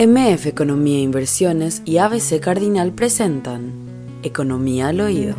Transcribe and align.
MF 0.00 0.46
Economía 0.46 0.96
e 0.96 1.02
Inversiones 1.02 1.82
y 1.84 1.98
ABC 1.98 2.40
Cardinal 2.40 2.92
presentan 2.92 3.70
Economía 4.22 4.88
al 4.88 5.02
Oído. 5.02 5.36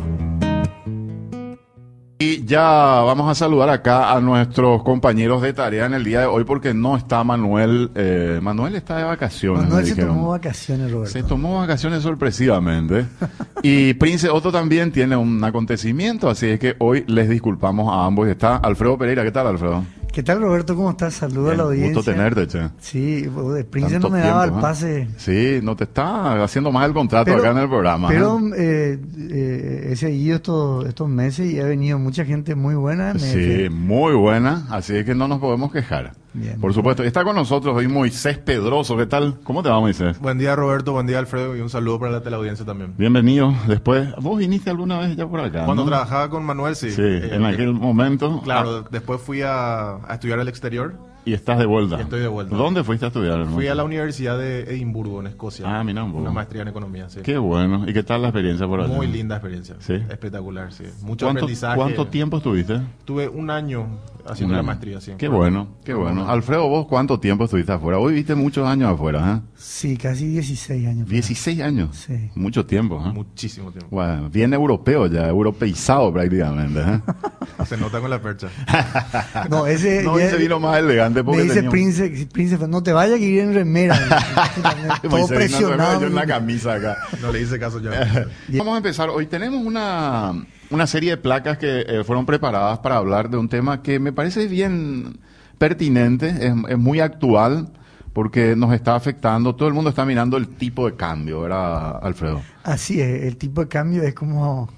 Y 2.20 2.44
ya 2.44 2.60
vamos 2.60 3.28
a 3.28 3.34
saludar 3.34 3.70
acá 3.70 4.12
a 4.12 4.20
nuestros 4.20 4.84
compañeros 4.84 5.42
de 5.42 5.52
tarea 5.52 5.86
en 5.86 5.94
el 5.94 6.04
día 6.04 6.20
de 6.20 6.26
hoy 6.26 6.44
porque 6.44 6.72
no 6.74 6.96
está 6.96 7.24
Manuel. 7.24 7.90
eh, 7.96 8.38
Manuel 8.40 8.76
está 8.76 8.98
de 8.98 9.02
vacaciones. 9.02 9.64
Manuel 9.64 9.84
se 9.84 9.94
dijeron. 9.94 10.14
tomó 10.14 10.28
vacaciones, 10.28 10.92
Roberto. 10.92 11.12
Se 11.12 11.24
tomó 11.24 11.58
vacaciones 11.58 12.04
sorpresivamente. 12.04 13.06
y 13.64 13.94
Prince 13.94 14.30
Otto 14.30 14.52
también 14.52 14.92
tiene 14.92 15.16
un 15.16 15.42
acontecimiento, 15.42 16.30
así 16.30 16.46
es 16.46 16.60
que 16.60 16.76
hoy 16.78 17.02
les 17.08 17.28
disculpamos 17.28 17.92
a 17.92 18.06
ambos. 18.06 18.28
Está 18.28 18.58
Alfredo 18.58 18.96
Pereira. 18.96 19.24
¿Qué 19.24 19.32
tal, 19.32 19.48
Alfredo? 19.48 19.82
¿Qué 20.12 20.22
tal, 20.22 20.42
Roberto? 20.42 20.76
¿Cómo 20.76 20.90
estás? 20.90 21.14
Saludos 21.14 21.54
a 21.54 21.56
la 21.56 21.62
audiencia. 21.62 21.94
Gusto 21.94 22.12
tenerte, 22.12 22.46
che. 22.46 22.68
Sí, 22.80 23.22
de 23.22 23.64
Prince 23.64 23.92
Tanto 23.92 24.10
no 24.10 24.14
me 24.14 24.20
daba 24.20 24.44
el 24.44 24.50
¿eh? 24.50 24.54
pase. 24.60 25.08
Sí, 25.16 25.60
no 25.62 25.74
te 25.74 25.84
está 25.84 26.44
haciendo 26.44 26.70
más 26.70 26.86
el 26.86 26.92
contrato 26.92 27.34
acá 27.34 27.50
en 27.52 27.56
el 27.56 27.68
programa. 27.68 28.08
Pero 28.08 28.38
¿eh? 28.38 28.52
eh, 28.58 28.98
eh, 29.30 29.88
he 29.90 29.96
seguido 29.96 30.36
estos, 30.36 30.86
estos 30.86 31.08
meses 31.08 31.50
y 31.50 31.60
ha 31.60 31.64
venido 31.64 31.98
mucha 31.98 32.26
gente 32.26 32.54
muy 32.54 32.74
buena. 32.74 33.18
Sí, 33.18 33.68
muy 33.70 34.12
buena, 34.12 34.66
así 34.68 34.94
es 34.96 35.06
que 35.06 35.14
no 35.14 35.28
nos 35.28 35.40
podemos 35.40 35.72
quejar. 35.72 36.12
Bien. 36.34 36.58
Por 36.60 36.72
supuesto, 36.72 37.02
está 37.02 37.24
con 37.24 37.36
nosotros 37.36 37.76
hoy 37.76 37.88
Moisés 37.88 38.38
Pedroso. 38.38 38.96
¿Qué 38.96 39.04
tal? 39.06 39.38
¿Cómo 39.44 39.62
te 39.62 39.68
va, 39.68 39.78
Moisés? 39.80 40.18
Buen 40.18 40.38
día 40.38 40.56
Roberto, 40.56 40.92
buen 40.92 41.06
día 41.06 41.18
Alfredo 41.18 41.54
y 41.56 41.60
un 41.60 41.68
saludo 41.68 42.00
para 42.00 42.12
la 42.12 42.22
teleaudiencia 42.22 42.64
también. 42.64 42.94
Bienvenido. 42.96 43.54
Después, 43.66 44.08
¿vos 44.18 44.38
viniste 44.38 44.70
alguna 44.70 44.98
vez 44.98 45.14
ya 45.16 45.26
por 45.26 45.40
acá? 45.40 45.64
Cuando 45.66 45.82
no? 45.84 45.90
trabajaba 45.90 46.30
con 46.30 46.44
Manuel, 46.44 46.74
sí. 46.74 46.90
Sí, 46.90 47.02
Eh, 47.02 47.30
en 47.34 47.44
aquel 47.44 47.74
momento. 47.74 48.40
Claro, 48.42 48.84
Ah, 48.84 48.88
después 48.90 49.20
fui 49.20 49.42
a, 49.42 49.96
a 49.96 50.14
estudiar 50.14 50.40
al 50.40 50.48
exterior. 50.48 50.94
Y 51.24 51.34
estás 51.34 51.58
de 51.58 51.66
vuelta. 51.66 51.96
Y 51.98 52.02
estoy 52.02 52.20
de 52.20 52.28
vuelta. 52.28 52.56
¿Dónde 52.56 52.82
fuiste 52.84 53.06
a 53.06 53.08
estudiar? 53.08 53.34
hermano? 53.34 53.54
Fui 53.54 53.68
a 53.68 53.74
la 53.74 53.84
Universidad 53.84 54.38
de 54.38 54.62
Edimburgo, 54.62 55.20
en 55.20 55.28
Escocia. 55.28 55.64
Ah, 55.68 55.84
mira 55.84 56.02
un 56.02 56.10
poco. 56.10 56.22
Una 56.22 56.32
maestría 56.32 56.62
en 56.62 56.68
economía, 56.68 57.08
sí. 57.08 57.20
Qué 57.22 57.38
bueno. 57.38 57.84
¿Y 57.88 57.92
qué 57.92 58.02
tal 58.02 58.22
la 58.22 58.28
experiencia 58.28 58.66
por 58.66 58.80
allá? 58.80 58.92
Muy 58.92 59.06
linda 59.06 59.36
experiencia. 59.36 59.76
Sí. 59.78 59.94
Espectacular, 59.94 60.72
sí. 60.72 60.84
Mucho 61.02 61.26
¿Cuánto, 61.26 61.40
aprendizaje. 61.40 61.76
¿Cuánto 61.76 62.06
tiempo 62.08 62.38
estuviste? 62.38 62.80
Tuve 63.04 63.28
un 63.28 63.50
año 63.50 63.86
haciendo 64.26 64.52
Un 64.54 64.56
la 64.56 64.62
maestría, 64.62 65.00
sí. 65.00 65.12
Qué 65.16 65.28
bueno, 65.28 65.68
qué 65.84 65.94
bueno. 65.94 66.28
Alfredo, 66.28 66.68
¿vos 66.68 66.86
cuánto 66.86 67.18
tiempo 67.20 67.44
estuviste 67.44 67.72
afuera? 67.72 67.98
Hoy 67.98 68.14
viste 68.14 68.34
muchos 68.34 68.66
años 68.66 68.92
afuera, 68.92 69.36
¿eh? 69.36 69.48
Sí, 69.56 69.96
casi 69.96 70.26
16 70.26 70.86
años. 70.88 71.08
16 71.08 71.60
años. 71.60 71.96
Sí. 71.96 72.30
Mucho 72.34 72.66
tiempo, 72.66 73.02
¿eh? 73.04 73.12
Muchísimo 73.12 73.70
tiempo. 73.70 73.88
Bueno, 73.90 74.28
bien 74.28 74.52
europeo 74.54 75.06
ya, 75.06 75.28
europeizado 75.28 76.12
prácticamente, 76.12 76.80
¿eh? 76.80 77.00
Se 77.66 77.76
nota 77.76 78.00
con 78.00 78.10
la 78.10 78.20
percha. 78.20 78.48
No, 79.48 79.66
ese, 79.66 80.02
No, 80.02 80.18
ese 80.18 80.36
vino 80.36 80.58
más 80.60 80.78
elegante 80.78 81.11
porque 81.12 81.42
me 81.42 81.42
dice 81.44 81.62
Prince, 81.64 82.28
Prince, 82.32 82.58
no 82.68 82.82
te 82.82 82.92
vayas 82.92 83.18
que 83.18 83.24
ir 83.24 83.40
en 83.40 83.54
remera. 83.54 83.98
Todo 85.02 85.26
presionado. 85.28 86.00
yo 86.00 86.06
en 86.06 86.14
la 86.14 86.26
camisa 86.26 86.74
acá. 86.74 86.98
No 87.20 87.32
le 87.32 87.42
hice 87.42 87.58
caso 87.58 87.80
ya. 87.80 88.28
Vamos 88.48 88.74
a 88.74 88.76
empezar. 88.78 89.10
Hoy 89.10 89.26
tenemos 89.26 89.64
una, 89.64 90.32
una 90.70 90.86
serie 90.86 91.10
de 91.10 91.16
placas 91.16 91.58
que 91.58 91.84
eh, 91.86 92.04
fueron 92.04 92.26
preparadas 92.26 92.78
para 92.78 92.96
hablar 92.96 93.30
de 93.30 93.36
un 93.36 93.48
tema 93.48 93.82
que 93.82 93.98
me 93.98 94.12
parece 94.12 94.46
bien 94.46 95.18
pertinente, 95.58 96.28
es, 96.28 96.54
es 96.68 96.78
muy 96.78 97.00
actual, 97.00 97.68
porque 98.12 98.56
nos 98.56 98.72
está 98.74 98.94
afectando. 98.94 99.54
Todo 99.54 99.68
el 99.68 99.74
mundo 99.74 99.90
está 99.90 100.04
mirando 100.04 100.36
el 100.36 100.48
tipo 100.48 100.86
de 100.86 100.96
cambio, 100.96 101.42
¿verdad, 101.42 101.98
Alfredo? 102.02 102.42
Así 102.64 103.00
es, 103.00 103.24
el 103.24 103.36
tipo 103.36 103.62
de 103.62 103.68
cambio 103.68 104.02
es 104.02 104.14
como 104.14 104.68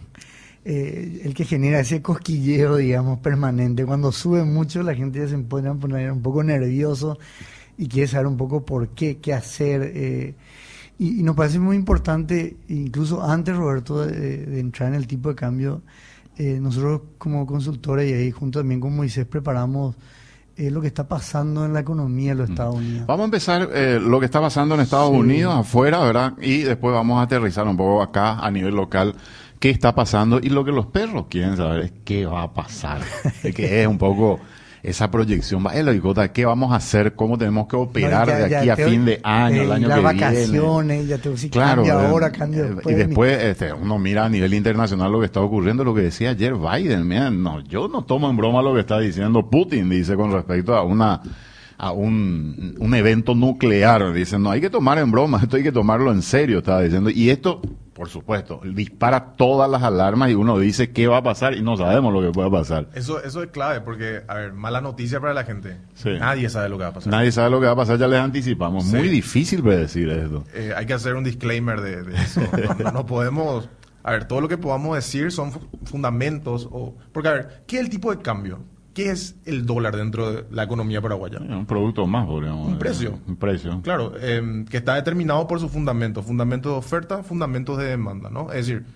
eh, 0.65 1.21
el 1.25 1.35
que 1.35 1.45
genera 1.45 1.81
ese 1.81 2.01
cosquilleo, 2.03 2.77
digamos, 2.77 3.19
permanente. 3.21 3.85
Cuando 3.85 4.11
sube 4.13 4.45
mucho, 4.45 4.83
la 4.83 4.95
gente 4.95 5.19
ya 5.21 5.29
se 5.29 5.39
pone 5.39 5.69
a 5.69 5.75
poner 5.75 6.11
un 6.11 6.23
poco 6.23 6.43
nervioso 6.43 7.19
y 7.77 7.89
quiere 7.89 8.09
saber 8.09 8.27
un 8.27 8.37
poco 8.37 8.65
por 8.65 8.89
qué, 8.89 9.19
qué 9.19 9.35
hacer. 9.35 9.93
eh, 9.95 10.35
y, 10.99 11.21
y 11.21 11.23
nos 11.25 11.35
parece 11.37 11.59
muy 11.59 11.77
importante, 11.77 12.57
incluso 12.69 13.23
antes, 13.23 13.57
Roberto, 13.57 14.07
de, 14.07 14.47
de 14.47 14.61
entrar 14.61 14.91
en 14.91 14.95
el 14.95 15.07
tipo 15.09 15.29
de 15.29 15.35
cambio, 15.35 15.83
eh, 16.39 16.59
nosotros 16.61 17.03
como 17.19 17.47
consultores 17.47 18.09
y 18.11 18.15
ahí 18.15 18.31
junto 18.31 18.61
también 18.61 18.81
con 18.81 18.95
Moisés 18.95 19.27
preparamos 19.27 19.97
eh, 20.57 20.71
lo 20.71 20.81
que 20.81 20.87
está 20.87 21.07
pasando 21.09 21.65
en 21.65 21.73
la 21.73 21.81
economía 21.81 22.31
de 22.31 22.37
los 22.43 22.51
Estados 22.51 22.77
Unidos. 22.77 23.07
Vamos 23.09 23.23
a 23.23 23.25
empezar 23.25 23.69
eh, 23.75 23.99
lo 24.01 24.21
que 24.21 24.27
está 24.27 24.41
pasando 24.41 24.77
en 24.77 24.83
Estados 24.83 25.11
Sí. 25.11 25.17
Unidos, 25.17 25.53
afuera, 25.57 26.01
¿verdad? 26.05 26.35
Y 26.41 26.59
después 26.63 26.95
vamos 26.95 27.19
a 27.19 27.23
aterrizar 27.23 27.67
un 27.67 27.77
poco 27.77 28.01
acá 28.03 28.39
a 28.39 28.51
nivel 28.53 28.75
local. 28.77 29.17
¿Qué 29.59 29.71
está 29.71 29.95
pasando? 29.95 30.41
Y 30.43 30.51
lo 30.51 30.65
que 30.65 30.73
los 30.73 30.87
perros 30.87 31.27
quieren 31.31 31.57
saber 31.57 31.85
es 31.85 31.93
qué 32.05 32.27
va 32.27 32.43
a 32.43 32.53
pasar. 32.53 33.01
Es 33.43 33.55
que 33.55 33.81
es 33.83 33.87
un 33.87 33.97
poco 33.99 34.41
esa 34.83 35.11
proyección. 35.11 35.65
Va, 35.65 35.73
la 35.75 35.95
Icota, 35.95 36.31
¿Qué 36.31 36.45
vamos 36.45 36.71
a 36.73 36.77
hacer? 36.77 37.15
¿Cómo 37.15 37.39
tenemos 37.39 37.67
que 37.69 37.77
operar 37.77 38.29
No, 38.29 38.35
ya- 38.35 38.47
de 38.49 38.57
aquí 38.59 38.69
a 38.69 38.77
te- 38.77 38.85
fin 38.87 39.07
de 39.07 39.21
año, 39.23 39.63
el 39.63 39.71
eh, 39.71 39.73
año 39.73 39.89
las 39.89 39.99
que 39.99 40.05
viene? 40.05 40.21
vacaciones, 40.21 41.09
ya 41.09 41.17
te 41.19 41.37
si 41.39 41.49
Claro, 41.49 41.83
cambia 41.85 41.95
eh, 41.95 42.07
ahora, 42.07 42.31
cambia 42.33 42.61
eh, 42.61 42.65
después. 42.75 42.95
Y 42.95 42.99
después 42.99 43.43
este, 43.43 43.73
uno 43.73 43.99
mira 43.99 44.27
a 44.27 44.29
nivel 44.29 44.53
internacional 44.53 45.11
lo 45.11 45.21
que 45.21 45.27
está 45.27 45.41
ocurriendo, 45.41 45.83
lo 45.85 45.95
que 45.95 46.03
decía 46.03 46.31
ayer 46.31 46.55
Biden. 46.55 47.09
Mira, 47.09 47.31
no, 47.31 47.61
yo 47.61 47.89
no 47.89 48.03
tomo 48.03 48.29
en 48.29 48.37
broma 48.37 48.61
lo 48.61 48.75
que 48.75 48.81
está 48.81 48.99
diciendo 49.01 49.49
Putin, 49.49 49.89
dice 49.89 50.17
con 50.17 50.31
respecto 50.33 50.75
a 50.77 50.83
una 50.83 51.23
a 51.79 51.93
un, 51.93 52.77
un 52.79 52.95
evento 52.95 53.35
nuclear. 53.35 54.13
Dicen, 54.13 54.43
no 54.43 54.51
hay 54.51 54.61
que 54.61 54.71
tomar 54.71 54.99
en 54.99 55.11
broma, 55.11 55.39
esto 55.43 55.57
hay 55.57 55.63
que 55.63 55.73
tomarlo 55.73 56.13
en 56.13 56.23
serio, 56.23 56.59
estaba 56.59 56.83
diciendo. 56.83 57.11
Y 57.11 57.31
esto, 57.31 57.61
por 57.93 58.09
supuesto, 58.09 58.61
dispara 58.65 59.35
todas 59.37 59.71
las 59.71 59.83
alarmas 59.83 60.31
y 60.31 60.35
uno 60.35 60.59
dice 60.59 60.91
qué 60.91 61.07
va 61.07 61.19
a 61.19 61.23
pasar 61.23 61.55
y 61.55 61.63
no 61.63 61.77
sabemos 61.77 62.13
lo 62.13 62.21
que 62.21 62.31
pueda 62.31 62.51
pasar. 62.51 62.89
Eso, 62.95 63.23
eso 63.23 63.43
es 63.43 63.51
clave 63.51 63.81
porque, 63.81 64.23
a 64.27 64.35
ver, 64.35 64.53
mala 64.53 64.81
noticia 64.81 65.21
para 65.21 65.33
la 65.35 65.45
gente. 65.45 65.77
Sí. 65.95 66.11
Nadie 66.19 66.49
sabe 66.49 66.69
lo 66.69 66.77
que 66.79 66.85
va 66.85 66.91
a 66.91 66.95
pasar. 66.95 67.11
Nadie 67.13 67.31
sabe 67.33 67.51
lo 67.51 67.61
que 67.61 67.67
va 67.67 67.73
a 67.73 67.77
pasar, 67.77 67.99
ya 67.99 68.09
les 68.09 68.21
anticipamos. 68.21 68.85
Sí. 68.85 68.97
Muy 68.97 69.09
difícil 69.09 69.63
predecir 69.63 70.09
esto. 70.11 70.45
Eh, 70.55 70.73
hay 70.77 70.87
que 70.87 70.95
hacer 70.95 71.15
un 71.15 71.25
disclaimer 71.25 71.81
de, 71.81 72.03
de 72.03 72.15
eso. 72.17 72.41
No, 72.85 72.91
no 72.93 73.07
podemos... 73.07 73.69
A 74.07 74.11
ver, 74.13 74.27
todo 74.27 74.43
lo 74.43 74.49
que 74.49 74.59
podamos 74.59 74.95
decir 74.97 75.33
son 75.33 75.51
fu- 75.53 75.61
fundamentos. 75.85 76.69
O, 76.71 76.95
porque, 77.13 77.29
a 77.29 77.33
ver, 77.33 77.63
¿qué 77.67 77.77
es 77.77 77.83
el 77.85 77.89
tipo 77.89 78.15
de 78.15 78.21
cambio? 78.21 78.59
¿Qué 78.95 79.11
es 79.11 79.35
el 79.45 79.67
dólar 79.67 79.97
dentro 79.97 80.33
de 80.33 80.45
la 80.53 80.63
economía 80.63 81.03
paraguaya? 81.03 81.41
Un 81.41 81.67
producto 81.67 82.07
más, 82.07 82.27
podríamos 82.27 82.69
Un 82.69 82.79
precio. 82.79 83.19
Un 83.27 83.37
precio. 83.37 83.81
Claro, 83.83 84.13
eh, 84.21 84.65
que 84.71 84.77
está 84.77 84.95
determinado 84.95 85.49
por 85.49 85.59
sus 85.59 85.73
fundamentos. 85.73 86.25
Fundamentos 86.25 86.73
de 86.73 86.79
oferta, 86.79 87.25
fundamentos 87.25 87.77
de 87.77 87.87
demanda, 87.87 88.31
¿no? 88.31 88.53
Es 88.53 88.67
decir, 88.67 88.87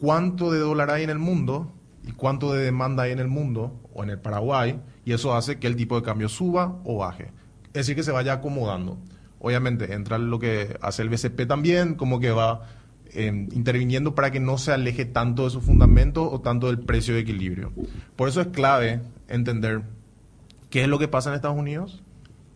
cuánto 0.00 0.50
de 0.50 0.58
dólar 0.58 0.90
hay 0.90 1.04
en 1.04 1.10
el 1.10 1.18
mundo 1.18 1.70
y 2.06 2.12
cuánto 2.12 2.52
de 2.54 2.64
demanda 2.64 3.02
hay 3.04 3.12
en 3.12 3.18
el 3.18 3.28
mundo 3.28 3.78
o 3.92 4.02
en 4.02 4.10
el 4.10 4.18
Paraguay, 4.18 4.80
y 5.04 5.12
eso 5.12 5.34
hace 5.34 5.58
que 5.58 5.66
el 5.66 5.76
tipo 5.76 5.96
de 5.96 6.02
cambio 6.02 6.28
suba 6.30 6.80
o 6.84 6.98
baje. 6.98 7.30
Es 7.66 7.72
decir, 7.86 7.94
que 7.94 8.02
se 8.02 8.10
vaya 8.10 8.32
acomodando. 8.34 8.98
Obviamente, 9.38 9.92
entra 9.92 10.18
lo 10.18 10.38
que 10.38 10.78
hace 10.80 11.02
el 11.02 11.10
BCP 11.10 11.46
también, 11.46 11.94
como 11.94 12.20
que 12.20 12.30
va 12.30 12.62
eh, 13.14 13.26
interviniendo 13.26 14.14
para 14.14 14.30
que 14.30 14.40
no 14.40 14.56
se 14.56 14.72
aleje 14.72 15.04
tanto 15.04 15.44
de 15.44 15.50
su 15.50 15.60
fundamento 15.60 16.30
o 16.30 16.40
tanto 16.40 16.68
del 16.68 16.78
precio 16.78 17.14
de 17.14 17.20
equilibrio. 17.20 17.72
Por 18.16 18.28
eso 18.28 18.40
es 18.40 18.46
clave 18.48 19.02
entender 19.32 19.82
qué 20.70 20.82
es 20.82 20.88
lo 20.88 20.98
que 20.98 21.08
pasa 21.08 21.30
en 21.30 21.36
Estados 21.36 21.58
Unidos 21.58 22.02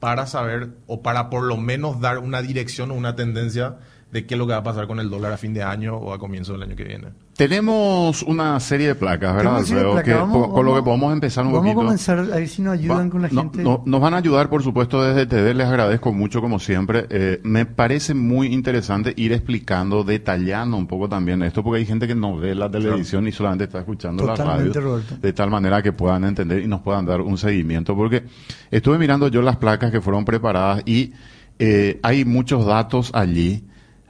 para 0.00 0.26
saber 0.26 0.70
o 0.86 1.02
para 1.02 1.30
por 1.30 1.42
lo 1.44 1.56
menos 1.56 2.00
dar 2.00 2.18
una 2.18 2.42
dirección 2.42 2.90
o 2.90 2.94
una 2.94 3.16
tendencia 3.16 3.78
de 4.12 4.24
qué 4.24 4.34
es 4.34 4.38
lo 4.38 4.46
que 4.46 4.52
va 4.52 4.58
a 4.58 4.62
pasar 4.62 4.86
con 4.86 5.00
el 5.00 5.10
dólar 5.10 5.32
a 5.32 5.36
fin 5.36 5.52
de 5.52 5.62
año 5.62 5.96
o 5.96 6.12
a 6.12 6.18
comienzo 6.18 6.52
del 6.52 6.62
año 6.62 6.76
que 6.76 6.84
viene. 6.84 7.08
Tenemos 7.36 8.22
una 8.22 8.58
serie 8.60 8.86
de 8.86 8.94
placas, 8.94 9.36
¿verdad, 9.36 9.62
serie 9.62 9.84
de 9.84 9.90
placas. 9.92 10.18
Vamos- 10.20 10.48
con 10.48 10.64
lo 10.64 10.70
que 10.72 10.80
vamos- 10.80 10.82
podemos 10.84 11.12
empezar 11.12 11.44
un 11.44 11.52
Vamos 11.52 11.64
poquito. 11.66 11.80
a 11.80 11.84
comenzar 11.84 12.18
a 12.18 12.22
ver 12.22 12.48
si 12.48 12.62
nos 12.62 12.74
ayudan 12.74 13.08
Va- 13.08 13.10
con 13.10 13.22
la 13.22 13.28
no- 13.30 13.40
gente. 13.42 13.62
no- 13.62 13.82
nos 13.84 14.00
van 14.00 14.14
a 14.14 14.16
ayudar, 14.18 14.48
por 14.48 14.62
supuesto, 14.62 15.02
desde 15.04 15.26
TD. 15.26 15.52
Les 15.54 15.66
agradezco 15.66 16.12
mucho, 16.14 16.40
como 16.40 16.58
siempre. 16.58 17.06
Eh, 17.10 17.40
me 17.42 17.66
parece 17.66 18.14
muy 18.14 18.46
interesante 18.54 19.12
ir 19.16 19.32
explicando, 19.32 20.02
detallando 20.02 20.76
un 20.78 20.86
poco 20.86 21.08
también 21.10 21.42
esto, 21.42 21.62
porque 21.62 21.80
hay 21.80 21.86
gente 21.86 22.06
que 22.06 22.14
no 22.14 22.36
ve 22.36 22.54
la 22.54 22.70
televisión 22.70 23.26
y 23.28 23.32
solamente 23.32 23.64
está 23.64 23.80
escuchando 23.80 24.24
la 24.24 24.34
Totalmente, 24.34 24.78
radio. 24.80 24.90
Roberto. 24.92 25.16
De 25.20 25.32
tal 25.34 25.50
manera 25.50 25.82
que 25.82 25.92
puedan 25.92 26.24
entender 26.24 26.62
y 26.62 26.66
nos 26.68 26.80
puedan 26.80 27.04
dar 27.04 27.20
un 27.20 27.36
seguimiento. 27.36 27.94
Porque 27.94 28.24
estuve 28.70 28.96
mirando 28.98 29.28
yo 29.28 29.42
las 29.42 29.56
placas 29.56 29.90
que 29.90 30.00
fueron 30.00 30.24
preparadas 30.24 30.82
y 30.86 31.12
eh, 31.58 32.00
hay 32.02 32.24
muchos 32.24 32.64
datos 32.64 33.10
allí. 33.14 33.64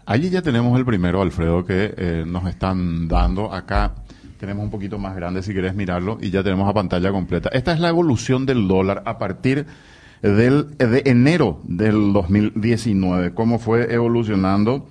Allí 0.07 0.31
ya 0.31 0.41
tenemos 0.41 0.79
el 0.79 0.85
primero, 0.85 1.21
Alfredo, 1.21 1.65
que 1.65 1.93
eh, 1.97 2.25
nos 2.27 2.49
están 2.49 3.09
dando 3.09 3.53
acá. 3.53 3.95
Tenemos 4.39 4.65
un 4.65 4.71
poquito 4.71 4.99
más 4.99 5.17
grande 5.17 5.43
si 5.43 5.53
querés 5.53 5.75
mirarlo 5.75 6.19
y 6.21 6.31
ya 6.31 6.43
tenemos 6.45 6.69
a 6.69 6.73
pantalla 6.75 7.11
completa. 7.11 7.49
Esta 7.53 7.73
es 7.73 7.81
la 7.81 7.89
evolución 7.89 8.47
del 8.47 8.69
dólar 8.69 9.03
a 9.07 9.19
partir 9.19 9.67
del, 10.23 10.77
de 10.79 11.03
enero 11.07 11.61
del 11.65 12.13
2019. 12.13 13.35
Cómo 13.35 13.59
fue 13.59 13.93
evolucionando. 13.93 14.89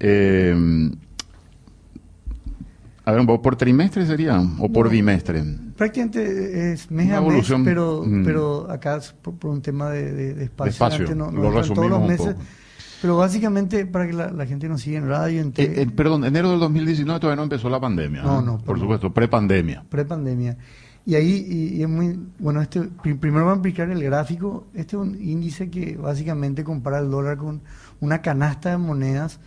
eh, 0.00 0.90
a 3.06 3.12
ver, 3.12 3.20
un 3.20 3.26
por 3.42 3.56
trimestre 3.56 4.06
sería 4.06 4.40
o 4.60 4.72
por 4.72 4.86
No. 4.86 4.92
bimestre. 4.92 5.44
Prácticamente 5.76 6.72
es 6.72 6.90
mes 6.90 7.06
Una 7.08 7.18
a 7.18 7.20
mes, 7.20 7.52
pero, 7.62 8.02
mm. 8.06 8.24
pero 8.24 8.70
acá 8.70 8.96
es 8.96 9.12
por, 9.12 9.34
por 9.34 9.50
un 9.50 9.60
tema 9.60 9.90
de, 9.90 10.10
de- 10.10 10.34
de 10.34 10.44
espacio. 10.44 10.70
espacio, 10.70 11.00
antes 11.00 11.14
no, 11.16 11.26
lo 11.26 11.32
no 11.32 11.46
entran 11.48 11.52
todos 11.52 11.68
resumimos 11.68 11.90
los 11.90 12.00
un 12.00 12.06
meses. 12.06 12.26
poco. 12.34 12.46
Pero 13.02 13.16
básicamente 13.18 13.84
para 13.86 14.06
que 14.06 14.12
la, 14.12 14.30
la 14.30 14.46
gente 14.46 14.68
nos 14.68 14.80
siga 14.82 14.98
en 14.98 15.08
radio, 15.08 15.40
en 15.40 15.48
Eh, 15.56 15.82
eh, 15.82 15.86
perdón, 15.94 16.24
enero 16.24 16.50
del 16.50 16.60
2019 16.60 17.20
todavía 17.20 17.36
no 17.36 17.42
empezó 17.42 17.68
la 17.68 17.80
pandemia. 17.80 18.22
No, 18.22 18.40
¿eh? 18.40 18.42
no, 18.44 18.58
Por 18.58 18.78
supuesto, 18.78 19.12
prepandemia. 19.12 19.84
prepandemia. 19.88 20.56
Y 21.06 21.16
ahí 21.16 21.44
y, 21.46 21.76
y 21.76 21.82
es 21.82 21.88
muy, 21.88 22.18
bueno, 22.38 22.62
este, 22.62 22.80
pri- 22.80 23.12
primero 23.14 23.44
vamos 23.44 23.56
a 23.58 23.58
explicar 23.58 23.90
el 23.90 24.02
gráfico. 24.02 24.68
Este 24.72 24.96
es 24.96 25.02
un 25.02 25.20
índice 25.22 25.68
que 25.68 25.96
básicamente 25.96 26.64
compara 26.64 26.98
el 26.98 27.10
dólar 27.10 27.36
con 27.36 27.60
una 28.00 28.22
canasta 28.22 28.70
de 28.70 28.78
monedas 28.78 29.38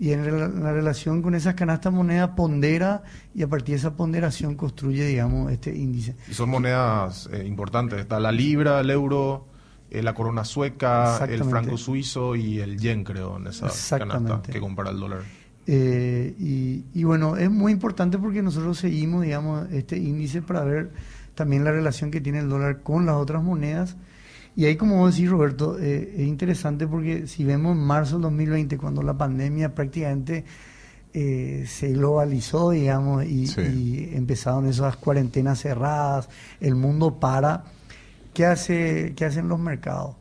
y 0.00 0.10
en 0.10 0.24
rela- 0.24 0.52
la 0.52 0.72
relación 0.72 1.22
con 1.22 1.36
esas 1.36 1.54
canastas 1.54 1.92
de 1.92 1.96
monedas 1.98 2.30
pondera 2.30 3.04
y 3.36 3.42
a 3.44 3.48
partir 3.48 3.74
de 3.76 3.78
esa 3.78 3.96
ponderación 3.96 4.56
construye, 4.56 5.06
digamos, 5.06 5.52
este 5.52 5.76
índice. 5.76 6.16
Y 6.28 6.34
son 6.34 6.50
monedas 6.50 7.28
eh, 7.32 7.44
importantes. 7.46 8.00
Está 8.00 8.18
la 8.18 8.32
libra, 8.32 8.80
el 8.80 8.90
euro, 8.90 9.46
eh, 9.90 10.02
la 10.02 10.14
corona 10.14 10.44
sueca, 10.44 11.24
el 11.26 11.44
franco 11.44 11.76
suizo 11.76 12.34
y 12.36 12.58
el 12.60 12.78
yen, 12.78 13.04
creo, 13.04 13.36
en 13.36 13.46
esa 13.48 13.98
canasta 13.98 14.42
que 14.42 14.60
compara 14.60 14.90
el 14.90 14.98
dólar. 15.00 15.20
Eh, 15.68 16.34
y, 16.38 16.84
y 16.94 17.04
bueno, 17.04 17.36
es 17.36 17.50
muy 17.50 17.72
importante 17.72 18.18
porque 18.18 18.40
nosotros 18.42 18.78
seguimos, 18.78 19.24
digamos, 19.24 19.70
este 19.72 19.98
índice 19.98 20.42
para 20.42 20.62
ver 20.64 20.92
también 21.34 21.64
la 21.64 21.72
relación 21.72 22.10
que 22.10 22.20
tiene 22.20 22.38
el 22.38 22.48
dólar 22.48 22.82
con 22.82 23.04
las 23.06 23.16
otras 23.16 23.42
monedas. 23.42 23.96
Y 24.54 24.64
ahí, 24.64 24.76
como 24.76 24.96
vos 24.98 25.14
decís, 25.14 25.28
Roberto, 25.30 25.76
eh, 25.78 26.14
es 26.16 26.26
interesante 26.26 26.86
porque 26.86 27.26
si 27.26 27.44
vemos 27.44 27.76
en 27.76 27.82
marzo 27.82 28.14
del 28.14 28.22
2020, 28.22 28.78
cuando 28.78 29.02
la 29.02 29.16
pandemia 29.18 29.74
prácticamente 29.74 30.44
eh, 31.12 31.64
se 31.66 31.92
globalizó, 31.92 32.70
digamos, 32.70 33.24
y, 33.24 33.46
Sí. 33.48 33.60
y 33.60 34.16
empezaron 34.16 34.66
esas 34.66 34.96
cuarentenas 34.96 35.60
cerradas, 35.60 36.28
el 36.60 36.74
mundo 36.74 37.18
para, 37.20 37.64
¿qué, 38.36 38.44
hace, 38.44 39.14
¿qué 39.16 39.24
hacen 39.24 39.48
los 39.48 39.58
mercados? 39.58 40.16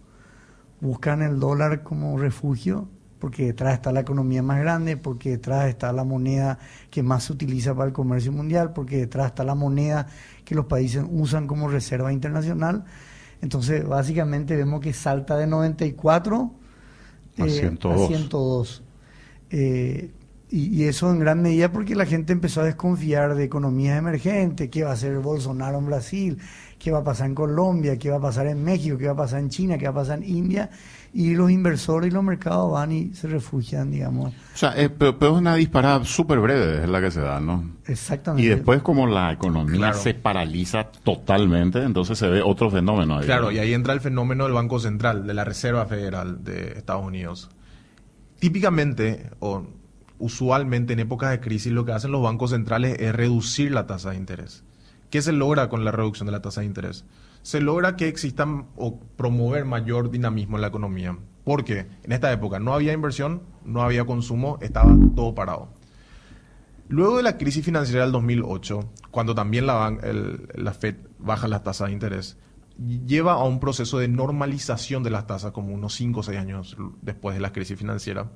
buscan 0.79 1.21
el 1.21 1.39
dólar 1.39 1.83
como 1.83 2.17
refugio 2.17 2.87
porque 3.19 3.45
detrás 3.47 3.73
está 3.73 3.91
la 3.91 4.01
economía 4.01 4.43
más 4.43 4.59
grande, 4.59 4.97
porque 4.97 5.31
detrás 5.31 5.67
está 5.67 5.91
la 5.91 6.03
moneda 6.03 6.59
que 6.91 7.01
más 7.01 7.23
se 7.23 7.33
utiliza 7.33 7.73
para 7.73 7.87
el 7.87 7.93
comercio 7.93 8.31
mundial, 8.31 8.71
porque 8.73 8.97
detrás 8.97 9.27
está 9.27 9.43
la 9.43 9.55
moneda 9.55 10.07
que 10.43 10.53
los 10.53 10.65
países 10.65 11.03
usan 11.09 11.47
como 11.47 11.67
reserva 11.67 12.13
internacional. 12.13 12.85
Entonces, 13.41 13.87
básicamente 13.87 14.55
vemos 14.55 14.79
que 14.79 14.93
salta 14.93 15.37
de 15.37 15.47
94 15.47 16.51
A 17.39 17.45
eh, 17.45 17.49
102. 17.49 18.01
a 18.01 18.07
102. 18.07 18.83
Eh, 19.49 20.11
y, 20.51 20.81
y 20.81 20.83
eso 20.83 21.09
en 21.09 21.19
gran 21.19 21.41
medida 21.41 21.71
porque 21.71 21.95
la 21.95 22.05
gente 22.05 22.31
empezó 22.31 22.61
a 22.61 22.65
desconfiar 22.65 23.33
de 23.33 23.43
economías 23.43 23.97
emergentes, 23.97 24.69
qué 24.69 24.83
va 24.83 24.91
a 24.91 24.93
hacer 24.93 25.17
Bolsonaro 25.17 25.79
en 25.79 25.85
Brasil, 25.87 26.37
qué 26.79 26.91
va 26.91 26.99
a 26.99 27.03
pasar 27.03 27.27
en 27.27 27.35
Colombia, 27.35 27.97
qué 27.97 28.09
va 28.09 28.17
a 28.17 28.21
pasar 28.21 28.47
en 28.47 28.63
México, 28.63 28.97
qué 28.97 29.05
va 29.07 29.13
a 29.13 29.17
pasar 29.17 29.39
en 29.39 29.49
China, 29.49 29.77
qué 29.77 29.85
va 29.85 29.91
a 29.91 29.95
pasar 29.95 30.19
en 30.19 30.29
India, 30.29 30.69
y 31.13 31.33
los 31.33 31.49
inversores 31.49 32.09
y 32.11 32.13
los 32.13 32.23
mercados 32.23 32.71
van 32.71 32.91
y 32.91 33.13
se 33.13 33.27
refugian, 33.27 33.89
digamos. 33.89 34.33
O 34.33 34.57
sea, 34.57 34.73
eh, 34.75 34.89
pero, 34.89 35.17
pero 35.17 35.31
es 35.33 35.37
una 35.39 35.55
disparada 35.55 36.03
súper 36.03 36.39
breve, 36.39 36.83
es 36.83 36.89
la 36.89 36.99
que 37.01 37.09
se 37.11 37.21
da, 37.21 37.39
¿no? 37.39 37.71
Exactamente. 37.87 38.45
Y 38.45 38.49
después 38.49 38.81
como 38.81 39.07
la 39.07 39.31
economía 39.31 39.77
Claro. 39.77 39.97
se 39.97 40.13
paraliza 40.13 40.83
totalmente, 40.91 41.81
entonces 41.81 42.17
se 42.19 42.27
ve 42.27 42.41
otro 42.41 42.69
fenómeno 42.69 43.17
ahí. 43.17 43.25
Claro, 43.25 43.45
¿no? 43.45 43.51
y 43.51 43.59
ahí 43.59 43.73
entra 43.73 43.93
el 43.93 44.01
fenómeno 44.01 44.43
del 44.43 44.53
Banco 44.53 44.79
Central, 44.79 45.25
de 45.25 45.33
la 45.33 45.45
Reserva 45.45 45.85
Federal 45.85 46.43
de 46.43 46.73
Estados 46.77 47.05
Unidos. 47.05 47.49
Típicamente, 48.39 49.29
o 49.39 49.63
usualmente 50.19 50.93
en 50.93 50.99
épocas 50.99 51.31
de 51.31 51.39
crisis, 51.39 51.71
lo 51.71 51.85
que 51.85 51.93
hacen 51.93 52.11
los 52.11 52.21
bancos 52.21 52.51
centrales 52.51 52.97
es 52.99 53.15
reducir 53.15 53.71
la 53.71 53.87
tasa 53.87 54.11
de 54.11 54.17
interés. 54.17 54.63
¿Qué 55.15 55.21
se 55.21 55.31
logra 55.31 55.69
con 55.69 55.85
la 55.85 55.93
reducción 55.93 56.25
de 56.25 56.33
la 56.33 56.41
tasa 56.41 56.59
de 56.59 56.67
interés? 56.67 57.05
Se 57.41 57.61
logra 57.61 57.95
que 57.95 58.09
existan 58.09 58.67
o 58.75 58.99
promover 58.99 59.63
mayor 59.63 60.11
dinamismo 60.11 60.57
en 60.57 60.61
la 60.61 60.67
economía. 60.67 61.17
Porque 61.45 61.87
en 62.03 62.11
esta 62.11 62.33
época 62.33 62.59
no 62.59 62.73
había 62.73 62.91
inversión, 62.91 63.43
no 63.63 63.81
había 63.81 64.03
consumo, 64.03 64.57
estaba 64.59 64.93
todo 65.15 65.33
parado. 65.33 65.69
Luego 66.89 67.15
de 67.15 67.23
la 67.23 67.37
crisis 67.37 67.63
financiera 67.63 68.01
del 68.01 68.11
2008, 68.11 68.91
cuando 69.09 69.33
también 69.33 69.65
la, 69.67 70.75
Fed 70.77 70.97
baja 71.17 71.47
las 71.47 71.63
tasas 71.63 71.87
de 71.87 71.93
interés, 71.93 72.37
lleva 72.77 73.35
a 73.35 73.43
un 73.45 73.61
proceso 73.61 73.99
de 73.99 74.09
normalización 74.09 75.01
de 75.01 75.11
las 75.11 75.27
tasas 75.27 75.53
como 75.53 75.73
unos 75.73 75.93
5 75.93 76.19
o 76.19 76.23
6 76.23 76.37
años 76.37 76.75
después 77.01 77.37
de 77.37 77.41
la 77.41 77.53
crisis 77.53 77.79
financiera. 77.79 78.33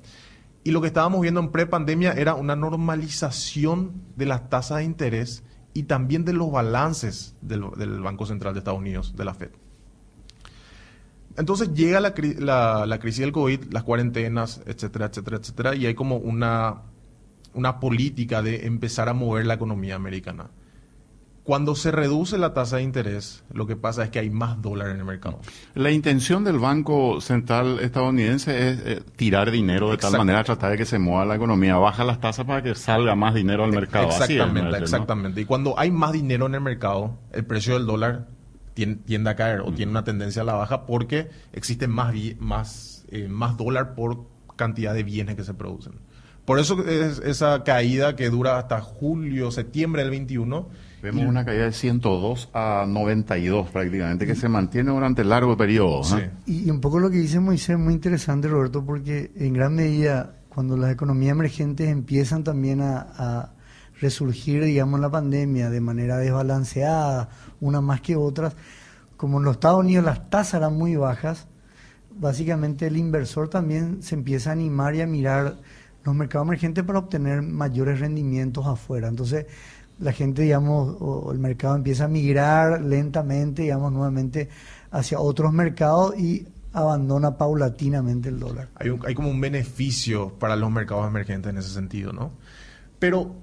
Y 0.64 0.70
lo 0.70 0.80
que 0.80 0.86
estábamos 0.86 1.20
viendo 1.20 1.40
en 1.40 1.50
prepandemia 1.50 2.12
era 2.12 2.36
una 2.36 2.56
normalización 2.56 4.02
de 4.16 4.24
las 4.24 4.48
tasas 4.48 4.78
de 4.78 4.84
interés 4.84 5.44
y 5.74 5.84
también 5.84 6.24
de 6.24 6.32
los 6.32 6.50
balances 6.50 7.34
del, 7.40 7.62
Banco 8.00 8.26
Central 8.26 8.54
de 8.54 8.58
Estados 8.58 8.80
Unidos, 8.80 9.14
de 9.16 9.24
la 9.24 9.34
Fed. 9.34 9.50
Entonces 11.36 11.72
llega 11.74 12.00
la, 12.00 12.12
la- 12.38 12.86
la 12.86 12.98
crisis 12.98 13.20
del 13.20 13.32
COVID, 13.32 13.72
las 13.72 13.84
cuarentenas, 13.84 14.62
etcétera, 14.66 15.06
etcétera, 15.06 15.36
etcétera, 15.38 15.74
y 15.76 15.86
hay 15.86 15.94
como 15.94 16.16
una, 16.16 16.82
una 17.54 17.78
política 17.80 18.42
de 18.42 18.66
empezar 18.66 19.08
a 19.08 19.14
mover 19.14 19.46
la 19.46 19.54
economía 19.54 19.94
americana. 19.94 20.50
Cuando 21.44 21.74
se 21.74 21.90
reduce 21.90 22.36
la 22.38 22.52
tasa 22.54 22.76
de 22.76 22.82
interés, 22.82 23.42
lo 23.52 23.66
que 23.66 23.74
pasa 23.74 24.04
es 24.04 24.10
que 24.10 24.18
hay 24.18 24.30
más 24.30 24.60
dólar 24.62 24.90
en 24.90 24.98
el 24.98 25.04
mercado. 25.04 25.40
La 25.74 25.90
intención 25.90 26.44
del 26.44 26.58
Banco 26.58 27.20
Central 27.20 27.78
estadounidense 27.80 28.70
es 28.70 28.78
eh, 28.84 29.02
tirar 29.16 29.50
dinero 29.50 29.90
de 29.90 29.96
tal 29.96 30.12
manera, 30.18 30.44
tratar 30.44 30.70
de 30.72 30.76
que 30.76 30.84
se 30.84 30.98
mueva 30.98 31.24
la 31.24 31.34
economía, 31.36 31.76
baja 31.76 32.04
las 32.04 32.20
tasas 32.20 32.44
para 32.44 32.62
que 32.62 32.74
salga 32.74 33.14
más 33.14 33.34
dinero 33.34 33.64
al 33.64 33.72
mercado. 33.72 34.08
Así 34.10 34.16
es, 34.16 34.30
Exactamente, 34.30 34.78
exactamente. 34.78 35.40
Y 35.40 35.44
cuando 35.46 35.78
hay 35.78 35.90
más 35.90 36.12
dinero 36.12 36.46
en 36.46 36.54
el 36.56 36.60
mercado, 36.60 37.18
el 37.32 37.44
precio 37.46 37.74
del 37.74 37.86
dólar 37.86 38.28
tien- 38.76 39.02
tiende 39.04 39.30
a 39.30 39.34
caer 39.36 39.60
o 39.62 39.72
tiene 39.72 39.90
una 39.90 40.04
tendencia 40.04 40.42
a 40.42 40.44
la 40.44 40.52
baja 40.54 40.84
porque 40.86 41.30
existe 41.52 41.88
más, 41.88 42.14
más, 42.38 43.06
eh, 43.10 43.28
más 43.28 43.56
dólar 43.56 43.94
por 43.94 44.26
cantidad 44.56 44.92
de 44.94 45.02
bienes 45.02 45.36
que 45.36 45.44
se 45.44 45.54
producen. 45.54 45.94
Por 46.44 46.58
eso 46.58 46.84
es 46.86 47.18
esa 47.20 47.64
caída 47.64 48.14
que 48.14 48.28
dura 48.28 48.58
hasta 48.58 48.80
julio, 48.80 49.50
septiembre 49.50 50.02
del 50.02 50.10
21. 50.10 50.68
Vemos 51.02 51.24
una 51.24 51.44
caída 51.44 51.64
de 51.64 51.72
102 51.72 52.50
a 52.52 52.84
92 52.86 53.70
prácticamente, 53.70 54.26
que 54.26 54.34
se 54.34 54.48
mantiene 54.48 54.90
durante 54.90 55.24
largo 55.24 55.56
periodo. 55.56 56.04
Sí. 56.04 56.16
¿eh? 56.18 56.30
Y, 56.46 56.66
y 56.66 56.70
un 56.70 56.80
poco 56.80 56.98
lo 56.98 57.10
que 57.10 57.16
dice 57.16 57.40
Moisés 57.40 57.70
es 57.70 57.78
muy 57.78 57.94
interesante, 57.94 58.48
Roberto, 58.48 58.84
porque 58.84 59.32
en 59.36 59.54
gran 59.54 59.74
medida, 59.74 60.36
cuando 60.48 60.76
las 60.76 60.92
economías 60.92 61.32
emergentes 61.32 61.88
empiezan 61.88 62.44
también 62.44 62.80
a, 62.80 63.06
a 63.16 63.52
resurgir, 64.00 64.64
digamos, 64.64 64.98
en 64.98 65.02
la 65.02 65.10
pandemia 65.10 65.70
de 65.70 65.80
manera 65.80 66.18
desbalanceada, 66.18 67.28
unas 67.60 67.82
más 67.82 68.00
que 68.00 68.16
otras, 68.16 68.54
como 69.16 69.38
en 69.38 69.44
los 69.44 69.56
Estados 69.56 69.80
Unidos 69.80 70.04
las 70.04 70.30
tasas 70.30 70.54
eran 70.54 70.76
muy 70.76 70.96
bajas, 70.96 71.46
básicamente 72.18 72.86
el 72.86 72.96
inversor 72.96 73.48
también 73.48 74.02
se 74.02 74.14
empieza 74.14 74.50
a 74.50 74.52
animar 74.54 74.94
y 74.94 75.02
a 75.02 75.06
mirar 75.06 75.56
los 76.04 76.14
mercados 76.14 76.46
emergentes 76.46 76.84
para 76.84 76.98
obtener 76.98 77.42
mayores 77.42 78.00
rendimientos 78.00 78.66
afuera. 78.66 79.08
Entonces, 79.08 79.46
la 80.00 80.12
gente, 80.12 80.42
digamos, 80.42 80.96
o 81.00 81.30
el 81.32 81.38
mercado 81.38 81.76
empieza 81.76 82.04
a 82.04 82.08
migrar 82.08 82.82
lentamente, 82.82 83.62
digamos, 83.62 83.92
nuevamente 83.92 84.48
hacia 84.90 85.20
otros 85.20 85.52
mercados 85.52 86.18
y 86.18 86.46
abandona 86.72 87.36
paulatinamente 87.36 88.28
el 88.28 88.38
dólar. 88.38 88.68
Hay, 88.76 88.90
un- 88.90 88.98
como 89.14 89.28
un 89.30 89.40
beneficio 89.40 90.30
para 90.38 90.56
los 90.56 90.70
mercados 90.70 91.06
emergentes 91.06 91.50
en 91.50 91.58
ese 91.58 91.70
sentido, 91.70 92.12
¿no? 92.12 92.32
Pero 92.98 93.34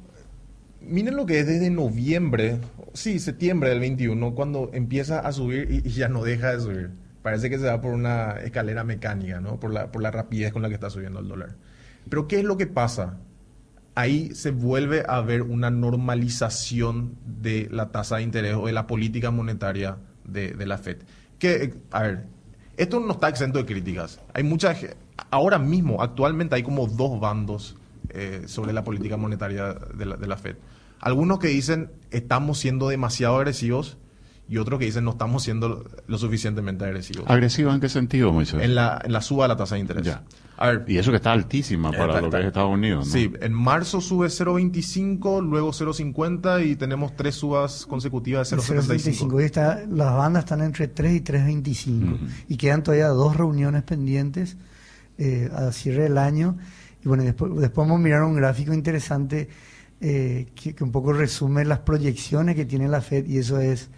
miren 0.82 1.16
lo 1.16 1.26
que 1.26 1.40
es 1.40 1.48
desde 1.48 1.70
noviembre, 1.70 2.60
sí, 2.94 3.20
septiembre 3.20 3.70
del 3.70 3.80
21, 3.80 4.34
cuando 4.36 4.70
empieza 4.74 5.20
a 5.20 5.32
subir 5.32 5.68
y, 5.72 5.88
y 5.88 5.92
ya 5.92 6.08
no 6.10 6.24
deja 6.24 6.54
de 6.56 6.60
subir. 6.62 6.90
Parece 7.22 7.50
que 7.50 7.60
se 7.60 7.66
va 7.66 7.82
por 7.82 7.94
una 7.94 8.32
escalera 8.44 8.84
mecánica, 8.84 9.42
¿no? 9.42 9.60
Por 9.60 9.74
la, 9.74 9.92
por 9.92 10.02
la 10.02 10.12
rapidez 10.12 10.54
con 10.54 10.62
la 10.62 10.70
que 10.70 10.76
está 10.76 10.90
subiendo 10.90 11.20
el 11.20 11.28
dólar. 11.28 11.56
Pero 12.10 12.28
¿qué 12.28 12.40
es 12.40 12.46
lo 12.46 12.58
que 12.58 12.68
pasa? 12.68 13.18
Ahí 13.98 14.30
se 14.36 14.52
vuelve 14.52 15.04
a 15.08 15.22
ver 15.22 15.42
una 15.42 15.72
normalización 15.72 17.16
de 17.26 17.68
la 17.72 17.90
tasa 17.90 18.18
de 18.18 18.22
interés 18.22 18.54
o 18.54 18.68
de 18.68 18.72
la 18.72 18.86
política 18.86 19.32
monetaria 19.32 19.98
de, 20.24 20.54
la 20.68 20.78
Fed. 20.78 20.98
Que, 21.40 21.64
eh, 21.64 21.74
a 21.90 22.04
ver, 22.04 22.28
esto 22.78 23.00
no 23.00 23.14
está 23.14 23.28
exento 23.28 23.58
de 23.58 23.66
críticas. 23.66 24.20
Hay 24.36 24.44
muchas, 24.44 24.86
ahora 25.32 25.58
mismo, 25.58 26.04
actualmente 26.04 26.54
hay 26.54 26.62
como 26.62 26.86
dos 26.86 27.20
bandos 27.20 27.76
eh, 28.10 28.44
sobre 28.46 28.72
la 28.72 28.84
política 28.84 29.18
monetaria 29.18 29.74
de 29.74 30.06
la, 30.06 30.16
de 30.16 30.28
la 30.28 30.38
Fed. 30.38 30.58
Algunos 31.00 31.40
que 31.40 31.48
dicen 31.48 31.90
estamos 32.12 32.60
siendo 32.60 32.90
demasiado 32.90 33.38
agresivos 33.38 33.98
y 34.50 34.58
otros 34.58 34.80
que 34.80 34.86
dicen 34.86 35.04
no 35.04 35.12
estamos 35.12 35.44
siendo 35.44 35.86
lo 36.08 36.18
suficientemente 36.18 36.86
agresivos. 36.86 37.26
¿Agresivo 37.28 37.74
en 37.74 37.80
qué 37.82 37.90
sentido, 37.90 38.32
Moisés? 38.32 38.62
En 38.64 38.76
la, 38.76 39.02
en 39.04 39.12
la 39.12 39.22
suba 39.22 39.44
de 39.46 39.50
la 39.50 39.58
tasa 39.58 39.76
de 39.76 39.82
interés. 39.82 40.04
Ya. 40.06 40.24
A 40.60 40.68
ver, 40.70 40.86
Y 40.88 40.98
eso 40.98 41.12
que 41.12 41.18
está 41.18 41.34
altísima 41.34 41.92
para 41.92 42.06
Está- 42.06 42.16
lo 42.16 42.22
que 42.22 42.26
está- 42.28 42.40
es 42.40 42.46
Estados 42.48 42.74
Unidos, 42.74 43.06
¿no? 43.08 43.14
Sí, 43.14 43.32
en 43.42 43.54
marzo 43.54 44.02
sube 44.02 44.28
0.25, 44.30 45.42
luego 45.42 45.72
0.50 45.72 46.66
y 46.66 46.76
tenemos 46.76 47.16
tres 47.16 47.36
subas 47.36 47.86
consecutivas 47.86 48.50
de 48.50 48.56
El 48.56 48.62
0.75. 48.64 49.28
0.75. 49.28 49.34
Hoy 49.36 49.44
está, 49.44 49.84
las 49.88 50.14
bandas 50.16 50.46
están 50.46 50.62
entre 50.62 50.88
3 50.88 51.14
y 51.14 51.22
3.25 51.22 52.18
y 52.48 52.58
quedan 52.58 52.82
todavía 52.84 53.08
dos 53.10 53.36
reuniones 53.38 53.84
pendientes 53.84 54.58
eh, 55.20 55.50
a 55.54 55.72
cierre 55.72 56.04
del 56.04 56.18
año. 56.18 56.58
Y 57.04 57.08
bueno, 57.08 57.24
después, 57.24 57.52
después 57.56 57.88
vamos 57.88 58.00
a 58.00 58.04
mirar 58.04 58.24
un 58.24 58.36
gráfico 58.36 58.74
interesante 58.74 59.50
eh, 60.02 60.48
que, 60.56 60.74
que 60.76 60.84
un 60.84 60.92
poco 60.92 61.14
resume 61.14 61.66
las 61.66 61.80
proyecciones 61.80 62.56
que 62.56 62.66
tiene 62.66 62.88
la 62.88 63.02
Fed 63.02 63.28
y 63.28 63.38
eso 63.40 63.60
es 63.60 63.90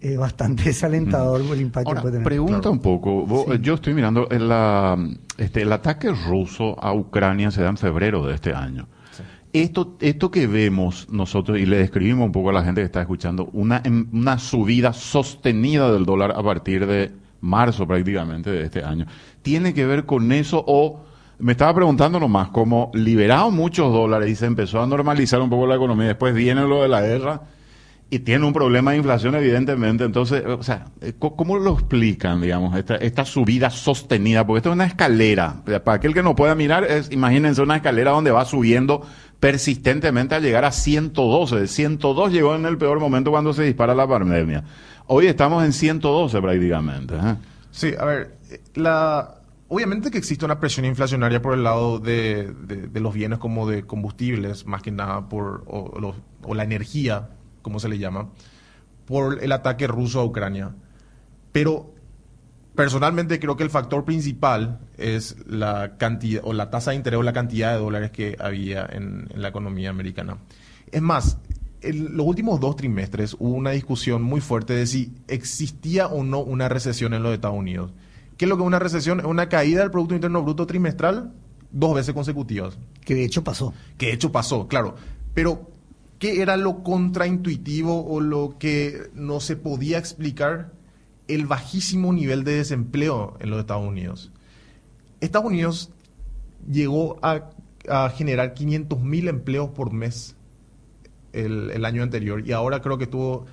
eh, 0.00 0.16
bastante 0.16 0.62
desalentador 0.64 1.42
por 1.42 1.56
el 1.56 1.62
impacto 1.62 1.88
Ahora, 1.90 2.00
que 2.00 2.02
puede 2.02 2.12
tener. 2.14 2.24
pregunta 2.24 2.54
Claro. 2.60 2.70
un 2.72 2.78
poco. 2.80 3.26
vos- 3.26 3.46
Sí. 3.50 3.58
Yo 3.62 3.74
estoy 3.74 3.94
mirando 3.94 4.28
el, 4.30 4.48
la- 4.48 4.96
este, 5.36 5.62
el 5.62 5.72
ataque 5.72 6.10
ruso 6.10 6.76
a 6.82 6.92
Ucrania 6.92 7.50
se 7.50 7.62
da 7.62 7.68
en 7.68 7.76
febrero 7.76 8.26
de 8.26 8.34
este 8.34 8.52
año. 8.54 8.86
Sí. 9.12 9.22
esto, 9.52 9.96
esto 10.00 10.30
que 10.30 10.46
vemos 10.46 11.08
nosotros 11.10 11.58
y 11.58 11.66
le 11.66 11.78
describimos 11.78 12.26
un 12.26 12.32
poco 12.32 12.50
a 12.50 12.52
la 12.52 12.62
gente 12.64 12.80
que 12.80 12.86
está 12.86 13.00
escuchando, 13.00 13.48
una, 13.52 13.80
em, 13.84 14.06
una 14.12 14.38
subida 14.38 14.92
sostenida 14.92 15.90
del 15.92 16.04
dólar 16.04 16.32
a 16.36 16.42
partir 16.42 16.86
de 16.86 17.10
marzo 17.40 17.86
prácticamente 17.86 18.50
de 18.50 18.64
este 18.64 18.82
año, 18.84 19.06
¿tiene 19.42 19.72
que 19.74 19.86
ver 19.86 20.04
con 20.06 20.30
eso 20.32 20.62
o 20.66 21.00
me 21.38 21.52
estaba 21.52 21.72
preguntando 21.74 22.18
nomás, 22.18 22.48
como 22.48 22.90
liberaron 22.94 23.54
muchos 23.54 23.92
dólares 23.92 24.28
y 24.30 24.34
se 24.34 24.46
empezó 24.46 24.82
a 24.82 24.86
normalizar 24.88 25.40
un 25.40 25.48
poco 25.48 25.66
la 25.68 25.76
economía, 25.76 26.08
después 26.08 26.34
viene 26.34 26.62
lo 26.62 26.82
de 26.82 26.88
la 26.88 27.00
guerra 27.00 27.42
y 28.10 28.20
tiene 28.20 28.46
un 28.46 28.52
problema 28.52 28.92
de 28.92 28.98
inflación 28.98 29.34
evidentemente, 29.34 30.04
entonces, 30.04 30.44
o 30.46 30.62
sea, 30.62 30.86
eh, 31.02 31.12
¿cómo 31.18 31.58
lo 31.58 31.74
explican, 31.74 32.40
digamos, 32.40 32.76
esta, 32.76 32.96
esta 32.96 33.24
subida 33.24 33.70
sostenida? 33.70 34.46
Porque 34.46 34.58
esto 34.58 34.70
es 34.70 34.74
una 34.74 34.86
escalera, 34.86 35.62
para 35.84 35.96
aquel 35.96 36.14
que 36.14 36.22
no 36.22 36.34
pueda 36.34 36.54
mirar, 36.54 36.84
es, 36.84 37.10
imagínense 37.12 37.60
una 37.60 37.76
escalera 37.76 38.12
donde 38.12 38.30
va 38.30 38.44
subiendo 38.44 39.02
persistentemente 39.40 40.34
a 40.34 40.40
llegar 40.40 40.64
a 40.64 40.72
112, 40.72 41.66
102 41.66 42.32
llegó 42.32 42.54
en 42.54 42.64
el 42.66 42.78
peor 42.78 42.98
momento 42.98 43.30
cuando 43.30 43.52
se 43.52 43.62
dispara 43.64 43.94
la 43.94 44.08
pandemia. 44.08 44.64
Hoy 45.06 45.26
estamos 45.26 45.64
en 45.64 45.72
112 45.72 46.40
prácticamente. 46.40 47.14
¿eh? 47.14 47.36
Sí, 47.70 47.92
a 47.98 48.04
ver, 48.04 48.36
la, 48.74 49.38
obviamente 49.68 50.10
que 50.10 50.18
existe 50.18 50.44
una 50.44 50.58
presión 50.60 50.86
inflacionaria 50.86 51.40
por 51.40 51.54
el 51.54 51.62
lado 51.62 51.98
de, 51.98 52.52
de, 52.52 53.00
los 53.00 53.14
bienes 53.14 53.38
como 53.38 53.68
de 53.68 53.84
combustibles, 53.84 54.66
más 54.66 54.82
que 54.82 54.90
nada 54.90 55.28
por 55.28 55.62
o, 55.66 56.14
o, 56.42 56.54
la 56.54 56.64
energía, 56.64 57.28
como 57.62 57.80
se 57.80 57.88
le 57.88 57.98
llama, 57.98 58.30
por 59.06 59.42
el 59.42 59.52
ataque 59.52 59.86
ruso 59.86 60.20
a 60.20 60.24
Ucrania. 60.24 60.74
Pero 61.52 61.92
personalmente 62.74 63.40
creo 63.40 63.56
que 63.56 63.64
el 63.64 63.70
factor 63.70 64.04
principal 64.04 64.80
es 64.96 65.36
la 65.46 65.96
cantidad 65.96 66.42
o 66.44 66.52
la 66.52 66.70
tasa 66.70 66.90
de 66.90 66.96
interés 66.96 67.18
o 67.18 67.22
la 67.22 67.32
cantidad 67.32 67.72
de 67.72 67.78
dólares 67.78 68.10
que 68.10 68.36
había 68.38 68.86
en, 68.86 69.28
en 69.32 69.42
la 69.42 69.48
economía 69.48 69.90
americana. 69.90 70.38
Es 70.92 71.02
más, 71.02 71.38
en 71.80 72.16
los 72.16 72.26
últimos 72.26 72.60
dos 72.60 72.76
trimestres 72.76 73.34
hubo 73.38 73.54
una 73.54 73.70
discusión 73.70 74.22
muy 74.22 74.40
fuerte 74.40 74.74
de 74.74 74.86
si 74.86 75.14
existía 75.28 76.08
o 76.08 76.24
no 76.24 76.40
una 76.40 76.68
recesión 76.68 77.14
en 77.14 77.22
los 77.22 77.32
Estados 77.32 77.56
Unidos. 77.56 77.92
¿Qué 78.36 78.44
es 78.44 78.48
lo 78.48 78.56
que 78.56 78.62
es 78.62 78.66
una 78.66 78.78
recesión? 78.78 79.20
Es 79.20 79.26
una 79.26 79.48
caída 79.48 79.80
del 79.80 79.90
Producto 79.90 80.14
Interno 80.14 80.42
Bruto 80.42 80.66
trimestral 80.66 81.32
dos 81.70 81.94
veces 81.94 82.14
consecutivas. 82.14 82.78
Que 83.04 83.14
de 83.14 83.24
hecho 83.24 83.42
pasó. 83.42 83.74
Que 83.96 84.06
de 84.06 84.12
hecho 84.12 84.30
pasó, 84.30 84.68
claro. 84.68 84.94
Pero, 85.34 85.70
¿qué 86.18 86.42
era 86.42 86.56
lo 86.56 86.82
contraintuitivo 86.82 88.06
o 88.06 88.20
lo 88.20 88.56
que 88.58 89.10
no 89.14 89.40
se 89.40 89.56
podía 89.56 89.98
explicar? 89.98 90.72
El 91.26 91.46
bajísimo 91.46 92.12
nivel 92.12 92.44
de 92.44 92.56
desempleo 92.56 93.36
en 93.40 93.50
los 93.50 93.60
Estados 93.60 93.86
Unidos. 93.86 94.32
Estados 95.20 95.46
Unidos 95.46 95.90
llegó 96.70 97.18
a, 97.22 97.50
generar 98.16 98.52
500 98.52 99.00
mil 99.00 99.28
empleos 99.28 99.70
por 99.70 99.92
mes 99.92 100.36
el, 101.32 101.70
el, 101.70 101.84
año 101.86 102.02
anterior 102.02 102.46
y 102.46 102.52
ahora 102.52 102.82
creo 102.82 102.98
que 102.98 103.06
tuvo 103.06 103.46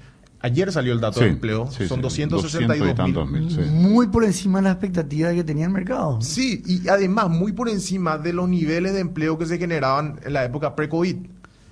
Ayer 0.45 0.72
salió 0.72 0.93
el 0.93 1.00
dato 1.00 1.22
de 1.22 1.27
empleo, 1.29 1.72
son 1.72 2.01
262 2.01 3.31
mil. 3.31 3.50
Muy 3.72 4.07
por 4.10 4.24
encima 4.24 4.60
de 4.60 4.65
la 4.65 4.72
expectativa 4.74 5.34
que 5.34 5.43
tenía 5.43 5.65
el 5.65 5.72
mercado. 5.72 6.22
Sí, 6.22 6.62
y 6.67 6.88
además 6.88 7.29
muy 7.29 7.51
por 7.53 7.67
encima 7.67 8.19
de 8.19 8.31
los 8.31 8.48
niveles 8.48 8.93
de 8.93 9.00
empleo 9.00 9.39
que 9.39 9.48
se 9.48 9.57
generaban 9.57 10.19
en 10.24 10.34
la 10.34 10.45
época 10.45 10.75
pre-COVID. 10.75 11.15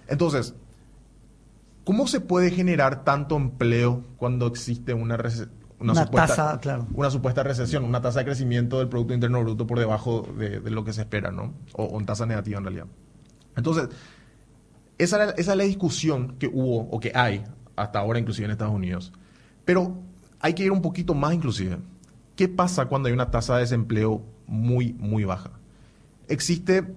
Entonces, 0.08 0.56
¿cómo 1.84 2.08
se 2.08 2.20
puede 2.20 2.52
generar 2.52 3.04
tanto 3.04 3.36
empleo 3.38 4.04
cuando 4.18 4.48
existe 4.48 4.94
una, 4.94 5.18
una, 5.80 5.96
supuesta, 5.96 6.60
claro. 6.62 6.88
una 6.94 7.10
supuesta 7.10 7.44
recesión, 7.44 7.84
una 7.84 8.02
tasa 8.02 8.20
de 8.20 8.26
crecimiento 8.26 8.80
del 8.80 8.90
Producto 8.90 9.14
Interno 9.14 9.42
Bruto 9.42 9.68
por 9.68 9.80
debajo 9.80 10.28
de, 10.38 10.60
lo 10.70 10.84
que 10.84 10.94
se 10.94 11.02
espera, 11.02 11.32
¿no? 11.32 11.54
O, 11.74 11.84
o 11.86 12.00
en 12.00 12.06
tasa 12.06 12.26
negativa 12.26 12.58
en 12.58 12.64
realidad. 12.64 12.88
Entonces, 13.56 13.90
esa, 14.98 15.32
esa 15.32 15.52
es 15.52 15.58
la 15.58 15.64
discusión 15.64 16.36
que 16.40 16.48
hubo 16.48 16.90
o 16.90 17.00
que 17.00 17.12
hay 17.16 17.44
hasta 17.76 18.00
ahora 18.00 18.20
inclusive 18.20 18.46
en 18.46 18.52
Estados 18.52 18.74
Unidos. 18.74 19.12
Pero 19.66 19.98
hay 20.40 20.54
que 20.54 20.64
ir 20.64 20.72
un 20.72 20.82
poquito 20.82 21.14
más 21.14 21.34
inclusive. 21.34 21.78
¿Qué 22.36 22.48
pasa 22.48 22.86
cuando 22.86 23.08
hay 23.08 23.14
una 23.14 23.32
tasa 23.32 23.56
de 23.56 23.62
desempleo 23.62 24.24
muy, 24.48 24.94
muy 24.94 25.24
baja? 25.24 25.52
Existe 26.28 26.94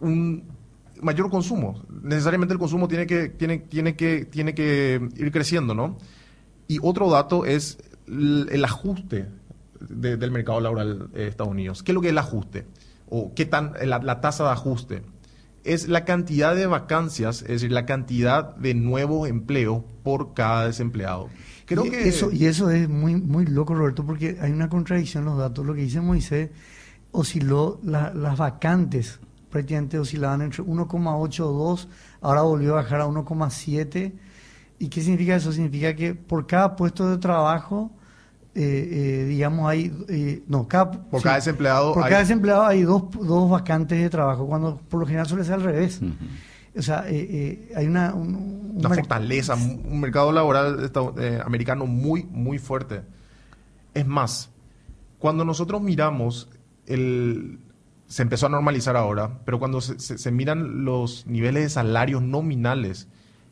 un 0.00 0.44
mayor 1.02 1.30
consumo. 1.30 1.84
Necesariamente 2.02 2.52
el 2.52 2.58
consumo 2.58 2.88
tiene 2.88 3.06
que, 3.06 3.28
tiene, 3.28 3.58
tiene 3.58 3.96
que, 3.96 4.24
tiene 4.24 4.54
que 4.54 5.08
ir 5.16 5.32
creciendo, 5.32 5.74
¿no? 5.74 5.98
Y 6.68 6.78
otro 6.82 7.10
dato 7.10 7.44
es 7.44 7.78
el, 8.06 8.64
ajuste 8.64 9.28
del 9.80 10.30
mercado 10.30 10.60
laboral 10.60 11.10
de 11.12 11.28
Estados 11.28 11.50
Unidos. 11.50 11.82
¿Qué 11.82 11.92
es 11.92 11.94
lo 11.94 12.00
que 12.00 12.08
es 12.08 12.12
el 12.12 12.18
ajuste? 12.18 12.66
¿O 13.08 13.32
qué 13.34 13.44
tan 13.44 13.74
la 13.82 14.20
tasa 14.20 14.44
de 14.44 14.50
ajuste? 14.50 15.02
es 15.64 15.88
la 15.88 16.04
cantidad 16.04 16.54
de 16.54 16.66
vacancias, 16.66 17.42
es 17.42 17.48
decir, 17.48 17.72
la 17.72 17.86
cantidad 17.86 18.56
de 18.56 18.74
nuevos 18.74 19.28
empleos 19.28 19.82
por 20.02 20.34
cada 20.34 20.66
desempleado. 20.66 21.28
Creo 21.66 21.86
y 21.86 21.90
que 21.90 22.08
eso 22.08 22.30
y 22.32 22.46
eso 22.46 22.70
es 22.70 22.88
muy 22.88 23.16
muy 23.16 23.46
loco, 23.46 23.74
Roberto, 23.74 24.04
porque 24.04 24.38
hay 24.40 24.50
una 24.52 24.68
contradicción 24.68 25.24
en 25.24 25.30
los 25.30 25.38
datos. 25.38 25.64
Lo 25.66 25.74
que 25.74 25.82
dice 25.82 26.00
Moisés 26.00 26.50
osciló 27.12 27.80
las 27.82 28.38
vacantes 28.38 29.20
prácticamente 29.50 29.98
oscilaban 29.98 30.42
entre 30.42 30.62
1,8 30.62 31.40
o 31.40 31.52
2, 31.52 31.88
ahora 32.20 32.42
volvió 32.42 32.72
a 32.72 32.82
bajar 32.82 33.00
a 33.00 33.06
1,7. 33.06 34.12
¿Y 34.78 34.88
qué 34.88 35.00
significa 35.02 35.36
eso? 35.36 35.52
Significa 35.52 35.94
que 35.94 36.14
por 36.14 36.46
cada 36.46 36.76
puesto 36.76 37.10
de 37.10 37.18
trabajo 37.18 37.90
eh, 38.52 38.88
eh, 38.90 39.24
digamos, 39.26 39.70
hay, 39.70 39.92
eh, 40.08 40.42
no, 40.48 40.66
cada, 40.66 40.90
por 40.90 41.22
cada 41.22 41.36
desempleado 41.36 41.94
por 41.94 42.02
hay... 42.02 42.10
cada 42.10 42.22
desempleado 42.22 42.66
hay 42.66 42.82
dos, 42.82 43.04
dos 43.12 43.48
vacantes 43.48 44.00
de 44.00 44.10
trabajo, 44.10 44.44
cuando 44.46 44.76
por 44.76 44.98
lo 44.98 45.06
general 45.06 45.28
suele 45.28 45.44
ser 45.44 45.54
al 45.54 45.62
revés. 45.62 46.00
O 46.76 46.82
sea, 46.82 47.02
hay 47.02 47.86
una... 47.86 48.12
una 48.12 48.88
fortaleza, 48.88 49.54
un 49.54 50.00
mercado 50.00 50.32
laboral 50.32 50.90
americano 51.44 51.86
muy, 51.86 52.24
muy 52.24 52.58
fuerte. 52.58 53.02
Es 53.94 54.06
más, 54.06 54.50
cuando 55.18 55.44
nosotros 55.44 55.80
miramos 55.80 56.48
el... 56.86 57.60
Se 58.10 58.22
empezó 58.22 58.46
a 58.46 58.48
normalizar 58.50 58.96
ahora, 58.96 59.40
pero 59.46 59.58
cuando 59.58 59.80
se, 59.80 59.98
se 59.98 60.30
miran 60.30 60.84
los 60.84 61.26
niveles 61.26 61.62
de 61.62 61.70
salarios 61.70 62.20
nominales, 62.22 63.08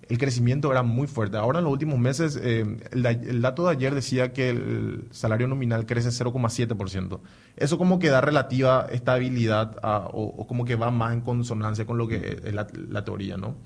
el 0.09 0.19
crecimiento 0.19 0.71
era 0.73 0.83
muy 0.83 1.07
fuerte. 1.07 1.37
Ahora 1.37 1.59
en 1.59 1.65
los 1.65 1.73
últimos 1.73 1.99
meses, 1.99 2.39
eh, 2.43 2.65
el, 2.93 3.43
dato 3.43 3.67
de 3.67 3.73
ayer 3.73 3.95
decía 3.95 4.33
que 4.33 4.51
el 4.51 5.09
salario 5.11 5.49
nominal 5.49 5.85
crece 5.87 6.09
0,7%. 6.09 7.21
Eso 7.57 7.79
como 7.79 7.99
que 7.99 8.09
da 8.09 8.21
relativa 8.21 8.87
estabilidad 8.91 9.77
o, 9.83 10.47
como 10.47 10.65
que 10.65 10.77
va 10.77 10.91
más 10.91 11.13
en 11.13 11.21
consonancia 11.21 11.85
con 11.85 11.99
lo 11.99 12.09
que 12.09 12.41
es 12.43 12.55
la, 12.55 13.05
teoría, 13.05 13.37
¿no? 13.37 13.57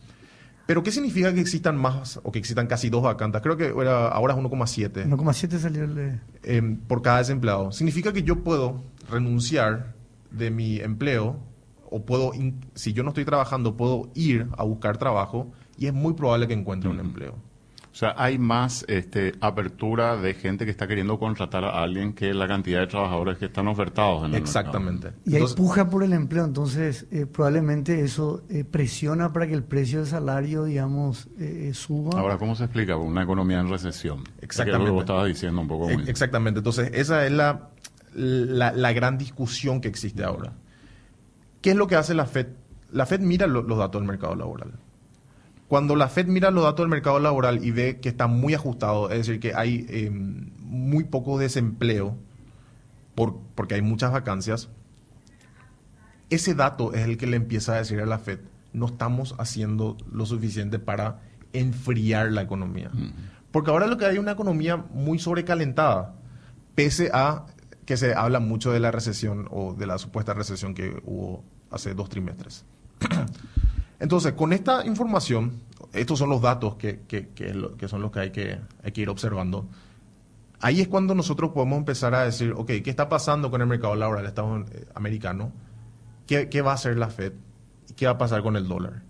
Pero 0.66 0.82
¿qué 0.82 0.90
significa 0.90 1.32
que 1.32 1.40
existan 1.40 1.76
más 1.76 2.20
o 2.22 2.32
que 2.32 2.38
existan 2.38 2.66
casi 2.66 2.88
dos 2.88 3.02
vacantes? 3.02 3.40
Creo 3.42 3.56
que 3.56 3.68
ahora 3.68 4.34
es 4.34 4.40
1,7. 4.40 5.08
1,7 5.08 5.58
salió 5.58 5.84
el 5.84 6.20
em, 6.42 6.76
por 6.76 7.02
cada 7.02 7.18
desempleado. 7.18 7.72
Significa 7.72 8.12
que 8.12 8.22
yo 8.22 8.42
puedo 8.42 8.82
renunciar 9.10 9.94
de 10.32 10.50
mi 10.50 10.80
empleo 10.80 11.38
o 11.90 12.04
puedo, 12.04 12.32
si 12.74 12.92
yo 12.92 13.02
no 13.02 13.10
estoy 13.10 13.24
trabajando, 13.24 13.76
puedo 13.76 14.10
ir 14.14 14.48
a 14.56 14.64
buscar 14.64 14.96
trabajo 14.96 15.52
y 15.76 15.86
es 15.86 15.92
muy 15.92 16.14
probable 16.14 16.48
que 16.48 16.54
encuentre 16.54 16.88
un 16.88 17.00
empleo. 17.00 17.36
O 17.92 17.94
sea, 17.94 18.14
hay 18.16 18.38
más 18.38 18.86
este, 18.88 19.34
apertura 19.42 20.16
de 20.16 20.32
gente 20.32 20.64
que 20.64 20.70
está 20.70 20.88
queriendo 20.88 21.18
contratar 21.18 21.62
a 21.64 21.82
alguien 21.82 22.14
que 22.14 22.32
la 22.32 22.48
cantidad 22.48 22.80
de 22.80 22.86
trabajadores 22.86 23.36
que 23.36 23.44
están 23.44 23.68
ofertados 23.68 24.24
en 24.24 24.30
el 24.30 24.40
Exactamente. 24.40 25.12
Y 25.26 25.36
hay 25.36 25.44
puja 25.54 25.90
por 25.90 26.02
el 26.02 26.14
empleo, 26.14 26.46
entonces 26.46 27.06
eh, 27.10 27.26
probablemente 27.26 28.00
eso 28.00 28.44
eh, 28.48 28.64
presiona 28.64 29.34
para 29.34 29.46
que 29.46 29.52
el 29.52 29.62
precio 29.62 29.98
del 29.98 30.08
salario, 30.08 30.64
digamos, 30.64 31.28
eh, 31.38 31.72
suba. 31.74 32.18
Ahora, 32.18 32.38
¿cómo 32.38 32.54
se 32.54 32.64
explica 32.64 32.96
una 32.96 33.24
economía 33.24 33.60
en 33.60 33.68
recesión? 33.68 34.24
Exactamente. 34.40 34.86
Que 34.86 34.94
lo 34.94 35.00
estabas 35.00 35.26
diciendo 35.26 35.60
un 35.60 35.68
poco. 35.68 35.90
Muy... 35.90 36.08
Exactamente. 36.08 36.60
Entonces, 36.60 36.90
esa 36.94 37.26
es 37.26 37.32
la, 37.32 37.71
la, 38.14 38.72
la, 38.72 38.92
gran 38.92 39.18
discusión 39.18 39.80
que 39.80 39.88
existe 39.88 40.24
ahora. 40.24 40.52
¿Qué 41.60 41.70
es 41.70 41.76
lo 41.76 41.86
que 41.86 41.96
hace 41.96 42.14
la 42.14 42.26
FED? 42.26 42.48
La 42.90 43.06
FED 43.06 43.20
mira 43.20 43.46
los 43.46 43.78
datos 43.78 44.00
del 44.00 44.08
mercado 44.08 44.34
laboral 44.34 44.72
cuando 45.72 45.96
la 45.96 46.10
Fed 46.10 46.26
mira 46.26 46.50
los 46.50 46.64
datos 46.64 46.84
del 46.84 46.90
mercado 46.90 47.18
laboral 47.18 47.64
y 47.64 47.70
ve 47.70 47.98
que 47.98 48.10
está 48.10 48.26
muy 48.26 48.52
ajustado, 48.52 49.08
es 49.08 49.26
decir, 49.26 49.40
que 49.40 49.54
hay 49.54 49.86
em, 49.88 50.50
muy 50.58 51.04
poco 51.04 51.38
desempleo 51.38 52.14
por, 53.14 53.38
porque 53.54 53.76
hay 53.76 53.80
muchas 53.80 54.12
vacancias, 54.12 54.68
ese 56.28 56.54
dato 56.54 56.92
es 56.92 57.06
el 57.06 57.16
que 57.16 57.26
le 57.26 57.38
empieza 57.38 57.72
a 57.72 57.76
decir 57.76 58.00
a 58.00 58.04
la 58.04 58.18
Fed, 58.18 58.40
no 58.74 58.84
estamos 58.84 59.34
haciendo 59.38 59.96
lo 60.12 60.26
suficiente 60.26 60.78
para 60.78 61.22
enfriar 61.54 62.32
la 62.32 62.42
economía. 62.42 62.90
Porque 63.50 63.70
ahora 63.70 63.86
lo 63.86 63.96
que 63.96 64.04
hay 64.04 64.16
es 64.16 64.20
una 64.20 64.32
economía 64.32 64.76
muy 64.76 65.18
sobrecalentada, 65.18 66.16
pese 66.74 67.08
a 67.14 67.46
que 67.84 67.96
se 67.96 68.14
habla 68.14 68.40
mucho 68.40 68.72
de 68.72 68.80
la 68.80 68.90
recesión 68.90 69.48
o 69.50 69.74
de 69.74 69.86
la 69.86 69.98
supuesta 69.98 70.34
recesión 70.34 70.74
que 70.74 71.00
hubo 71.04 71.44
hace 71.70 71.94
dos 71.94 72.08
trimestres. 72.08 72.64
Entonces, 73.98 74.32
con 74.32 74.52
esta 74.52 74.84
información, 74.84 75.60
estos 75.92 76.18
son 76.18 76.30
los 76.30 76.40
datos 76.40 76.76
que, 76.76 77.00
son 77.86 78.02
los 78.02 78.10
que 78.10 78.20
hay, 78.20 78.30
que 78.30 78.58
hay 78.82 78.92
que 78.92 79.00
ir 79.00 79.08
observando. 79.08 79.66
Ahí 80.60 80.80
es 80.80 80.88
cuando 80.88 81.14
nosotros 81.14 81.50
podemos 81.52 81.78
empezar 81.78 82.14
a 82.14 82.24
decir, 82.24 82.52
ok, 82.56 82.66
¿qué 82.66 82.90
está 82.90 83.08
pasando 83.08 83.50
con 83.50 83.60
el 83.60 83.66
mercado 83.66 83.94
laboral? 83.96 84.26
Eh, 84.26 84.86
americano? 84.94 85.52
¿Qué, 86.26 86.62
va 86.62 86.70
a 86.70 86.74
hacer 86.74 86.96
la 86.96 87.08
Fed? 87.08 87.32
¿Qué 87.96 88.06
va 88.06 88.12
a 88.12 88.18
pasar 88.18 88.42
con 88.42 88.56
el 88.56 88.68
dólar? 88.68 89.02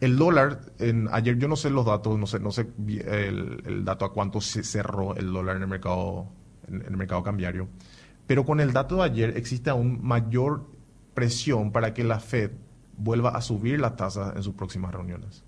El 0.00 0.16
dólar, 0.16 0.60
en, 0.78 1.08
ayer 1.12 1.38
yo 1.38 1.48
no 1.48 1.56
sé 1.56 1.70
los 1.70 1.86
datos, 1.86 2.18
no 2.18 2.26
sé, 2.26 2.40
no 2.40 2.52
sé 2.52 2.68
el, 2.86 3.62
el 3.64 3.84
dato 3.84 4.04
a 4.04 4.12
cuánto 4.12 4.40
se 4.40 4.62
cerró 4.64 5.16
el 5.16 5.32
dólar 5.32 5.56
en 5.56 5.62
el 5.62 5.68
mercado, 5.68 6.26
en 6.68 6.82
el 6.82 6.96
mercado 6.96 7.22
cambiario. 7.22 7.68
Pero 8.26 8.44
con 8.44 8.60
el 8.60 8.72
dato 8.72 8.96
de 8.96 9.02
ayer 9.02 9.36
existe 9.36 9.70
aún 9.70 10.00
mayor 10.02 10.66
presión 11.14 11.72
para 11.72 11.92
que 11.94 12.04
la 12.04 12.20
Fed 12.20 12.52
vuelva 12.96 13.30
a 13.30 13.40
subir 13.40 13.80
las 13.80 13.96
tasas 13.96 14.36
en 14.36 14.42
sus 14.42 14.54
próximas 14.54 14.92
reuniones. 14.92 15.44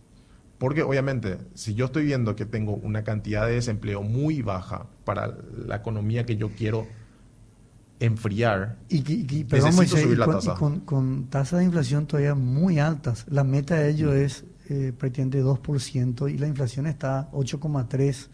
Porque 0.59 0.83
obviamente, 0.83 1.39
si 1.55 1.75
yo 1.75 1.87
estoy 1.87 2.05
viendo 2.05 2.37
que 2.37 2.47
tengo 2.47 2.75
una 2.75 3.05
cantidad 3.05 3.47
de 3.47 3.55
desempleo 3.55 4.03
muy 4.03 4.43
baja 4.43 4.87
para 5.05 5.37
la 5.67 5.77
economía 5.77 6.25
que 6.25 6.37
yo 6.37 6.51
quiero 6.51 6.87
enfriar, 8.01 8.79
y, 8.89 8.99
y, 8.99 9.45
necesito 9.45 9.97
subir 9.97 10.19
la 10.19 10.27
tasa. 10.27 10.55
con, 10.55 10.81
con, 10.81 11.27
tasas 11.27 11.61
de 11.61 11.67
inflación 11.67 12.07
todavía 12.07 12.35
muy 12.35 12.79
altas. 12.79 13.25
La 13.29 13.45
meta 13.45 13.77
de 13.77 13.91
ello 13.91 14.11
mm. 14.11 14.17
es 14.17 14.45
eh, 14.69 14.93
prácticamente 14.97 15.43
2% 15.43 16.33
y 16.33 16.39
la 16.39 16.47
inflación 16.47 16.87
está 16.87 17.31
8,3%. 17.33 18.29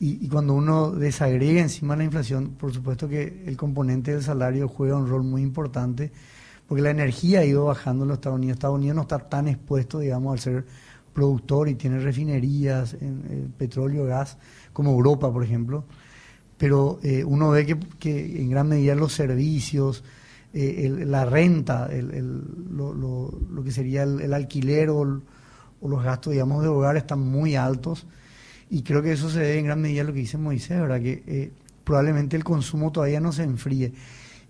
Y, 0.00 0.24
y, 0.24 0.28
cuando 0.28 0.54
uno 0.54 0.90
desagrega 0.90 1.60
encima 1.60 1.94
la 1.94 2.04
inflación, 2.04 2.56
por 2.58 2.72
supuesto 2.72 3.06
que 3.06 3.44
el 3.46 3.56
componente 3.56 4.12
del 4.12 4.22
salario 4.22 4.66
juega 4.66 4.96
un 4.96 5.06
rol 5.06 5.22
muy 5.22 5.42
importante, 5.42 6.10
porque 6.66 6.82
la 6.82 6.90
energía 6.90 7.40
ha 7.40 7.44
ido 7.44 7.66
bajando 7.66 8.04
en 8.04 8.08
los 8.08 8.18
Estados 8.18 8.38
Unidos. 8.38 8.54
Estados 8.54 8.76
Unidos 8.76 8.96
no 8.96 9.02
está 9.02 9.18
tan 9.18 9.48
expuesto, 9.48 9.98
digamos, 9.98 10.32
al 10.32 10.38
ser 10.38 10.64
productor 11.12 11.68
y 11.68 11.74
tiene 11.74 11.98
refinerías, 11.98 12.94
en, 12.94 13.24
eh, 13.28 13.48
petróleo, 13.58 14.06
gas, 14.06 14.38
como 14.72 14.92
Europa, 14.92 15.32
por 15.32 15.44
ejemplo. 15.44 15.84
Pero 16.56 16.98
eh, 17.02 17.24
uno 17.24 17.50
ve 17.50 17.76
que, 17.98 18.40
en 18.40 18.50
gran 18.50 18.68
medida 18.68 18.94
los 18.94 19.12
servicios, 19.12 20.04
eh, 20.52 20.94
la 21.06 21.24
renta, 21.24 21.88
el, 21.90 22.42
lo, 22.70 23.64
que 23.64 23.72
sería 23.72 24.04
el, 24.04 24.32
alquiler 24.32 24.90
o, 24.90 25.04
los 25.04 26.04
gastos, 26.04 26.32
digamos, 26.32 26.62
de 26.62 26.68
hogar 26.68 26.96
están 26.96 27.20
muy 27.20 27.56
altos 27.56 28.06
y 28.70 28.82
creo 28.82 29.02
que 29.02 29.12
eso 29.12 29.28
se 29.28 29.40
debe 29.40 29.58
en 29.58 29.66
gran 29.66 29.80
medida 29.80 30.02
a 30.02 30.04
lo 30.04 30.12
que 30.12 30.20
dice 30.20 30.38
Moisés, 30.38 30.80
¿verdad? 30.80 31.00
Que 31.00 31.22
eh, 31.26 31.52
probablemente 31.82 32.36
el 32.36 32.44
consumo 32.44 32.92
todavía 32.92 33.20
no 33.20 33.32
se 33.32 33.42
enfríe. 33.42 33.92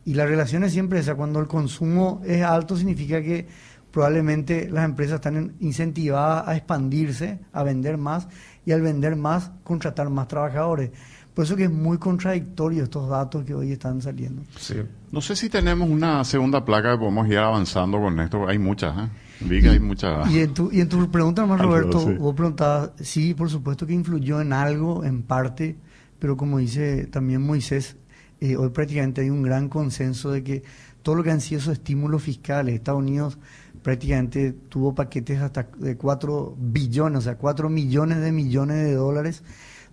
Y 0.05 0.15
la 0.15 0.27
relación 0.27 0.63
es 0.63 0.73
siempre 0.73 1.01
esa, 1.01 1.15
cuando 1.15 1.41
el 1.41 1.47
consumo 1.47 2.21
es 2.27 2.43
alto 2.43 2.77
significa 2.77 3.23
que 3.23 3.49
probablemente 3.91 4.69
las 4.71 4.85
empresas 4.85 5.17
están 5.17 5.55
incentivadas 5.61 6.47
a 6.47 6.55
expandirse, 6.55 7.39
a 7.53 7.63
vender 7.63 7.97
más 7.97 8.29
y 8.67 8.73
al 8.73 8.83
vender 8.83 9.17
más 9.17 9.51
contratar 9.65 10.11
más 10.11 10.29
trabajadores. 10.29 10.91
Por 11.35 11.45
eso 11.45 11.57
que 11.57 11.65
es 11.65 11.71
muy 11.71 11.97
contradictorio 11.97 12.85
estos 12.85 13.09
datos 13.09 13.45
que 13.45 13.55
hoy 13.55 13.73
están 13.73 14.03
saliendo. 14.03 14.43
Sí. 14.59 14.75
No 15.11 15.23
sé 15.23 15.35
si 15.35 15.49
tenemos 15.49 15.89
una 15.89 16.25
segunda 16.25 16.65
placa 16.65 16.93
que 16.93 16.99
podemos 16.99 17.27
ir 17.29 17.39
avanzando 17.39 17.99
con 17.99 18.21
esto. 18.21 18.47
Hay 18.47 18.59
muchas, 18.59 18.97
¿eh? 18.99 19.09
Vi 19.41 19.67
hay 19.67 19.81
muchas. 19.81 20.31
Y 20.31 20.41
en 20.41 20.55
tu, 20.55 20.71
y 20.71 20.81
en 20.81 20.89
tu 20.89 21.11
pregunta, 21.11 21.43
hermano 21.43 21.63
Roberto, 21.63 22.15
vos 22.19 22.35
preguntabas, 22.35 22.91
sí, 23.01 23.35
por 23.35 23.49
supuesto 23.51 23.87
que 23.87 23.95
influyó 23.95 24.41
en 24.41 24.53
algo, 24.53 25.05
en 25.05 25.23
parte, 25.23 25.77
pero 26.19 26.37
como 26.37 26.59
dice 26.59 27.07
también 27.07 27.43
Moisés, 27.43 27.97
eh, 28.41 28.57
hoy 28.57 28.71
prácticamente 28.71 29.23
hay 29.23 29.31
un 29.31 29.43
gran 29.43 29.69
consenso 29.69 30.31
de 30.31 30.43
que 30.43 30.63
todo 31.03 31.15
lo 31.15 31.23
que 31.23 31.31
han 31.31 31.41
sido 31.41 31.61
esos 31.61 31.75
estímulos 31.75 32.23
fiscales, 32.23 32.75
Estados 32.75 33.01
Unidos 33.01 33.39
prácticamente 33.83 34.53
tuvo 34.53 34.95
paquetes 34.95 35.41
hasta 35.41 35.69
de 35.79 35.97
4 35.97 36.57
billones, 36.59 37.19
o 37.21 37.23
sea, 37.23 37.37
4 37.37 37.69
millones 37.71 38.21
de 38.21 38.33
millones 38.33 38.77
de 38.77 38.95
dólares, 38.95 39.43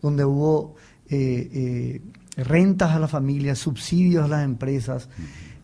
donde 0.02 0.26
hubo 0.26 0.76
eh, 1.10 2.02
eh, 2.38 2.44
rentas 2.44 2.92
a 2.92 3.00
las 3.00 3.12
familias, 3.12 3.60
subsidios 3.60 4.26
a 4.26 4.28
las 4.28 4.44
empresas, 4.44 5.10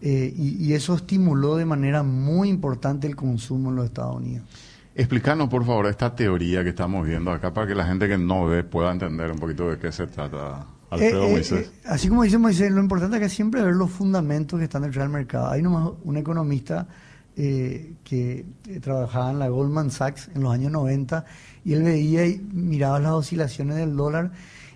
eh, 0.05 0.33
y, 0.36 0.74
eso 0.74 0.95
estimuló 0.95 1.55
de 1.55 1.63
manera 1.63 2.03
muy 2.03 2.50
importante 2.50 3.07
el 3.07 3.15
consumo 3.15 3.69
en 3.69 3.77
los 3.77 3.86
Estados 3.86 4.17
Unidos. 4.17 4.45
Explícanos, 4.93 5.48
por 5.48 5.65
favor, 5.65 5.88
esta 5.88 6.13
teoría 6.13 6.62
que 6.62 6.72
estamos 6.72 7.07
viendo 7.07 7.31
acá 7.31 7.53
para 7.53 7.67
que 7.67 7.74
la 7.74 7.86
gente 7.86 8.10
que 8.10 8.17
no 8.17 8.45
ve 8.45 8.65
pueda 8.65 8.91
entender 8.91 9.31
un 9.31 9.39
poquito 9.39 9.69
de 9.69 9.77
qué 9.77 9.93
se 9.93 10.07
trata. 10.07 10.65
Alfredo 10.89 11.29
Moisés. 11.29 11.72
así 11.86 12.10
como 12.10 12.24
dice 12.24 12.38
Moisés, 12.38 12.69
lo 12.69 12.81
importante 12.81 13.15
es 13.15 13.24
que 13.24 13.29
siempre 13.29 13.63
ver 13.63 13.75
los 13.75 13.91
fundamentos 13.91 14.60
que 14.60 14.65
están 14.65 14.81
detrás 14.81 15.05
del 15.05 15.13
mercado. 15.13 15.50
Hay 15.50 15.62
nomás 15.62 15.91
un 16.03 16.17
economista 16.17 16.86
que 17.33 18.45
trabajaba 18.81 19.31
en 19.31 19.39
la 19.39 19.48
Goldman 19.48 19.89
Sachs 19.89 20.30
en 20.36 20.43
los 20.43 20.54
años 20.54 20.71
90 20.73 21.25
y 21.63 21.73
él 21.73 21.82
veía 21.82 22.28
y 22.28 22.39
miraba 22.51 22.99
las 22.99 23.13
oscilaciones 23.13 23.78
del 23.78 23.95
dólar 23.95 24.32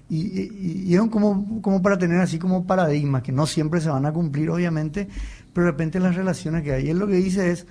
y, 0.10 0.93
y, 0.93 0.98
como, 1.10 1.62
como 1.62 1.82
para 1.82 1.98
tener 1.98 2.20
así 2.22 2.39
como 2.39 2.65
paradigmas 2.65 3.24
que 3.24 3.32
no 3.32 3.46
siempre 3.46 3.82
se 3.82 3.89
van 3.89 4.06
a 4.06 4.13
cumplir, 4.13 4.50
obviamente, 4.50 5.08
pero 5.54 5.65
de 5.65 5.72
repente 5.72 6.00
las 6.00 6.15
relaciones 6.15 6.63
que 6.63 6.74
hay. 6.74 6.89
Él 6.89 7.00
lo 7.00 7.08
que 7.08 7.15
dice 7.15 7.52
es, 7.52 7.67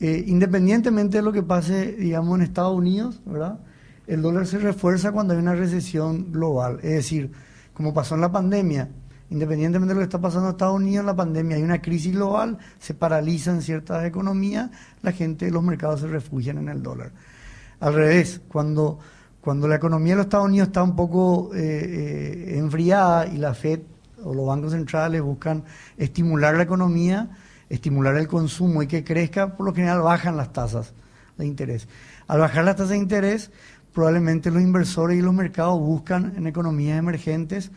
eh, 0.00 0.24
independientemente 0.26 1.18
de 1.18 1.22
lo 1.22 1.32
que 1.32 1.42
pase, 1.42 1.92
digamos, 1.92 2.36
en 2.36 2.42
Estados 2.42 2.76
Unidos, 2.76 3.20
¿verdad? 3.24 3.60
El 4.06 4.22
dólar 4.22 4.46
se 4.46 4.58
refuerza 4.58 5.12
cuando 5.12 5.34
hay 5.34 5.40
una 5.40 5.54
recesión 5.54 6.32
global. 6.32 6.78
Es 6.82 6.90
decir, 6.90 7.30
como 7.74 7.94
pasó 7.94 8.16
en 8.16 8.22
la 8.22 8.32
pandemia, 8.32 8.88
independientemente 9.30 9.90
de 9.90 9.94
lo 9.94 10.00
que 10.00 10.04
está 10.04 10.20
pasando 10.20 10.48
en 10.48 10.54
Estados 10.54 10.76
Unidos, 10.76 11.00
en 11.00 11.06
la 11.06 11.16
pandemia 11.16 11.56
hay 11.56 11.62
una 11.62 11.80
crisis 11.80 12.12
global, 12.12 12.58
se 12.80 12.94
paralizan 12.94 13.62
ciertas 13.62 14.04
economías, 14.04 14.70
la 15.02 15.12
gente, 15.12 15.50
los 15.50 15.62
mercados 15.62 16.00
se 16.00 16.08
refugian 16.08 16.58
en 16.58 16.68
el 16.70 16.82
dólar. 16.82 17.12
Al 17.80 17.94
revés, 17.94 18.40
cuando 18.48 18.98
cuando 19.48 19.66
la 19.66 19.76
economía 19.76 20.12
de 20.12 20.16
los 20.18 20.26
Estados 20.26 20.44
Unidos 20.44 20.68
está 20.68 20.82
un 20.82 20.94
poco 20.94 21.52
eh, 21.54 21.58
eh, 21.58 22.58
enfriada 22.58 23.26
y 23.28 23.38
la 23.38 23.54
Fed 23.54 23.80
o 24.22 24.34
los 24.34 24.46
bancos 24.46 24.72
centrales 24.72 25.22
buscan 25.22 25.64
estimular 25.96 26.54
la 26.54 26.64
economía, 26.64 27.30
estimular 27.70 28.14
el 28.16 28.28
consumo 28.28 28.82
y 28.82 28.86
que 28.86 29.04
crezca, 29.04 29.56
por 29.56 29.64
lo 29.64 29.74
general 29.74 30.02
bajan 30.02 30.36
las 30.36 30.52
tasas 30.52 30.92
de 31.38 31.46
interés. 31.46 31.88
Al 32.26 32.40
bajar 32.40 32.62
las 32.62 32.76
tasas 32.76 32.90
de 32.90 32.98
interés, 32.98 33.50
probablemente 33.94 34.50
los 34.50 34.60
inversores 34.60 35.18
y 35.18 35.22
los 35.22 35.32
mercados 35.32 35.80
buscan 35.80 36.34
en 36.36 36.46
economías 36.46 36.98
emergentes 36.98 37.70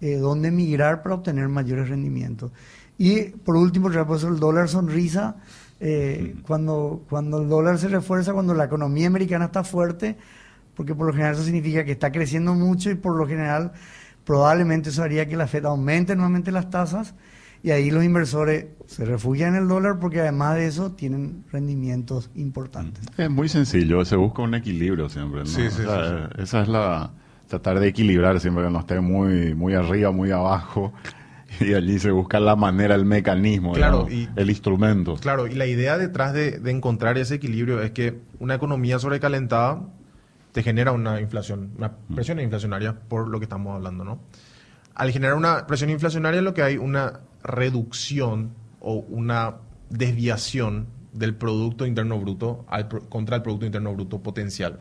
eh, 0.00 0.18
donde 0.18 0.52
migrar 0.52 1.02
para 1.02 1.16
obtener 1.16 1.48
mayores 1.48 1.88
rendimientos. 1.88 2.52
Y 2.98 3.30
por 3.30 3.56
último, 3.56 3.88
el 3.88 4.38
dólar 4.38 4.68
sonrisa, 4.68 5.34
cuando, 6.46 7.02
cuando 7.10 7.42
el 7.42 7.48
dólar 7.48 7.78
se 7.78 7.88
refuerza, 7.88 8.32
cuando 8.32 8.54
la 8.54 8.66
economía 8.66 9.08
americana 9.08 9.46
está 9.46 9.64
fuerte, 9.64 10.16
porque 10.76 10.94
por 10.94 11.06
lo 11.06 11.12
general 11.12 11.34
eso 11.34 11.42
significa 11.42 11.84
que 11.84 11.92
está 11.92 12.12
creciendo 12.12 12.54
mucho 12.54 12.90
y 12.90 12.94
por 12.94 13.16
lo 13.16 13.26
general 13.26 13.72
probablemente 14.24 14.90
eso 14.90 15.02
haría 15.02 15.26
que 15.26 15.36
la 15.36 15.46
Fed 15.46 15.64
aumente 15.64 16.14
nuevamente 16.14 16.52
las 16.52 16.70
tasas 16.70 17.14
y 17.62 17.70
ahí 17.70 17.90
los 17.90 18.04
inversores 18.04 18.66
se 18.86 19.04
refugian 19.04 19.54
en 19.54 19.62
el 19.62 19.68
dólar 19.68 19.98
porque 19.98 20.20
además 20.20 20.56
de 20.56 20.66
eso 20.66 20.92
tienen 20.92 21.44
rendimientos 21.50 22.30
importantes. 22.34 23.04
Es 23.16 23.30
muy 23.30 23.48
sencillo, 23.48 24.04
se 24.04 24.16
busca 24.16 24.42
un 24.42 24.54
equilibrio 24.54 25.08
siempre. 25.08 25.40
¿no? 25.40 25.46
Sí, 25.46 25.62
sí, 25.70 25.82
esa 26.38 26.62
es 26.62 26.68
la 26.68 27.10
tratar 27.48 27.80
de 27.80 27.88
equilibrar 27.88 28.38
siempre 28.40 28.64
que 28.64 28.70
no 28.70 28.80
esté 28.80 29.00
muy 29.00 29.54
muy 29.54 29.74
arriba, 29.74 30.12
muy 30.12 30.30
abajo. 30.30 30.92
Y 31.60 31.74
allí 31.74 32.00
se 32.00 32.10
busca 32.10 32.40
la 32.40 32.56
manera, 32.56 32.96
el 32.96 33.04
mecanismo, 33.04 33.72
claro, 33.72 34.08
el 34.10 34.50
instrumento. 34.50 35.14
Claro, 35.14 35.46
y 35.46 35.54
la 35.54 35.66
idea 35.66 35.96
detrás 35.96 36.32
de, 36.32 36.58
de 36.58 36.70
encontrar 36.72 37.16
ese 37.18 37.36
equilibrio 37.36 37.80
es 37.82 37.92
que 37.92 38.18
una 38.40 38.56
economía 38.56 38.98
sobrecalentada 38.98 39.80
te 40.56 40.62
genera 40.62 40.92
una 40.92 41.20
inflación, 41.20 41.72
una 41.76 41.92
presión 42.14 42.40
inflacionaria 42.40 42.98
por 42.98 43.28
lo 43.28 43.38
que 43.38 43.44
estamos 43.44 43.76
hablando, 43.76 44.04
¿no? 44.04 44.20
Al 44.94 45.10
generar 45.10 45.36
una 45.36 45.66
presión 45.66 45.90
inflacionaria 45.90 46.40
lo 46.40 46.54
que 46.54 46.62
hay 46.62 46.78
una 46.78 47.20
reducción 47.42 48.54
o 48.80 48.94
una 48.94 49.56
desviación 49.90 50.86
del 51.12 51.34
Producto 51.34 51.84
Interno 51.84 52.18
Bruto 52.18 52.64
contra 53.10 53.36
el 53.36 53.42
Producto 53.42 53.66
Interno 53.66 53.92
Bruto 53.92 54.22
potencial. 54.22 54.80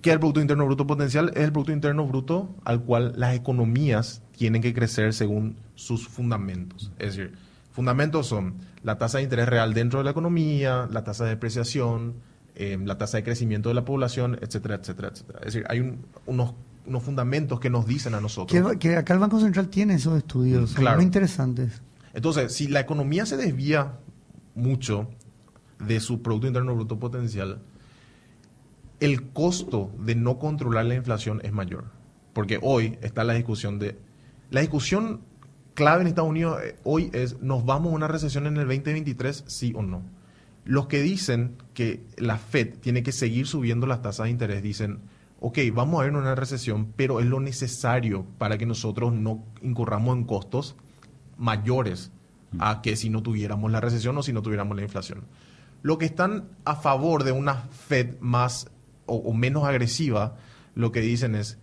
¿Qué 0.00 0.08
es 0.08 0.14
el 0.14 0.20
Producto 0.20 0.40
Interno 0.40 0.64
Bruto 0.64 0.86
potencial? 0.86 1.32
Es 1.34 1.42
el 1.42 1.52
Producto 1.52 1.72
Interno 1.72 2.06
Bruto 2.06 2.54
al 2.64 2.80
cual 2.80 3.12
las 3.18 3.34
economías 3.34 4.22
tienen 4.38 4.62
que 4.62 4.72
crecer 4.72 5.12
según 5.12 5.58
sus 5.74 6.08
fundamentos. 6.08 6.92
Es 6.98 7.14
decir, 7.14 7.34
fundamentos 7.72 8.26
son 8.26 8.54
la 8.82 8.96
tasa 8.96 9.18
de 9.18 9.24
interés 9.24 9.50
real 9.50 9.74
dentro 9.74 9.98
de 9.98 10.06
la 10.06 10.12
economía, 10.12 10.88
la 10.90 11.04
tasa 11.04 11.24
de 11.24 11.30
depreciación, 11.30 12.14
Em, 12.56 12.86
la 12.86 12.96
tasa 12.96 13.16
de 13.16 13.24
crecimiento 13.24 13.68
de 13.68 13.74
la 13.74 13.84
población, 13.84 14.38
etcétera, 14.40 14.76
etcétera, 14.76 15.08
etcétera. 15.08 15.40
Es 15.40 15.46
decir, 15.46 15.64
hay 15.68 15.98
unos, 16.26 16.54
unos 16.86 17.02
fundamentos 17.02 17.58
que 17.58 17.68
nos 17.68 17.84
dicen 17.84 18.14
a 18.14 18.20
nosotros. 18.20 18.76
Que, 18.78 18.96
acá 18.96 19.12
el 19.12 19.18
Banco 19.18 19.40
Central 19.40 19.68
tiene 19.68 19.94
esos 19.94 20.16
estudios, 20.16 20.78
muy 20.78 21.02
interesantes. 21.02 21.82
Entonces, 22.12 22.52
si 22.52 22.68
la 22.68 22.78
economía 22.78 23.26
se 23.26 23.36
desvía 23.36 23.98
mucho 24.54 25.10
de 25.80 25.98
su 25.98 26.22
Producto 26.22 26.46
Interno 26.46 26.76
Bruto 26.76 26.96
potencial, 27.00 27.60
el 29.00 29.32
costo 29.32 29.90
de 29.98 30.14
no 30.14 30.38
controlar 30.38 30.86
la 30.86 30.94
inflación 30.94 31.40
es 31.42 31.52
mayor. 31.52 31.86
Porque 32.34 32.60
hoy 32.62 32.98
está 33.02 33.24
la 33.24 33.34
discusión 33.34 33.80
de... 33.80 33.98
La 34.50 34.60
discusión 34.60 35.22
clave 35.74 36.02
en 36.02 36.06
Estados 36.06 36.30
Unidos 36.30 36.60
eh, 36.62 36.76
hoy 36.84 37.10
es, 37.14 37.40
¿nos 37.40 37.64
vamos 37.64 37.92
a 37.92 37.96
una 37.96 38.06
recesión 38.06 38.46
en 38.46 38.58
el 38.58 38.68
2023, 38.68 39.42
sí 39.48 39.72
o 39.74 39.82
no? 39.82 40.02
Los 40.64 40.86
que 40.86 41.02
dicen 41.02 41.56
que 41.74 42.04
la 42.16 42.38
Fed 42.38 42.78
tiene 42.80 43.02
que 43.02 43.12
seguir 43.12 43.46
subiendo 43.46 43.86
las 43.86 44.00
tasas 44.00 44.24
de 44.24 44.30
interés 44.30 44.62
dicen, 44.62 45.00
ok, 45.40 45.58
vamos 45.74 46.00
a 46.00 46.04
ver 46.04 46.14
una 46.14 46.34
recesión, 46.34 46.92
pero 46.96 47.20
es 47.20 47.26
lo 47.26 47.38
necesario 47.38 48.24
para 48.38 48.56
que 48.56 48.64
nosotros 48.64 49.12
no 49.12 49.44
incurramos 49.60 50.16
en 50.16 50.24
costos 50.24 50.76
mayores 51.36 52.12
a 52.58 52.80
que 52.80 52.96
si 52.96 53.10
no 53.10 53.22
tuviéramos 53.22 53.70
la 53.70 53.80
recesión 53.80 54.16
o 54.16 54.22
si 54.22 54.32
no 54.32 54.40
tuviéramos 54.40 54.76
la 54.76 54.82
inflación. 54.82 55.24
Lo 55.82 55.98
que 55.98 56.06
están 56.06 56.48
a 56.64 56.76
favor 56.76 57.24
de 57.24 57.32
una 57.32 57.56
Fed 57.56 58.18
más 58.20 58.70
o, 59.04 59.34
menos 59.34 59.64
agresiva, 59.64 60.36
lo 60.74 60.92
que 60.92 61.00
dicen 61.00 61.34
es, 61.34 61.58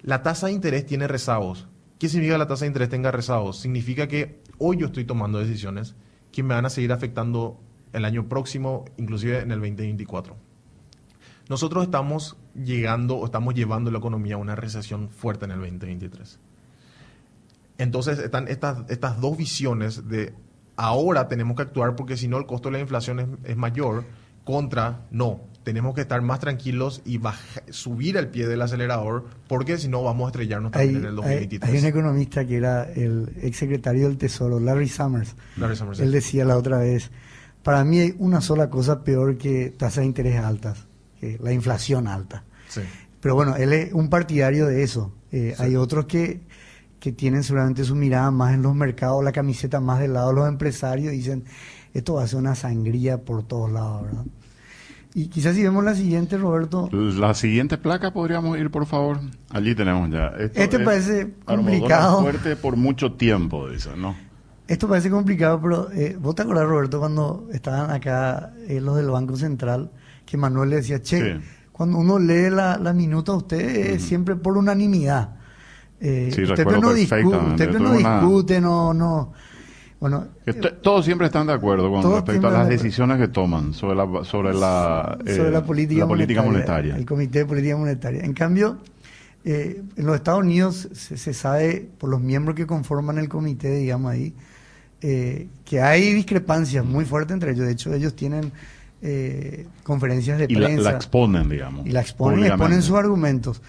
la 0.00 0.22
tasa 0.22 0.46
de 0.46 0.52
interés 0.52 0.86
tiene 0.86 1.08
rezagos. 1.08 1.66
¿Qué 1.98 2.08
significa 2.08 2.34
que 2.34 2.38
la 2.38 2.46
tasa 2.46 2.64
de 2.64 2.68
interés 2.68 2.88
tenga 2.88 3.10
rezagos? 3.10 3.58
Significa 3.58 4.06
que 4.06 4.40
hoy 4.58 4.76
yo 4.76 4.86
estoy 4.86 5.04
tomando 5.04 5.40
decisiones 5.40 5.96
que 6.30 6.44
me 6.44 6.54
van 6.54 6.66
a 6.66 6.70
seguir 6.70 6.92
afectando 6.92 7.60
el 7.92 8.04
año 8.04 8.28
próximo, 8.28 8.84
inclusive 8.96 9.40
en 9.40 9.50
el 9.50 9.58
2024. 9.60 10.36
Nosotros 11.48 11.84
estamos 11.84 12.36
llegando 12.54 13.16
o 13.16 13.24
estamos 13.24 13.54
llevando 13.54 13.90
la 13.90 13.98
economía 13.98 14.34
a 14.34 14.38
una 14.38 14.54
recesión 14.54 15.08
fuerte 15.08 15.46
en 15.46 15.52
el 15.52 15.58
2023. 15.60 16.38
Entonces 17.78 18.18
están 18.18 18.48
estas, 18.48 18.78
estas 18.90 19.20
dos 19.20 19.36
visiones 19.36 20.08
de 20.08 20.34
ahora 20.76 21.28
tenemos 21.28 21.56
que 21.56 21.62
actuar 21.62 21.94
porque 21.96 22.16
si 22.16 22.28
no 22.28 22.36
el 22.38 22.46
costo 22.46 22.68
de 22.68 22.72
la 22.74 22.80
inflación 22.80 23.20
es, 23.20 23.26
es 23.44 23.56
mayor 23.56 24.04
contra 24.44 25.06
no, 25.10 25.40
tenemos 25.62 25.94
que 25.94 26.00
estar 26.00 26.20
más 26.22 26.40
tranquilos 26.40 27.02
y 27.04 27.18
baja- 27.18 27.62
subir 27.70 28.16
el 28.16 28.28
pie 28.28 28.48
del 28.48 28.62
acelerador 28.62 29.26
porque 29.46 29.78
si 29.78 29.88
no 29.88 30.02
vamos 30.02 30.26
a 30.26 30.28
estrellarnos 30.30 30.72
Hay, 30.74 30.86
también 30.92 30.96
en 31.04 31.08
el 31.18 31.24
hay- 31.24 31.46
2023. 31.46 31.70
hay 31.72 31.78
un 31.78 31.84
economista 31.86 32.44
que 32.46 32.56
era 32.56 32.84
el 32.92 33.30
exsecretario 33.42 34.08
del 34.08 34.18
Tesoro, 34.18 34.58
Larry 34.58 34.88
Summers. 34.88 35.36
Larry 35.56 35.76
Summers. 35.76 36.00
Él 36.00 36.10
decía 36.10 36.44
la 36.44 36.56
otra 36.56 36.78
vez, 36.78 37.10
para 37.68 37.84
mí 37.84 37.98
hay 38.00 38.14
una 38.18 38.40
sola 38.40 38.70
cosa 38.70 39.04
peor 39.04 39.36
que 39.36 39.68
tasas 39.76 39.98
de 39.98 40.06
interés 40.06 40.40
altas, 40.42 40.86
que 41.20 41.38
la 41.42 41.52
inflación 41.52 42.08
alta. 42.08 42.44
Sí. 42.66 42.80
Pero 43.20 43.34
bueno, 43.34 43.56
él 43.56 43.74
es 43.74 43.92
un 43.92 44.08
partidario 44.08 44.64
de 44.68 44.82
eso. 44.82 45.12
Eh, 45.32 45.54
Hay 45.58 45.76
otros 45.76 46.06
que, 46.06 46.40
que 46.98 47.12
tienen 47.12 47.42
seguramente 47.42 47.84
su 47.84 47.94
mirada 47.94 48.30
más 48.30 48.54
en 48.54 48.62
los 48.62 48.74
mercados, 48.74 49.22
la 49.22 49.32
camiseta 49.32 49.80
más 49.80 49.98
del 50.00 50.14
lado 50.14 50.30
de 50.30 50.34
los 50.36 50.48
empresarios, 50.48 51.12
y 51.12 51.18
dicen, 51.18 51.44
esto 51.92 52.14
va 52.14 52.22
a 52.22 52.26
ser 52.26 52.38
una 52.38 52.54
sangría 52.54 53.18
por 53.18 53.42
todos 53.42 53.70
lados, 53.70 54.04
¿verdad? 54.04 54.24
Y 55.12 55.26
quizás 55.26 55.54
si 55.54 55.62
vemos 55.62 55.84
la 55.84 55.94
siguiente, 55.94 56.38
Roberto, 56.38 56.88
La 56.90 57.34
siguiente 57.34 57.76
placa 57.76 58.14
podríamos 58.14 58.56
ir, 58.58 58.70
por 58.70 58.86
favor. 58.86 59.20
Allí 59.50 59.74
tenemos 59.74 60.08
ya. 60.08 60.28
Esto 60.38 60.58
Este 60.62 60.76
es 60.78 60.82
parece 60.84 61.34
complicado. 61.44 62.22
fuerte 62.22 62.56
por 62.56 62.76
mucho 62.76 63.12
tiempo, 63.12 63.68
dice, 63.68 63.90
¿no? 63.94 64.16
Esto 64.68 64.86
parece 64.88 65.10
complicado, 65.10 65.60
pero 65.60 65.90
eh, 65.92 66.16
vos 66.20 66.34
te 66.34 66.42
acordás, 66.42 66.66
Roberto, 66.66 66.98
cuando 67.00 67.48
estaban 67.52 67.90
acá 67.90 68.52
eh, 68.68 68.80
los 68.80 68.96
del 68.96 69.10
Banco 69.10 69.36
Central, 69.36 69.90
que 70.24 70.36
Manuel 70.36 70.70
le 70.70 70.76
decía, 70.76 71.00
che, 71.02 71.34
Sí. 71.36 71.40
cuando 71.72 71.98
uno 71.98 72.18
lee 72.18 72.50
la, 72.50 72.76
la 72.78 72.92
minuta, 72.92 73.32
usted 73.32 73.98
siempre 73.98 74.36
por 74.36 74.56
unanimidad. 74.56 75.36
Eh, 76.00 76.30
Sí, 76.32 76.42
usted 76.44 76.64
no, 76.66 76.92
discu- 76.94 77.50
usted 77.52 77.70
no 77.78 77.92
discute, 77.94 78.60
no, 78.60 78.94
no. 78.94 79.32
Bueno, 80.00 80.28
todos 80.80 81.04
siempre 81.04 81.26
están 81.26 81.48
de 81.48 81.54
acuerdo 81.54 81.90
con 81.90 82.12
respecto 82.12 82.46
a 82.46 82.50
las 82.52 82.68
decisiones 82.68 83.18
que 83.18 83.26
toman 83.26 83.74
sobre 83.74 83.96
la, 83.96 84.24
sobre 84.24 84.54
la, 84.54 85.18
eh, 85.26 85.34
sobre 85.36 85.50
la 85.50 85.64
política, 85.64 86.00
la 86.02 86.06
política 86.06 86.42
monetaria. 86.42 86.94
El 86.96 87.04
Comité 87.04 87.40
de 87.40 87.46
Política 87.46 87.76
Monetaria. 87.76 88.22
En 88.22 88.32
cambio, 88.32 88.78
eh, 89.44 89.82
en 89.96 90.06
los 90.06 90.14
Estados 90.14 90.40
Unidos 90.42 90.88
se, 90.92 91.16
se 91.16 91.34
sabe 91.34 91.88
por 91.98 92.10
los 92.10 92.20
miembros 92.20 92.54
que 92.54 92.64
conforman 92.64 93.18
el 93.18 93.28
comité, 93.28 93.74
digamos 93.74 94.12
ahí, 94.12 94.34
eh, 95.00 95.48
que 95.64 95.80
hay 95.80 96.12
discrepancias 96.12 96.84
muy 96.84 97.04
fuertes 97.04 97.34
entre 97.34 97.52
ellos. 97.52 97.66
De 97.66 97.72
hecho, 97.72 97.92
ellos 97.92 98.14
tienen 98.14 98.52
eh, 99.00 99.66
conferencias 99.84 100.38
de 100.38 100.46
Y 100.48 100.54
la, 100.56 100.66
prensa 100.66 100.90
la 100.90 100.96
exponen, 100.96 101.48
digamos. 101.48 101.86
y 101.86 101.90
la 101.90 102.00
exponen 102.00 102.40
y 102.40 102.46
exponen 102.48 102.82
sus 102.82 102.96
argumentos. 102.96 103.62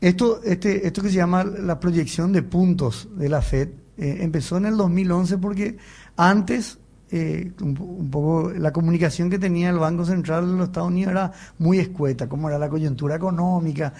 Esto, 0.00 0.42
este, 0.44 0.86
esto 0.86 1.02
que 1.02 1.08
se 1.08 1.16
llama 1.16 1.42
la 1.44 1.80
proyección 1.80 2.32
de 2.32 2.42
puntos 2.42 3.08
de 3.16 3.28
la 3.28 3.42
Fed 3.42 3.68
eh, 3.96 4.18
empezó 4.20 4.58
en 4.58 4.66
el 4.66 4.76
2011 4.76 5.38
porque 5.38 5.76
antes 6.16 6.78
eh, 7.10 7.50
un, 7.60 7.76
un 7.80 8.10
poco 8.10 8.52
la 8.52 8.72
comunicación 8.72 9.28
que 9.28 9.38
tenía 9.38 9.70
el 9.70 9.78
Banco 9.78 10.04
Central 10.04 10.46
de 10.46 10.56
los 10.58 10.66
Estados 10.68 10.90
Unidos 10.90 11.12
era 11.12 11.32
muy 11.58 11.78
escueta, 11.78 12.28
como 12.28 12.48
era 12.48 12.58
la 12.58 12.68
coyuntura 12.68 13.16
económica, 13.16 13.92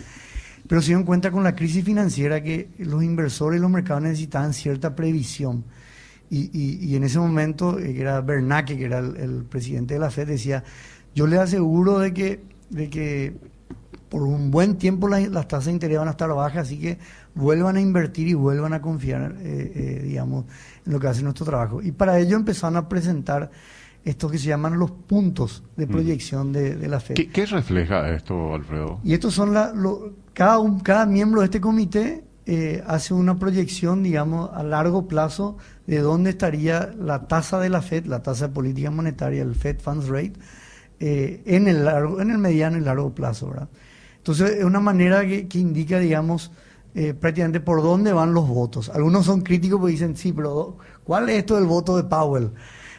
pero 0.68 0.80
se 0.82 0.88
dieron 0.88 1.04
cuenta 1.04 1.32
con 1.32 1.42
la 1.42 1.56
crisis 1.56 1.84
financiera 1.84 2.42
que 2.42 2.68
los 2.78 3.02
inversores 3.02 3.58
y 3.58 3.62
los 3.62 3.70
mercados 3.70 4.02
necesitaban 4.02 4.52
cierta 4.52 4.94
previsión. 4.94 5.64
Y, 6.30 6.50
y- 6.52 6.84
y 6.84 6.96
en 6.96 7.04
ese 7.04 7.18
momento, 7.18 7.78
eh, 7.78 7.94
que 7.94 8.00
era 8.02 8.20
Bernanke, 8.20 8.76
que 8.76 8.84
era 8.84 8.98
el, 8.98 9.16
el 9.16 9.44
presidente 9.44 9.94
de 9.94 10.00
la 10.00 10.10
Fed, 10.10 10.28
decía, 10.28 10.62
yo 11.14 11.26
le 11.26 11.38
aseguro 11.38 11.98
de 11.98 12.12
que, 12.12 12.40
de 12.70 12.90
que 12.90 13.36
por 14.08 14.22
un 14.22 14.50
buen 14.50 14.76
tiempo 14.76 15.08
la- 15.08 15.20
las 15.20 15.48
tasas 15.48 15.66
de 15.66 15.72
interés 15.72 15.98
van 15.98 16.08
a 16.08 16.12
estar 16.12 16.28
bajas, 16.34 16.62
así 16.66 16.78
que 16.78 16.98
vuelvan 17.34 17.76
a 17.76 17.80
invertir 17.80 18.28
y 18.28 18.34
vuelvan 18.34 18.72
a 18.74 18.80
confiar, 18.82 19.36
eh, 19.40 19.72
eh, 19.74 20.02
digamos, 20.04 20.44
en 20.86 20.92
lo 20.92 21.00
que 21.00 21.06
hace 21.08 21.22
nuestro 21.22 21.44
trabajo. 21.46 21.80
Y 21.82 21.92
para 21.92 22.18
ello 22.18 22.36
empezaron 22.36 22.76
a 22.76 22.88
presentar 22.88 23.50
estos 24.04 24.30
que 24.32 24.38
se 24.38 24.48
llaman 24.48 24.78
los 24.78 24.90
puntos 24.90 25.62
de 25.76 25.86
proyección 25.86 26.52
de, 26.52 26.76
de 26.76 26.88
la 26.88 27.00
Fed. 27.00 27.14
¿Qué, 27.16 27.28
qué 27.28 27.44
refleja 27.46 28.08
esto, 28.14 28.54
Alfredo? 28.54 29.00
Y 29.04 29.12
estos 29.12 29.34
son 29.34 29.52
la, 29.52 29.72
lo- 29.74 30.12
cada, 30.32 30.58
un- 30.58 30.80
cada 30.80 31.04
miembro 31.04 31.40
de 31.40 31.46
este 31.46 31.60
comité 31.60 32.24
eh, 32.50 32.82
hace 32.86 33.12
una 33.12 33.38
proyección, 33.38 34.02
digamos, 34.02 34.50
a 34.54 34.62
largo 34.62 35.06
plazo 35.06 35.58
de 35.86 35.98
dónde 36.00 36.30
estaría 36.30 36.90
la 36.98 37.28
tasa 37.28 37.60
de 37.60 37.68
la 37.68 37.82
Fed, 37.82 38.06
la 38.06 38.22
tasa 38.22 38.48
de 38.48 38.54
política 38.54 38.90
monetaria, 38.90 39.42
el 39.42 39.54
Fed 39.54 39.78
Funds 39.80 40.08
Rate, 40.08 40.32
eh, 41.00 41.42
en 41.44 41.68
el 41.68 41.84
largo, 41.84 42.20
en 42.20 42.30
el 42.30 42.38
mediano 42.38 42.78
y 42.78 42.80
largo 42.80 43.14
plazo, 43.14 43.50
¿verdad? 43.50 43.68
Entonces 44.16 44.50
es 44.56 44.64
una 44.64 44.80
manera 44.80 45.26
que, 45.26 45.46
que 45.46 45.58
indica, 45.58 45.98
digamos, 45.98 46.50
eh, 46.94 47.12
prácticamente 47.14 47.60
por 47.60 47.82
dónde 47.82 48.12
van 48.12 48.32
los 48.32 48.48
votos. 48.48 48.88
Algunos 48.88 49.26
son 49.26 49.42
críticos 49.42 49.78
porque 49.78 49.92
dicen, 49.92 50.16
sí, 50.16 50.32
pero 50.32 50.78
¿cuál 51.04 51.28
es 51.28 51.36
esto 51.38 51.54
del 51.56 51.66
voto 51.66 51.96
de 51.98 52.04
Powell? 52.04 52.50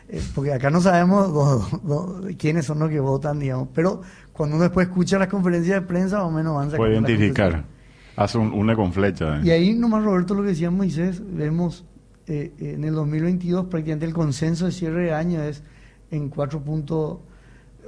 Eh, 0.10 0.22
porque 0.36 0.54
acá 0.54 0.70
no 0.70 0.80
sabemos 0.80 1.34
do- 1.34 1.80
do- 1.84 2.22
quiénes 2.38 2.66
son 2.68 2.80
los 2.80 2.90
que 2.90 3.00
votan, 3.00 3.40
digamos. 3.40 3.70
Pero 3.74 4.02
cuando 4.32 4.56
uno 4.58 4.64
después 4.64 4.88
escucha 4.88 5.18
las 5.20 5.28
conferencias 5.28 5.82
de 5.82 5.88
prensa, 5.88 6.18
más 6.18 6.26
o 6.28 6.32
menos 6.32 6.56
van 6.56 6.70
sacando 6.72 6.78
Puede 7.02 7.14
identificar. 7.14 7.79
Hace 8.20 8.38
un, 8.38 8.52
une 8.52 8.76
con 8.76 8.92
flecha. 8.92 9.38
¿eh? 9.38 9.42
Y 9.46 9.50
ahí 9.52 9.74
nomás, 9.74 10.04
Roberto, 10.04 10.34
lo 10.34 10.42
que 10.42 10.50
decía 10.50 10.70
Moisés, 10.70 11.22
vemos 11.26 11.86
eh, 12.28 12.52
en 12.60 12.84
el 12.84 12.94
2022 12.94 13.68
prácticamente 13.68 14.06
el 14.06 14.14
consenso 14.14 14.66
de 14.66 14.74
cierre 14.74 15.06
de 15.06 15.14
año 15.14 15.42
es 15.42 15.64
en 16.12 16.28
4 16.28 16.62
puntos, 16.62 17.20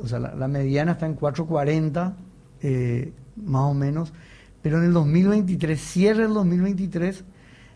o 0.02 0.08
sea, 0.08 0.20
la, 0.20 0.34
la 0.34 0.48
mediana 0.48 0.94
está 0.94 1.06
en 1.06 1.18
4.40, 1.18 2.14
eh, 2.62 3.12
más 3.36 3.64
o 3.64 3.74
menos, 3.74 4.14
pero 4.62 4.78
en 4.78 4.86
el 4.86 4.94
2023, 4.94 5.78
cierre 5.82 6.24
del 6.24 6.34
2023, 6.34 7.26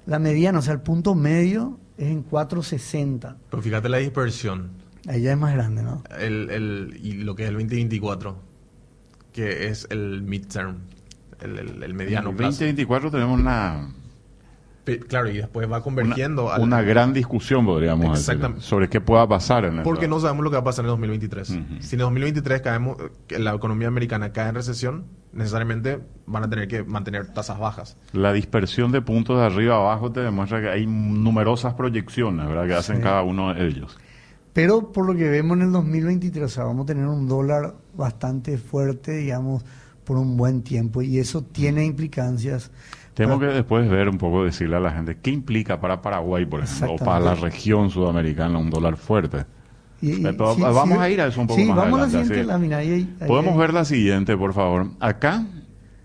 la 0.06 0.20
mediana, 0.20 0.60
o 0.60 0.62
sea, 0.62 0.76
el 0.76 0.82
punto 0.82 1.14
medio 1.14 1.78
es 1.98 2.08
en 2.08 2.26
4.60. 2.26 3.36
Pero 3.50 3.62
fíjate 3.62 3.90
la 3.90 3.98
dispersión. 3.98 4.70
Ahí 5.08 5.24
ya 5.24 5.34
es 5.34 5.38
más 5.38 5.54
grande, 5.54 5.84
¿no? 5.84 6.04
El, 6.18 6.50
el, 6.50 7.00
y 7.04 7.16
lo 7.16 7.36
que 7.36 7.44
es 7.44 7.50
el 7.50 7.56
2024, 7.56 8.38
que 9.34 9.68
es 9.68 9.88
el 9.90 10.22
midterm, 10.22 10.78
el, 11.42 11.60
el, 11.60 11.84
el 11.84 11.94
mediano 11.94 12.30
en 12.30 12.34
el 12.34 12.38
plazo. 12.38 12.52
2024 12.52 13.12
tenemos 13.12 13.40
una, 13.40 13.90
Pe- 14.84 15.00
Claro, 15.00 15.30
y 15.32 15.38
después 15.38 15.66
va 15.68 15.78
una, 15.78 15.82
convergiendo 15.82 16.52
al- 16.52 16.62
una 16.62 16.82
gran 16.84 17.12
discusión, 17.12 17.66
podríamos 17.66 18.02
decir, 18.12 18.20
Exactamente. 18.34 18.62
sobre 18.64 18.88
qué 18.88 19.02
pueda 19.02 19.28
pasar 19.28 19.66
en 19.66 19.78
el 19.78 19.84
Porque 19.84 20.08
no 20.08 20.20
sabemos 20.20 20.44
lo 20.44 20.52
que 20.52 20.56
va 20.58 20.62
a 20.62 20.64
pasar 20.64 20.84
en 20.86 20.88
el 20.88 20.92
2023. 20.92 21.50
Ujú. 21.50 21.60
Si 21.80 21.96
en 21.96 22.02
el 22.02 22.06
2023 22.06 22.62
caemos, 22.62 22.98
que 23.28 23.40
la 23.40 23.54
economía 23.56 23.88
americana 23.88 24.32
cae 24.32 24.50
en 24.50 24.56
recesión, 24.56 25.06
necesariamente 25.34 26.00
van 26.28 26.44
a 26.44 26.50
tener 26.50 26.68
que 26.68 26.84
mantener 26.84 27.34
tasas 27.34 27.58
bajas. 27.60 27.98
La 28.14 28.32
dispersión 28.32 28.92
de 28.92 29.02
puntos 29.02 29.40
de 29.40 29.46
arriba 29.46 29.76
a 29.76 29.80
abajo 29.80 30.12
te 30.12 30.20
demuestra 30.22 30.62
que 30.62 30.70
hay 30.70 30.86
numerosas 30.86 31.74
proyecciones 31.74 32.48
¿verdad? 32.48 32.68
que 32.68 32.74
hacen 32.76 32.98
Sí. 32.98 33.02
cada 33.02 33.24
uno 33.24 33.54
de 33.54 33.66
ellos. 33.68 33.98
Pero 34.54 34.92
por 34.94 35.06
lo 35.08 35.16
que 35.16 35.28
vemos 35.30 35.58
en 35.58 35.64
el 35.64 35.72
2023, 35.74 36.46
o 36.46 36.48
sea, 36.48 36.64
vamos 36.64 36.84
a 36.84 36.86
tener 36.86 37.06
un 37.08 37.28
dólar 37.28 37.74
bastante 37.96 38.58
fuerte, 38.58 39.12
digamos, 39.18 39.66
por 40.06 40.18
un 40.18 40.38
buen 40.38 40.62
tiempo, 40.62 41.02
y 41.02 41.20
eso 41.20 41.42
tiene 41.42 41.84
implicancias. 41.86 42.72
Tenemos 43.16 43.40
que 43.40 43.48
después 43.48 43.90
ver 43.90 44.10
un 44.10 44.18
poco, 44.18 44.44
decirle 44.44 44.76
a 44.76 44.80
la 44.80 44.92
gente, 44.92 45.18
¿qué 45.22 45.32
implica 45.32 45.80
para 45.80 46.02
Paraguay, 46.02 46.46
por 46.46 46.62
ejemplo, 46.64 46.94
o 46.94 46.98
para 46.98 47.20
la 47.20 47.36
región 47.36 47.90
sudamericana 47.90 48.58
un 48.58 48.70
dólar 48.70 48.98
fuerte? 48.98 49.46
y- 50.02 50.12
y- 50.12 50.22
Pero 50.24 50.56
vamos 50.58 51.00
a 51.00 51.10
ir 51.10 51.22
a 51.22 51.28
eso 51.28 51.42
un 51.42 51.48
poco 51.48 51.60
sí, 51.60 51.66
más 51.68 51.78
vamos 51.78 51.94
a 51.94 51.98
la 52.02 52.04
adelante, 52.06 52.28
siguiente 52.28 52.48
lámina. 52.48 52.78
ahí 52.78 52.90
ahí 53.20 53.28
Podemos 53.28 53.58
ver 53.58 53.74
la 53.74 53.86
siguiente, 53.86 54.38
por 54.38 54.54
favor. 54.54 54.90
Acá, 55.00 55.46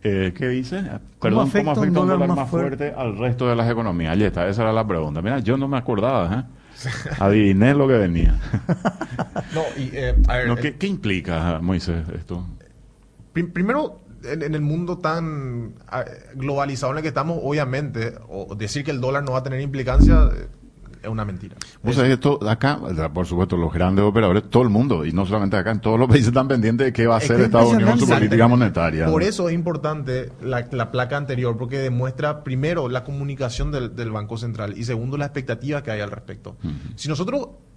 eh, 0.03 0.33
¿qué 0.37 0.49
dice? 0.49 0.83
Perdón, 1.21 1.49
afecta 1.49 1.59
¿cómo 1.59 1.71
afecta 1.73 1.81
un 1.81 1.93
dólar 1.95 2.13
dólar 2.15 2.29
más 2.29 2.39
más 2.39 2.49
fuerte 2.51 2.95
al 2.97 3.19
resto 3.19 3.49
de 3.49 3.57
las 3.57 3.71
economías? 3.71 4.13
Allí 4.13 4.25
está, 4.25 4.49
esa 4.49 4.63
era 4.63 4.73
la 4.73 4.87
pregunta. 4.87 5.21
Mira, 5.21 5.41
yo 5.41 5.57
no 5.57 5.69
me 5.69 5.77
acordaba, 5.77 6.35
¿eh? 6.35 6.45
Adiviné 7.19 7.75
lo 7.75 7.87
que 7.89 7.95
venía. 7.95 8.35
No, 9.53 9.63
y, 9.77 9.91
eh, 9.93 10.15
a 10.29 10.37
ver, 10.37 10.47
No, 10.49 10.55
eh, 10.55 10.61
¿qué, 10.61 10.75
qué 10.77 10.87
implica, 10.87 11.59
Moisés, 11.61 12.05
esto? 12.15 12.47
Prim- 13.33 13.53
primero, 13.53 14.01
en, 14.25 14.43
en 14.43 14.55
el 14.55 14.61
mundo 14.61 14.99
tan 14.99 15.75
ah, 15.89 16.05
globalizado 16.35 16.93
en 16.93 16.99
el 16.99 17.03
que 17.03 17.09
estamos, 17.09 17.39
obviamente, 17.43 18.15
o 18.29 18.55
decir 18.55 18.85
que 18.85 18.91
el 18.91 19.01
dólar 19.01 19.25
no 19.25 19.33
va 19.33 19.39
a 19.39 19.43
tener 19.43 19.61
implicancia 19.61 20.31
eh, 20.35 20.47
es 21.03 21.09
una 21.09 21.25
mentira. 21.25 21.57
Vos 21.83 21.97
sabés, 21.97 22.13
esto, 22.13 22.39
acá, 22.47 22.79
por 23.13 23.27
supuesto, 23.27 23.57
los 23.57 23.73
grandes 23.73 24.05
operadores, 24.05 24.51
todo 24.51 24.63
el 24.63 24.69
mundo, 24.69 25.05
y 25.07 25.13
no 25.13 25.25
solamente 25.25 25.57
acá, 25.57 25.71
en 25.71 25.81
todos 25.81 25.99
los 25.99 26.09
países 26.11 26.29
están 26.29 26.49
pendientes 26.49 26.87
de 26.87 26.93
qué 26.93 27.07
va 27.07 27.17
a 27.17 27.19
Es 27.19 27.25
hacer 27.25 27.39
que 27.39 27.45
Estados 27.45 27.73
Unidos 27.73 27.91
con 27.93 28.01
su 28.01 28.09
política 28.09 28.49
monetaria. 28.49 29.07
Por 29.07 29.23
¿no? 29.23 29.29
eso 29.29 29.49
es 29.49 29.55
importante 29.55 30.31
la, 30.43 30.67
la 30.71 30.91
placa 30.91 31.17
anterior, 31.17 31.57
porque 31.57 31.79
demuestra, 31.79 32.45
primero, 32.45 32.89
la 32.89 33.05
comunicación 33.05 33.73
del, 33.73 33.97
del 33.97 34.11
Banco 34.11 34.37
Central 34.37 34.77
y 34.77 34.85
segundo, 34.85 35.17
la 35.17 35.27
expectativa 35.27 35.83
que 35.83 35.91
hay 35.91 36.01
al 36.01 36.11
respecto. 36.11 36.57
Si 36.97 37.09
nosotros 37.09 37.49
ah, 37.49 37.51
eh, 37.51 37.70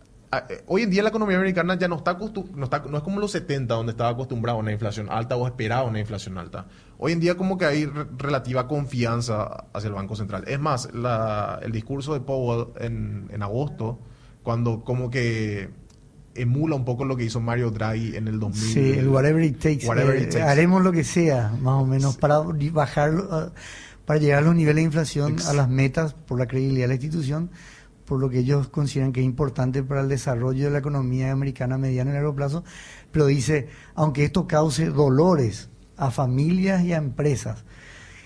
hoy 0.67 0.83
en 0.83 0.89
día 0.89 1.03
la 1.03 1.09
economía 1.09 1.37
americana 1.37 1.75
ya 1.77 1.87
no 1.87 1.97
está, 1.97 2.17
no 2.55 2.63
está 2.63 2.79
no 2.89 2.97
es 2.97 3.03
como 3.03 3.19
los 3.19 3.31
70 3.31 3.73
donde 3.73 3.91
estaba 3.91 4.09
acostumbrado 4.09 4.57
a 4.57 4.61
una 4.61 4.71
inflación 4.71 5.07
alta 5.09 5.35
o 5.35 5.45
esperaba 5.47 5.83
una 5.83 5.99
inflación 5.99 6.37
alta. 6.37 6.65
Hoy 6.97 7.11
en 7.11 7.19
día 7.19 7.35
como 7.35 7.57
que 7.57 7.65
hay 7.65 7.85
re- 7.85 8.05
relativa 8.17 8.67
confianza 8.67 9.65
hacia 9.73 9.87
el 9.87 9.93
Banco 9.93 10.15
Central. 10.15 10.43
Es 10.47 10.59
más, 10.59 10.93
la- 10.93 11.59
el 11.63 11.71
discurso 11.71 12.13
de 12.13 12.21
Powell 12.21 12.67
en, 12.79 13.29
en 13.31 13.43
agosto, 13.43 13.99
cuando 14.43 14.83
como 14.83 15.09
que 15.09 15.69
emula 16.35 16.75
un 16.75 16.83
poco 16.85 17.05
lo 17.05 17.15
que 17.15 17.25
hizo 17.25 17.39
Mario 17.39 17.69
Draghi 17.69 18.15
en 18.15 18.27
el 18.27 18.39
2000. 18.39 18.61
Sí, 18.73 18.91
el 18.99 19.07
whatever 19.09 19.43
it 19.43 19.59
takes. 19.59 19.85
Whatever 19.87 20.15
eh, 20.15 20.23
it 20.23 20.29
takes. 20.31 20.41
Haremos 20.43 20.81
lo 20.83 20.91
que 20.91 21.03
sea, 21.03 21.53
más 21.61 21.81
o 21.81 21.85
menos, 21.85 22.17
para 22.17 22.39
bajar, 22.39 23.11
eh, 23.11 23.49
para 24.05 24.19
llegar 24.19 24.39
a 24.39 24.41
los 24.41 24.55
niveles 24.55 24.77
de 24.77 24.81
inflación, 24.83 25.33
Ex- 25.33 25.47
a 25.47 25.53
las 25.53 25.69
metas, 25.69 26.13
por 26.13 26.39
la 26.39 26.47
credibilidad 26.47 26.85
de 26.85 26.87
la 26.89 26.93
institución, 26.95 27.51
por 28.05 28.19
lo 28.19 28.29
que 28.29 28.39
ellos 28.39 28.67
consideran 28.67 29.13
que 29.13 29.21
es 29.21 29.25
importante 29.25 29.83
para 29.83 30.01
el 30.01 30.09
desarrollo 30.09 30.65
de 30.65 30.71
la 30.71 30.79
economía 30.79 31.31
americana 31.31 31.75
a 31.75 31.77
mediano 31.77 32.11
y 32.11 32.13
largo 32.13 32.35
plazo. 32.35 32.63
Pero 33.11 33.25
dice, 33.27 33.69
aunque 33.95 34.25
esto 34.25 34.47
cause 34.47 34.85
dolores 34.89 35.69
a 35.97 36.11
familias 36.11 36.83
y 36.83 36.93
a 36.93 36.97
empresas, 36.97 37.63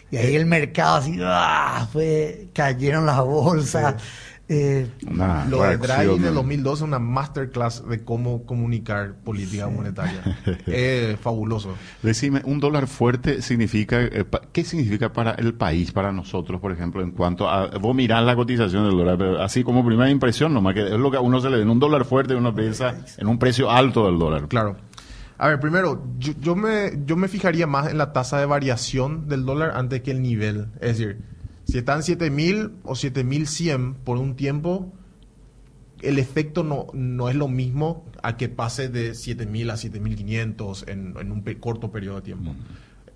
y 0.10 0.18
ahí 0.18 0.36
el 0.36 0.46
mercado 0.46 0.98
así, 0.98 1.20
¡ah! 1.22 1.88
fue, 1.92 2.50
cayeron 2.54 3.06
las 3.06 3.22
bolsas. 3.24 3.96
Eh, 4.50 4.88
Una 5.12 5.46
Lo 5.46 5.62
de 5.64 5.78
Draghi 5.78 6.10
en 6.16 6.24
el 6.24 6.30
¿no? 6.34 6.42
2012 6.42 6.76
es 6.84 6.88
una 6.88 7.00
masterclass 7.00 7.88
de 7.88 8.04
cómo 8.04 8.46
comunicar 8.46 9.16
política 9.24 9.68
monetaria. 9.68 10.22
Es 10.66 11.20
fabuloso. 11.22 11.74
Decime, 12.02 12.42
un 12.46 12.60
dólar 12.60 12.88
fuerte 12.88 13.42
significa, 13.42 14.02
eh, 14.02 14.24
pa- 14.24 14.42
¿qué 14.54 14.64
significa 14.64 15.12
para 15.12 15.32
el 15.32 15.54
país, 15.54 15.92
para 15.92 16.12
nosotros, 16.14 16.62
por 16.62 16.72
ejemplo, 16.72 17.02
en 17.02 17.12
cuanto 17.12 17.50
a, 17.50 17.68
vos 17.78 17.94
mirás 17.96 18.24
la 18.24 18.36
cotización 18.36 18.86
del 18.88 18.98
dólar, 18.98 19.18
pero 19.18 19.42
así 19.42 19.64
como 19.64 19.86
primera 19.86 20.10
impresión, 20.10 20.54
nomás 20.54 20.74
que 20.76 20.84
es 20.86 20.92
lo 20.92 21.12
que 21.12 21.18
a 21.18 21.22
uno 21.22 21.40
se 21.42 21.50
le 21.50 21.58
ve, 21.58 21.64
en 21.64 21.70
un 21.70 21.80
dólar 21.80 22.06
fuerte 22.06 22.34
uno 22.36 22.56
piensa 22.56 22.96
en 23.18 23.28
un 23.28 23.38
precio 23.40 23.70
alto 23.70 24.06
del 24.06 24.18
dólar. 24.18 24.48
Claro. 24.48 24.78
A 25.40 25.50
ver, 25.50 25.60
primero, 25.60 26.04
yo, 26.18 26.34
yo 26.40 26.56
me, 26.56 26.92
yo 27.06 27.16
me 27.16 27.28
fijaría 27.28 27.68
más 27.68 27.92
en 27.92 27.98
la 28.00 28.12
tasa 28.12 28.40
de 28.40 28.46
variación 28.48 29.28
del 29.28 29.46
dólar 29.46 29.74
antes 29.76 30.02
que 30.02 30.10
el 30.12 30.22
nivel. 30.24 30.70
Es 30.82 30.98
decir, 30.98 31.20
si 31.68 31.78
está 31.78 31.96
en 31.96 32.04
7000 32.04 32.72
o 32.84 32.96
7100 32.96 33.96
por 33.96 34.18
un 34.18 34.36
tiempo, 34.36 34.92
el 36.02 36.20
efecto 36.20 36.64
no, 36.64 36.88
no 36.94 37.28
es 37.30 37.36
lo 37.36 37.48
mismo 37.48 38.06
a 38.24 38.38
que 38.38 38.50
pase 38.50 38.88
de 38.88 39.14
7000 39.16 39.70
a 39.72 39.78
7500 39.78 40.86
en, 40.88 41.16
en 41.20 41.32
un 41.32 41.44
pe- 41.44 41.60
corto 41.60 41.92
periodo 41.92 42.18
de 42.18 42.22
tiempo. 42.22 42.56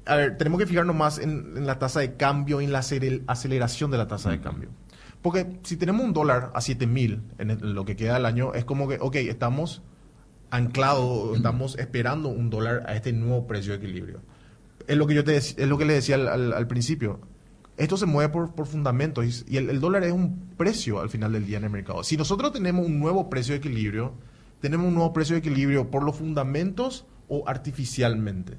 A 0.05 0.15
ver, 0.15 0.35
tenemos 0.37 0.59
que 0.59 0.65
fijarnos 0.65 0.95
más 0.95 1.19
en, 1.19 1.53
en 1.57 1.65
la 1.67 1.77
tasa 1.79 1.99
de 1.99 2.15
cambio 2.15 2.59
y 2.59 2.65
en 2.65 2.71
la 2.71 2.79
acele- 2.79 3.21
aceleración 3.27 3.91
de 3.91 3.97
la 3.97 4.07
tasa 4.07 4.31
de 4.31 4.41
cambio. 4.41 4.69
Porque 5.21 5.59
si 5.63 5.77
tenemos 5.77 6.03
un 6.03 6.13
dólar 6.13 6.51
a 6.55 6.61
7000 6.61 7.21
en, 7.37 7.51
en 7.51 7.73
lo 7.75 7.85
que 7.85 7.95
queda 7.95 8.15
del 8.15 8.25
año, 8.25 8.53
es 8.55 8.65
como 8.65 8.87
que, 8.87 8.97
ok, 8.99 9.15
estamos 9.17 9.83
anclados, 10.49 11.35
estamos 11.37 11.77
esperando 11.77 12.29
un 12.29 12.49
dólar 12.49 12.83
a 12.87 12.95
este 12.95 13.13
nuevo 13.13 13.45
precio 13.47 13.71
de 13.73 13.77
equilibrio. 13.77 14.21
Es 14.87 14.97
lo 14.97 15.05
que 15.07 15.13
yo 15.13 15.23
te 15.23 15.37
es 15.37 15.55
lo 15.59 15.77
que 15.77 15.85
le 15.85 15.93
decía 15.93 16.15
al, 16.15 16.27
al- 16.27 16.53
al 16.53 16.67
principio. 16.67 17.19
Esto 17.77 17.97
se 17.97 18.05
mueve 18.05 18.31
por, 18.31 18.65
fundamentos 18.67 19.45
y 19.47 19.57
el, 19.57 19.79
dólar 19.79 20.03
es 20.03 20.11
un 20.11 20.51
precio 20.57 20.99
al 20.99 21.09
final 21.09 21.31
del 21.31 21.45
día 21.45 21.57
en 21.57 21.63
el 21.63 21.69
mercado. 21.69 22.03
Si 22.03 22.17
nosotros 22.17 22.51
tenemos 22.51 22.85
un 22.85 22.99
nuevo 22.99 23.29
precio 23.29 23.53
de 23.53 23.59
equilibrio, 23.59 24.13
tenemos 24.59 24.87
un 24.87 24.93
nuevo 24.93 25.13
precio 25.13 25.33
de 25.33 25.39
equilibrio 25.39 25.89
por 25.89 26.03
los 26.03 26.15
fundamentos 26.15 27.05
o 27.27 27.47
artificialmente. 27.47 28.57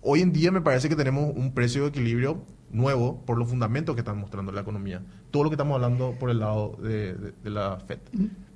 Hoy 0.00 0.20
en 0.20 0.32
día 0.32 0.50
me 0.50 0.60
parece 0.60 0.88
que 0.88 0.96
tenemos 0.96 1.32
un 1.34 1.52
precio 1.52 1.82
de 1.82 1.88
equilibrio 1.88 2.44
nuevo 2.70 3.22
por 3.24 3.38
los 3.38 3.48
fundamentos 3.48 3.94
que 3.94 4.00
están 4.00 4.18
mostrando 4.18 4.50
la 4.50 4.62
economía. 4.62 5.02
Todo 5.30 5.44
lo 5.44 5.50
que 5.50 5.54
estamos 5.54 5.74
hablando 5.76 6.12
por 6.18 6.30
el 6.30 6.40
lado 6.40 6.76
de, 6.82 7.34
la 7.44 7.78
FED. 7.78 8.00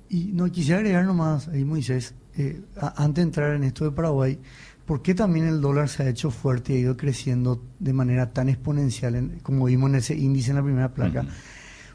Y 0.09 0.31
no 0.33 0.51
quisiera 0.51 0.79
agregar 0.79 1.05
nomás 1.05 1.47
ahí, 1.47 1.65
Moisés, 1.65 2.15
eh, 2.37 2.61
antes 2.95 3.15
de 3.15 3.21
entrar 3.21 3.55
en 3.55 3.63
esto 3.63 3.85
de 3.85 3.91
Paraguay, 3.91 4.39
¿por 4.87 5.03
qué 5.03 5.13
también 5.13 5.45
el 5.45 5.61
dólar 5.61 5.87
se 5.89 6.01
ha 6.03 6.09
hecho 6.09 6.31
fuerte 6.31 6.73
y 6.73 6.77
ha 6.77 6.79
ido 6.79 6.97
creciendo 6.97 7.61
de 7.77 7.93
manera 7.93 8.31
tan 8.33 8.49
exponencial, 8.49 9.13
en- 9.15 9.39
como 9.43 9.65
vimos 9.65 9.89
en 9.91 9.95
ese 9.97 10.15
índice 10.15 10.49
en 10.49 10.55
la 10.55 10.63
primera 10.63 10.93
placa? 10.93 11.23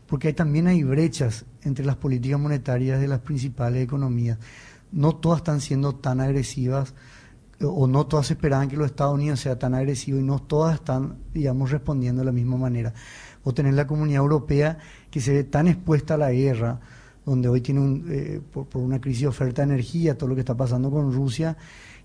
Porque 0.06 0.28
hay, 0.28 0.34
también 0.34 0.66
hay 0.68 0.82
brechas 0.84 1.44
entre 1.62 1.84
las 1.86 1.96
políticas 1.96 2.38
monetarias 2.38 3.00
de 3.00 3.08
las 3.08 3.20
principales 3.20 3.82
economías. 3.82 4.38
No 4.92 5.16
todas 5.16 5.38
están 5.38 5.60
siendo 5.62 5.94
tan 5.94 6.20
agresivas 6.20 6.92
eh, 7.58 7.64
o 7.66 7.86
no 7.86 8.06
todas 8.06 8.30
esperaban 8.30 8.68
que 8.68 8.76
los 8.76 8.86
Estados 8.86 9.14
Unidos 9.14 9.40
sea 9.40 9.58
tan 9.58 9.74
agresivo 9.74 10.18
y 10.18 10.22
no 10.22 10.40
todas 10.40 10.74
están, 10.74 11.16
digamos, 11.32 11.70
respondiendo 11.70 12.20
de 12.20 12.26
la 12.26 12.32
misma 12.32 12.58
manera. 12.58 12.92
O 13.42 13.54
tener 13.54 13.72
la 13.74 13.86
comunidad 13.86 14.20
europea 14.20 14.76
que 15.10 15.20
se 15.20 15.32
ve 15.32 15.44
tan 15.44 15.66
expuesta 15.66 16.14
a 16.14 16.18
la 16.18 16.30
guerra, 16.30 16.78
donde 17.24 17.48
hoy 17.48 17.60
tiene 17.62 17.80
un, 17.80 18.04
eh, 18.10 18.40
por, 18.52 18.66
por 18.66 18.82
una 18.82 19.00
crisis 19.00 19.22
de 19.22 19.28
oferta 19.28 19.62
de 19.62 19.72
energía, 19.72 20.18
todo 20.18 20.28
lo 20.28 20.34
que 20.34 20.40
está 20.42 20.56
pasando 20.56 20.90
con 20.90 21.12
Rusia, 21.12 21.56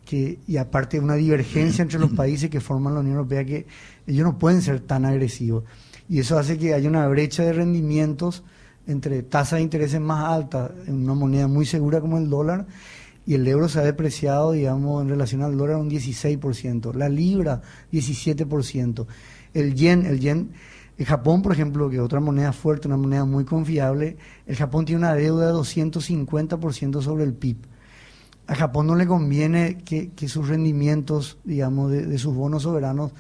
que, 0.08 0.40
y 0.48 0.58
aparte 0.58 1.00
una 1.00 1.16
divergencia 1.16 1.82
entre 1.82 2.00
los 2.00 2.12
países 2.16 2.50
que 2.50 2.62
forman 2.62 2.94
la 2.94 3.02
Unión 3.02 3.18
Europea, 3.18 3.46
que 3.46 3.68
ellos 4.08 4.26
no 4.26 4.40
pueden 4.40 4.62
ser 4.62 4.80
tan 4.80 5.06
agresivos. 5.06 5.66
Y 6.10 6.20
eso 6.20 6.40
hace 6.40 6.58
que 6.58 6.74
haya 6.74 6.90
una 6.90 7.08
brecha 7.08 7.44
de 7.44 7.54
rendimientos 7.54 8.44
entre 8.88 9.22
tasas 9.22 9.58
de 9.58 9.64
intereses 9.64 10.00
más 10.00 10.24
altas 10.24 10.72
en 10.88 11.04
una 11.04 11.14
moneda 11.14 11.48
muy 11.48 11.66
segura 11.66 12.00
como 12.00 12.18
el 12.18 12.30
dólar 12.30 12.66
y 13.26 13.34
el 13.34 13.46
euro 13.46 13.68
se 13.68 13.80
ha 13.80 13.84
depreciado, 13.84 14.54
digamos, 14.54 15.02
en 15.02 15.10
relación 15.10 15.44
al 15.44 15.58
dólar 15.58 15.76
un 15.76 15.90
16%, 15.90 16.94
la 16.94 17.10
libra 17.10 17.62
17%, 17.92 19.06
el 19.54 19.76
yen, 19.76 20.06
el 20.06 20.22
yen, 20.22 20.52
el 20.98 21.06
Japón, 21.06 21.42
por 21.42 21.52
ejemplo, 21.52 21.90
que 21.90 21.98
es 21.98 22.02
otra 22.02 22.22
moneda 22.22 22.54
fuerte, 22.54 22.88
una 22.88 22.96
moneda 22.96 23.26
muy 23.26 23.44
confiable, 23.44 24.16
el 24.46 24.56
Japón 24.56 24.86
tiene 24.86 25.00
una 25.00 25.14
deuda 25.14 25.48
de 25.48 25.54
250% 25.54 27.02
sobre 27.02 27.26
el 27.26 27.34
PIB. 27.34 27.58
A 28.48 28.56
Japón 28.56 28.88
no 28.88 28.96
le 28.96 29.06
conviene 29.06 29.78
que, 29.84 30.10
que 30.12 30.28
sus 30.30 30.48
rendimientos, 30.48 31.38
digamos, 31.44 31.92
de, 31.92 32.06
de 32.06 32.18
sus 32.18 32.34
bonos 32.34 32.64
soberanos 32.64 33.12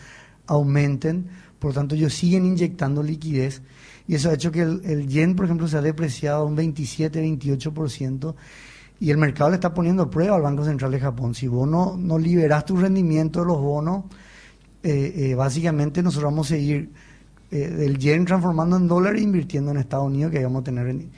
aumenten, 0.48 1.28
por 1.60 1.72
lo 1.72 1.76
tanto 1.76 1.96
ellos 1.96 2.13
siguen 2.13 2.46
inyectando 2.46 3.04
liquidez 3.04 3.62
y 4.08 4.16
eso 4.16 4.30
ha 4.30 4.34
hecho 4.34 4.52
que 4.52 4.62
el, 4.62 4.82
el 4.86 5.08
yen, 5.08 5.36
por 5.36 5.46
ejemplo, 5.46 5.68
se 5.68 5.78
ha 5.78 5.82
depreciado 5.82 6.46
un 6.46 6.56
27-28% 6.56 8.36
y 9.00 9.12
el 9.12 9.18
mercado 9.18 9.50
le 9.50 9.56
está 9.56 9.74
poniendo 9.74 10.10
prueba 10.10 10.36
al 10.38 10.42
Banco 10.42 10.63
Central 10.63 10.92
de 10.92 11.00
Japón. 11.00 11.36
Si 11.36 11.48
vos 11.48 11.68
no, 11.68 11.98
no 11.98 12.18
liberás 12.18 12.66
tu 12.66 12.78
rendimiento 12.78 13.42
de 13.42 13.46
los 13.48 13.60
bonos, 13.62 14.06
eh, 14.84 15.13
eh, 15.32 15.36
básicamente 15.36 16.02
nosotros 16.02 16.32
vamos 16.32 16.48
a 16.48 16.50
seguir 16.56 16.92
eh, 17.52 17.68
del 17.68 17.98
yen 17.98 18.26
transformando 18.26 18.78
en 18.78 18.88
dólar 18.88 19.16
e 19.18 19.22
invirtiendo 19.22 19.72
en 19.72 19.78
Estados 19.78 20.08
Unidos 20.08 20.32
que 20.32 20.44
vamos 20.44 20.62
a 20.62 20.63
tener 20.63 20.88
rendi- 20.88 21.10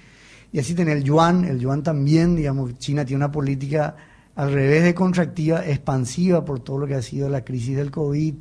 y 0.52 0.60
así 0.60 0.74
tener 0.74 0.98
el 0.98 1.04
yuan, 1.04 1.46
el 1.46 1.60
yuan 1.60 1.84
también, 1.84 2.36
digamos, 2.36 2.78
China 2.80 3.06
tiene 3.06 3.18
una 3.18 3.32
política 3.32 3.96
al 4.36 4.52
revés 4.54 4.84
de 4.84 4.94
contractiva, 4.96 5.66
expansiva 5.66 6.46
por 6.46 6.60
todo 6.62 6.80
lo 6.80 6.88
que 6.88 6.96
ha 6.96 7.02
sido 7.02 7.28
la 7.30 7.44
crisis 7.44 7.76
del 7.76 7.92
COVID. 7.92 8.36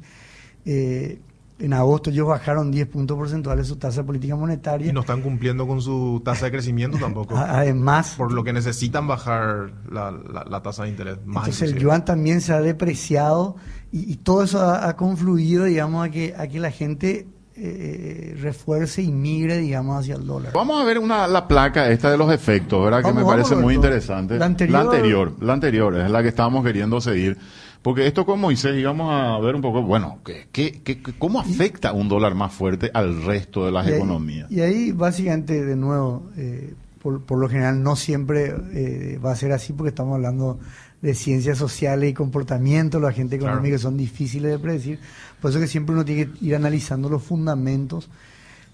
Eh, 0.64 1.20
en 1.60 1.72
agosto 1.72 2.10
ellos 2.10 2.28
bajaron 2.28 2.70
10 2.70 2.86
puntos 2.86 3.16
porcentuales 3.16 3.66
su 3.66 3.74
tasa 3.76 4.02
de 4.02 4.06
política 4.06 4.36
monetaria. 4.36 4.88
Y 4.88 4.92
no 4.92 5.00
están 5.00 5.22
cumpliendo 5.22 5.66
con 5.66 5.82
su 5.82 6.22
tasa 6.24 6.44
de 6.46 6.52
crecimiento 6.52 6.98
tampoco. 7.00 7.36
Además, 7.36 8.14
por 8.16 8.32
lo 8.32 8.44
que 8.44 8.52
necesitan 8.52 9.08
bajar 9.08 9.72
la, 9.90 10.12
la- 10.12 10.44
la 10.48 10.62
tasa 10.62 10.84
de 10.84 10.90
interés. 10.90 11.16
Más 11.26 11.48
entonces 11.48 11.72
el 11.72 11.78
yuan 11.80 12.04
también 12.04 12.40
se 12.40 12.52
ha 12.52 12.60
depreciado 12.60 13.56
y, 13.90 14.12
y 14.12 14.16
todo 14.18 14.44
eso 14.44 14.60
ha, 14.60 14.88
ha 14.88 14.94
confluido, 14.96 15.64
digamos, 15.64 16.06
a 16.06 16.10
que, 16.10 16.32
a 16.38 16.46
que 16.46 16.60
la 16.60 16.70
gente 16.70 17.26
eh, 17.60 18.36
refuerce 18.40 19.02
y 19.02 19.10
migre, 19.12 19.58
digamos, 19.58 20.00
hacia 20.00 20.14
el 20.14 20.26
dólar. 20.26 20.52
Vamos 20.54 20.80
a 20.80 20.84
ver 20.84 20.98
una, 20.98 21.26
la 21.26 21.46
placa 21.48 21.90
esta 21.90 22.10
de 22.10 22.16
los 22.18 22.32
efectos, 22.32 22.82
¿verdad? 22.84 23.02
Vamos, 23.02 23.18
que 23.18 23.24
me 23.24 23.30
parece 23.30 23.56
muy 23.56 23.74
interesante. 23.74 24.38
La 24.38 24.46
anterior- 24.46 24.72
la 24.72 24.80
anterior, 24.90 25.32
la 25.40 25.52
anterior, 25.52 25.96
es 25.96 26.10
la 26.10 26.22
que 26.22 26.28
estábamos 26.28 26.64
queriendo 26.64 27.00
seguir. 27.00 27.36
Porque 27.82 28.06
esto 28.06 28.26
con 28.26 28.40
Moisés 28.40 28.76
íbamos 28.76 29.08
a 29.12 29.38
ver 29.38 29.54
un 29.54 29.62
poco, 29.62 29.82
bueno, 29.82 30.18
¿qué, 30.24 30.48
qué, 30.50 30.82
qué- 30.82 31.00
cómo 31.18 31.38
afecta 31.40 31.92
un 31.92 32.08
dólar 32.08 32.34
más 32.34 32.52
fuerte 32.52 32.90
al 32.92 33.22
resto 33.22 33.64
de 33.66 33.72
las 33.72 33.86
Y 33.86 33.90
ahí- 33.90 33.96
economías? 33.96 34.50
Y 34.50 34.60
ahí, 34.60 34.92
básicamente, 34.92 35.64
de 35.64 35.76
nuevo, 35.76 36.28
eh, 36.36 36.74
por, 37.00 37.22
por 37.22 37.38
lo 37.38 37.48
general 37.48 37.80
no 37.82 37.94
siempre 37.94 38.52
eh, 38.72 39.18
va 39.24 39.30
a 39.32 39.36
ser 39.36 39.52
así 39.52 39.72
porque 39.72 39.90
estamos 39.90 40.16
hablando 40.16 40.58
de 41.00 41.14
ciencias 41.14 41.56
sociales 41.56 42.10
y 42.10 42.12
comportamiento, 42.12 42.98
los 42.98 43.10
agentes 43.10 43.38
Claro. 43.38 43.54
económicos 43.54 43.80
son 43.82 43.96
difíciles 43.96 44.50
de 44.50 44.58
predecir, 44.58 44.98
por 45.40 45.50
eso 45.50 45.60
que 45.60 45.66
siempre 45.66 45.94
uno 45.94 46.04
tiene 46.04 46.30
que 46.32 46.44
ir 46.44 46.54
analizando 46.54 47.08
los 47.08 47.22
fundamentos. 47.22 48.08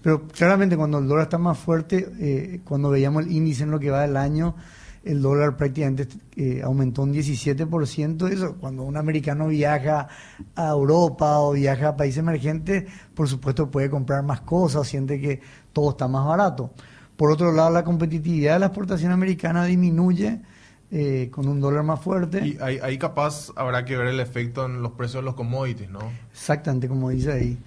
Pero 0.01 0.27
claramente 0.27 0.77
cuando 0.77 0.99
el 0.99 1.07
dólar 1.07 1.23
está 1.23 1.37
más 1.37 1.57
fuerte, 1.57 2.07
eh, 2.19 2.61
cuando 2.63 2.89
veíamos 2.89 3.25
el 3.25 3.31
índice 3.31 3.63
en 3.63 3.71
lo 3.71 3.79
que 3.79 3.89
va 3.89 4.01
del 4.01 4.17
año, 4.17 4.55
el 5.03 5.21
dólar 5.21 5.55
prácticamente 5.55 6.07
eh, 6.35 6.61
aumentó 6.63 7.03
un 7.03 7.13
17%. 7.13 8.31
Eso, 8.31 8.55
cuando 8.59 8.83
un 8.83 8.97
americano 8.97 9.47
viaja 9.47 10.07
a 10.55 10.69
Europa 10.69 11.39
o 11.39 11.53
viaja 11.53 11.89
a 11.89 11.97
países 11.97 12.19
emergentes, 12.19 12.85
por 13.13 13.29
supuesto 13.29 13.69
puede 13.69 13.89
comprar 13.89 14.23
más 14.23 14.41
cosas, 14.41 14.87
siente 14.87 15.21
que 15.21 15.41
todo 15.71 15.91
está 15.91 16.07
más 16.07 16.25
barato. 16.25 16.71
Por 17.15 17.31
otro 17.31 17.51
lado, 17.51 17.69
la 17.69 17.83
competitividad 17.83 18.53
de 18.53 18.59
la 18.59 18.65
exportación 18.67 19.11
americana 19.11 19.65
disminuye 19.65 20.41
eh, 20.91 21.29
con 21.31 21.47
un 21.47 21.59
dólar 21.59 21.83
más 21.83 21.99
fuerte. 22.01 22.45
Y 22.45 22.57
ahí, 22.61 22.79
ahí 22.81 22.97
capaz 22.97 23.51
habrá 23.55 23.85
que 23.85 23.97
ver 23.97 24.07
el 24.07 24.19
efecto 24.19 24.65
en 24.65 24.81
los 24.81 24.91
precios 24.93 25.21
de 25.21 25.25
los 25.25 25.35
commodities, 25.35 25.89
¿no? 25.89 25.99
Exactamente 26.31 26.87
como 26.87 27.09
dice 27.09 27.31
ahí. 27.31 27.57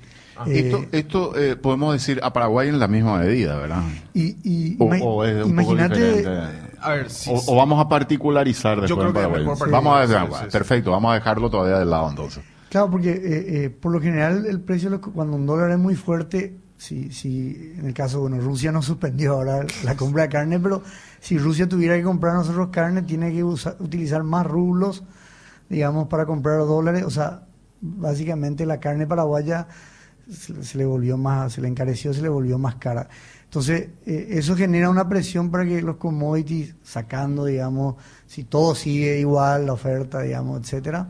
Eh, 0.46 0.60
Esto, 0.70 0.84
esto 0.92 1.36
eh, 1.36 1.56
podemos 1.56 1.92
decir 1.94 2.20
a 2.22 2.32
Paraguay 2.32 2.68
en 2.68 2.78
la 2.78 2.86
misma 2.86 3.18
medida, 3.18 3.56
¿verdad? 3.58 3.82
y, 4.14 4.36
y 4.44 4.76
O, 4.78 4.84
ima- 4.86 5.00
o 5.02 5.24
es 5.24 5.44
un 5.44 5.50
imagínate, 5.50 5.94
poco 5.94 6.16
diferente. 6.16 6.68
A 6.80 6.90
ver, 6.92 7.10
sí, 7.10 7.30
O, 7.34 7.38
sí. 7.40 7.46
o 7.48 7.56
vamos 7.56 7.84
a 7.84 7.88
particularizar 7.88 8.80
después 8.80 8.98
creo 8.98 9.08
en 9.08 9.14
que 9.14 9.20
es 9.20 9.26
Paraguay. 9.44 9.56
Sí. 9.56 9.70
Vamos 9.72 9.96
a 9.96 10.00
dejar, 10.06 10.48
perfecto, 10.48 10.92
vamos 10.92 11.10
a 11.10 11.14
dejarlo 11.14 11.50
todavía 11.50 11.78
de 11.80 11.84
lado 11.86 12.08
entonces. 12.10 12.44
Claro, 12.68 12.88
porque 12.88 13.10
eh, 13.10 13.64
eh, 13.64 13.70
por 13.70 13.90
lo 13.90 14.00
general 14.00 14.46
el 14.46 14.60
precio, 14.60 15.00
cuando 15.00 15.36
un 15.36 15.44
dólar 15.44 15.72
es 15.72 15.78
muy 15.78 15.96
fuerte, 15.96 16.54
si, 16.78 17.12
si 17.12 17.74
en 17.78 17.86
el 17.86 17.94
caso, 17.94 18.20
bueno, 18.20 18.38
Rusia 18.40 18.72
no 18.72 18.82
suspendió 18.82 19.34
ahora 19.34 19.66
la 19.84 19.96
compra 19.96 20.24
de 20.24 20.28
carne, 20.30 20.60
pero 20.60 20.82
si 21.20 21.38
Rusia 21.38 21.68
tuviera 21.68 21.96
que 21.96 22.02
comprar 22.04 22.34
nosotros 22.34 22.68
carne, 22.72 23.02
tiene 23.02 23.32
que 23.32 23.44
usa- 23.44 23.76
utilizar 23.80 24.22
más 24.24 24.46
rublos, 24.46 25.04
digamos, 25.68 26.08
para 26.08 26.26
comprar 26.26 26.58
dólares. 26.60 27.04
O 27.04 27.10
sea, 27.10 27.46
básicamente 27.80 28.66
la 28.66 28.80
carne 28.80 29.06
paraguaya 29.06 29.68
se, 30.30 30.62
se 30.64 30.78
le 30.78 30.84
volvió 30.84 31.16
más, 31.16 31.54
se 31.54 31.60
le 31.60 31.68
encareció, 31.68 32.12
se 32.12 32.22
le 32.22 32.28
volvió 32.28 32.58
más 32.58 32.76
cara. 32.76 33.08
Entonces, 33.44 33.88
eh, 34.06 34.26
eso 34.30 34.56
genera 34.56 34.90
una 34.90 35.08
presión 35.08 35.50
para 35.50 35.64
que 35.64 35.80
los 35.82 35.96
commodities, 35.96 36.74
sacando, 36.82 37.44
digamos, 37.46 37.96
si 38.26 38.44
todo 38.44 38.74
sigue 38.74 39.18
igual, 39.20 39.66
la 39.66 39.72
oferta, 39.72 40.20
digamos, 40.20 40.60
etcétera, 40.60 41.08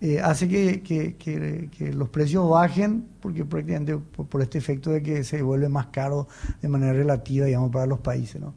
eh, 0.00 0.20
hace 0.20 0.48
que, 0.48 0.82
que- 0.82 1.16
que- 1.16 1.92
los 1.92 2.08
precios 2.08 2.48
bajen, 2.48 3.04
porque 3.20 3.44
prácticamente 3.44 3.96
por, 3.98 4.40
este 4.42 4.58
efecto 4.58 4.90
de 4.90 5.02
que 5.02 5.24
se 5.24 5.42
vuelve 5.42 5.68
más 5.68 5.86
caro 5.88 6.28
de 6.62 6.68
manera 6.68 6.92
relativa, 6.92 7.46
digamos, 7.46 7.70
para 7.70 7.86
los 7.86 8.00
países, 8.00 8.40
¿no? 8.40 8.54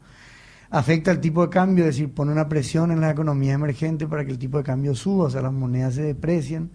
Afecta 0.70 1.10
el 1.12 1.20
tipo 1.20 1.42
de 1.42 1.50
cambio, 1.50 1.84
es 1.84 1.96
decir, 1.96 2.12
pone 2.12 2.32
una 2.32 2.48
presión 2.48 2.90
en 2.90 3.00
la 3.00 3.10
economía 3.10 3.54
emergente 3.54 4.06
para 4.08 4.24
que 4.24 4.32
el 4.32 4.38
tipo 4.38 4.58
de 4.58 4.64
cambio 4.64 4.94
suba, 4.94 5.26
o 5.26 5.30
sea, 5.30 5.42
las 5.42 5.52
monedas 5.52 5.94
se 5.94 6.02
deprecien, 6.02 6.70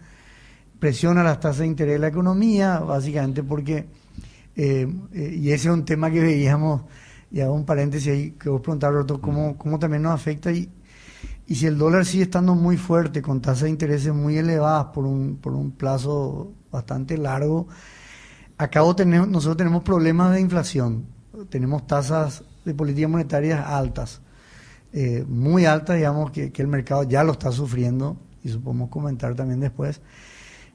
presiona 0.79 1.23
las 1.23 1.39
tasas 1.39 1.60
de 1.60 1.67
interés 1.67 1.93
de 1.95 1.99
la 1.99 2.08
economía, 2.08 2.79
básicamente 2.79 3.43
porque, 3.43 3.88
eh, 4.55 4.88
eh, 5.13 5.36
y 5.39 5.51
ese 5.51 5.69
es 5.69 5.73
un 5.73 5.86
tema 5.86 6.12
que 6.12 6.21
veíamos, 6.21 6.84
y 7.32 7.41
hago 7.41 7.53
un 7.53 7.65
paréntesis 7.65 8.12
ahí, 8.12 8.32
que 8.32 8.49
vos 8.49 8.62
preguntabas, 8.62 9.05
cómo, 9.21 9.58
cómo 9.58 9.79
también 9.79 10.03
nos 10.03 10.13
afecta, 10.13 10.51
y, 10.51 10.69
y 11.49 11.55
si 11.55 11.65
el 11.65 11.79
dólar 11.79 12.05
sigue 12.05 12.23
estando 12.23 12.53
muy 12.53 12.77
fuerte, 12.77 13.23
con 13.23 13.41
tasas 13.41 13.63
de 13.63 13.71
intereses 13.71 14.13
muy 14.13 14.38
elevadas 14.38 14.85
por 14.93 15.05
un, 15.05 15.38
por 15.38 15.53
un 15.53 15.71
plazo 15.71 16.53
bastante 16.71 17.17
largo, 17.17 17.67
acabo 18.55 18.95
tenemos, 18.95 19.27
nosotros 19.27 19.57
tenemos 19.57 19.81
problemas 19.81 20.31
de 20.31 20.41
inflación, 20.41 21.07
tenemos 21.49 21.88
tasas 21.88 22.43
de 22.65 22.75
política 22.75 23.07
monetaria 23.07 23.75
altas, 23.75 24.21
eh, 24.93 25.25
muy 25.27 25.65
altas, 25.65 25.95
digamos, 25.95 26.29
que, 26.29 26.53
el 26.55 26.67
mercado 26.67 27.01
ya 27.01 27.23
lo 27.23 27.31
está 27.31 27.51
sufriendo, 27.51 28.15
y 28.43 28.49
eso 28.49 28.62
comentar 28.91 29.33
también 29.33 29.59
después. 29.59 30.01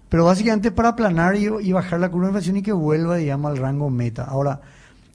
Pero 0.08 0.24
básicamente 0.24 0.72
para 0.72 0.88
aplanar 0.88 1.36
y, 1.36 1.46
y 1.46 1.72
bajar 1.72 2.00
la 2.00 2.10
curva 2.10 2.26
de 2.26 2.30
inflación 2.30 2.56
y 2.56 2.62
que 2.62 2.72
vuelva, 2.72 3.14
digamos, 3.14 3.52
al 3.52 3.58
rango 3.58 3.90
meta. 3.90 4.24
Ahora, 4.24 4.60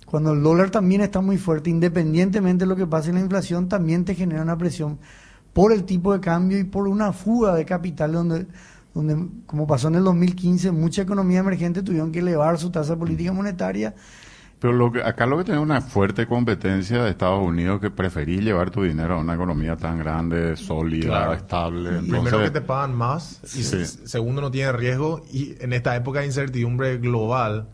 cuando 0.06 0.32
el 0.32 0.42
dólar 0.42 0.70
también 0.70 1.02
está 1.02 1.20
muy 1.20 1.38
fuerte, 1.38 1.70
independientemente 1.70 2.64
de 2.64 2.70
lo 2.70 2.78
que 2.78 2.88
pase 2.88 3.10
en 3.10 3.16
la 3.16 3.22
inflación, 3.22 3.68
también 3.68 4.06
te 4.06 4.16
genera 4.16 4.42
una 4.42 4.58
presión 4.58 5.00
por 5.54 5.72
el 5.74 5.84
tipo 5.84 6.14
de 6.14 6.20
cambio 6.20 6.58
y 6.60 6.64
por 6.64 6.88
una 6.88 7.12
fuga 7.14 7.54
de 7.56 7.66
capital 7.66 8.12
donde, 8.14 8.46
donde 8.94 9.28
como 9.46 9.66
pasó 9.68 9.88
en 9.88 9.96
el 9.96 10.04
2015, 10.04 10.72
mucha 10.72 11.02
economía 11.02 11.40
emergente 11.40 11.84
tuvieron 11.84 12.12
que 12.12 12.20
elevar 12.20 12.58
su 12.58 12.70
tasa 12.72 12.94
de 12.94 13.00
política 13.00 13.32
monetaria. 13.34 13.94
Pero 14.60 14.74
lo 14.74 14.92
que, 14.92 15.02
acá 15.02 15.26
lo 15.26 15.38
que 15.38 15.46
tenés 15.46 15.62
una 15.62 15.80
fuerte 15.80 16.28
competencia 16.28 17.02
de 17.02 17.10
Estados 17.12 17.42
Unidos 17.42 17.80
que 17.80 17.90
preferís 17.92 18.42
llevar 18.44 18.70
tu 18.72 18.84
dinero 18.84 19.16
a 19.16 19.20
una 19.20 19.34
economía 19.36 19.78
tan 19.78 19.98
grande, 20.00 20.58
sólida, 20.58 21.08
Claro. 21.08 21.34
estable. 21.34 22.00
Primero 22.00 22.40
que 22.44 22.52
te 22.52 22.60
pagan 22.60 22.94
más 22.94 23.40
y 23.56 23.64
Sí. 23.64 23.86
segundo 23.86 24.42
no 24.42 24.52
tiene 24.52 24.74
riesgo 24.74 25.24
y 25.32 25.56
en 25.62 25.72
esta 25.72 25.96
época 25.96 26.20
de 26.20 26.26
incertidumbre 26.26 26.98
global 26.98 27.70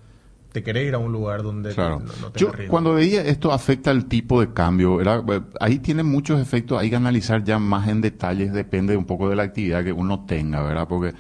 te 0.56 0.64
querés 0.64 0.88
ir 0.88 0.96
a 0.96 0.98
un 1.00 1.12
lugar 1.12 1.44
donde 1.44 1.74
Claro. 1.74 2.00
no, 2.00 2.06
no 2.06 2.32
tenga 2.32 2.38
Yo 2.38 2.52
riesgo. 2.52 2.72
cuando 2.72 2.94
veía 2.94 3.22
esto 3.24 3.52
afecta 3.52 3.92
el 3.92 4.06
tipo 4.06 4.40
de 4.40 4.54
cambio, 4.54 5.02
era, 5.02 5.22
ahí 5.60 5.80
tiene 5.80 6.02
muchos 6.04 6.40
efectos, 6.42 6.80
hay 6.82 6.90
que 6.90 6.96
analizar 6.96 7.44
ya 7.44 7.60
más 7.60 7.90
en 7.90 8.00
detalles, 8.00 8.54
depende 8.54 8.96
un 8.96 9.04
poco 9.06 9.28
de 9.30 9.36
la 9.36 9.44
actividad 9.44 9.84
que 9.84 9.92
uno 9.92 10.26
tenga, 10.26 10.62
¿verdad? 10.64 10.88
Porque 10.88 11.14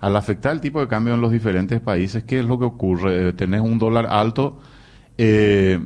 al 0.00 0.16
afectar 0.16 0.52
el 0.52 0.60
tipo 0.60 0.80
de 0.80 0.88
cambio 0.88 1.14
en 1.14 1.20
los 1.20 1.30
diferentes 1.30 1.80
países, 1.80 2.24
¿qué 2.24 2.40
es 2.40 2.44
lo 2.44 2.58
que 2.58 2.64
ocurre? 2.64 3.28
Eh, 3.28 3.32
tenés 3.32 3.60
un 3.60 3.78
dólar 3.78 4.06
alto, 4.10 4.58
eh, 5.18 5.78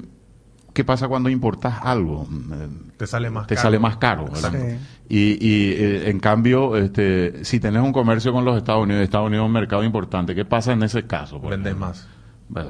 ¿qué 0.73 0.85
pasa 0.85 1.07
cuando 1.09 1.29
importas 1.29 1.79
algo? 1.83 2.27
Eh, 2.53 2.69
te 2.97 3.07
sale 3.07 3.29
más 3.31 3.47
te 3.47 3.55
caro. 3.55 3.63
sale 3.63 3.79
más 3.79 3.97
caro, 3.99 4.25
¿verdad? 4.25 4.55
Exacto. 4.55 4.79
Sí. 4.81 5.05
Y, 5.07 5.47
y, 5.47 5.73
eh, 5.73 6.09
en 6.11 6.19
cambio, 6.19 6.77
este, 6.79 7.45
si 7.45 7.61
tenés 7.61 7.83
un 7.83 7.93
comercio 7.93 8.33
con 8.33 8.45
los 8.47 8.57
Estados 8.57 8.85
Unidos, 8.85 9.03
Estados 9.03 9.27
Unidos 9.27 9.45
es 9.45 9.49
un 9.49 9.53
mercado 9.53 9.85
importante, 9.85 10.35
¿qué 10.35 10.45
pasa 10.47 10.73
en 10.73 10.83
ese 10.83 11.07
caso? 11.07 11.39
Vendes 11.41 11.77
más. 11.77 12.09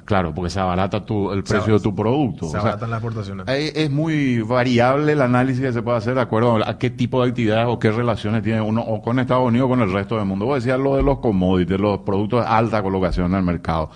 Claro, 0.05 0.35
porque 0.35 0.51
se 0.51 0.61
abarata 0.61 1.05
tu, 1.05 1.31
el 1.33 1.43
precio 1.45 1.75
de 1.75 1.81
tu 1.81 1.95
producto. 1.95 2.47
Se 2.47 2.47
O 2.47 2.51
sea, 2.51 2.61
abaratan 2.61 2.91
las 2.91 2.99
exportaciones. 3.03 3.49
es, 3.49 3.77
es 3.77 3.91
muy 3.91 4.41
variable 4.41 5.13
el 5.13 5.21
análisis 5.21 5.61
que 5.63 5.73
se 5.73 5.83
puede 5.83 5.99
hacer 5.99 6.15
de 6.15 6.21
acuerdo 6.23 6.67
a 6.67 6.79
qué 6.79 6.91
tipo 6.91 7.23
de 7.23 7.29
actividades 7.29 7.67
o 7.69 7.79
qué 7.79 7.91
relaciones 7.91 8.43
tiene 8.43 8.61
uno 8.61 8.81
o 8.81 9.03
con 9.03 9.19
Estados 9.19 9.47
Unidos 9.47 9.67
o 9.67 9.69
con 9.69 9.81
el 9.83 9.93
resto 9.93 10.17
del 10.17 10.25
mundo. 10.27 10.47
Vos 10.47 10.63
decías 10.63 10.79
lo 10.81 10.97
de 10.97 11.03
los 11.03 11.19
commodities, 11.19 11.79
los 11.79 11.99
productos 12.01 12.41
de 12.45 12.51
alta 12.51 12.83
colocación 12.83 13.27
en 13.33 13.35
el 13.39 13.43
mercado. 13.45 13.91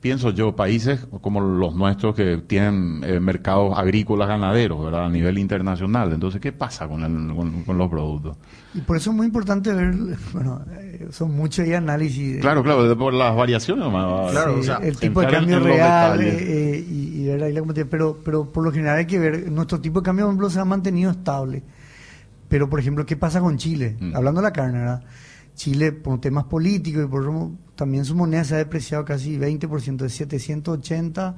Pienso 0.00 0.30
yo, 0.30 0.54
países 0.54 1.06
como 1.20 1.40
los 1.40 1.74
nuestros 1.74 2.14
que 2.14 2.36
tienen 2.36 3.00
eh, 3.04 3.18
mercados 3.18 3.76
agrícolas, 3.76 4.28
ganaderos, 4.28 4.84
¿verdad? 4.84 5.06
A 5.06 5.08
nivel 5.08 5.38
internacional. 5.38 6.12
Entonces, 6.12 6.40
¿qué 6.40 6.52
pasa 6.52 6.86
con, 6.86 7.02
el- 7.02 7.34
con, 7.34 7.64
con 7.64 7.76
los 7.78 7.88
productos? 7.90 8.36
Y 8.74 8.80
por 8.82 8.96
eso 8.96 9.10
es 9.10 9.16
muy 9.16 9.26
importante 9.26 9.72
ver, 9.74 9.92
bueno, 10.32 10.62
eh, 10.78 11.08
son 11.10 11.34
muchos 11.34 11.66
análisis. 11.70 12.34
de- 12.34 12.40
Claro, 12.40 12.62
claro, 12.62 12.88
de- 12.88 12.94
por 12.94 13.12
las 13.12 13.34
variaciones. 13.34 13.84
nomás. 13.84 14.30
Claro, 14.30 14.54
Sí, 14.54 14.60
o 14.60 14.62
sea, 14.62 14.76
el 14.76 14.96
tipo 14.96 15.20
de 15.20 15.26
cambio 15.26 15.58
real 15.58 16.20
eh, 16.22 16.84
y, 16.88 17.22
y 17.22 17.26
ver 17.26 17.42
ahí 17.42 17.52
la. 17.52 17.62
Pero, 17.90 18.18
pero 18.24 18.44
por 18.52 18.62
lo 18.62 18.70
general 18.70 18.98
hay 18.98 19.06
que 19.06 19.18
ver, 19.18 19.50
nuestro 19.50 19.80
tipo 19.80 20.00
de 20.00 20.04
cambio, 20.04 20.26
por 20.26 20.30
ejemplo, 20.32 20.50
se 20.50 20.60
ha 20.60 20.64
mantenido 20.64 21.10
estable. 21.10 21.64
Pero, 22.48 22.70
por 22.70 22.78
ejemplo, 22.80 23.04
¿qué 23.04 23.16
pasa 23.16 23.40
con 23.40 23.58
Chile? 23.58 23.96
Mm. 24.00 24.14
Hablando 24.16 24.40
de 24.40 24.46
la 24.46 24.52
carne, 24.52 24.78
¿verdad? 24.78 25.02
Chile, 25.58 25.90
por 25.92 26.20
temas 26.20 26.44
políticos 26.44 27.02
y 27.04 27.08
por 27.08 27.28
también 27.74 28.04
su 28.04 28.14
moneda 28.14 28.44
se 28.44 28.54
ha 28.54 28.58
depreciado 28.58 29.04
casi 29.04 29.36
20%, 29.38 29.96
de 29.96 30.08
780 30.08 31.36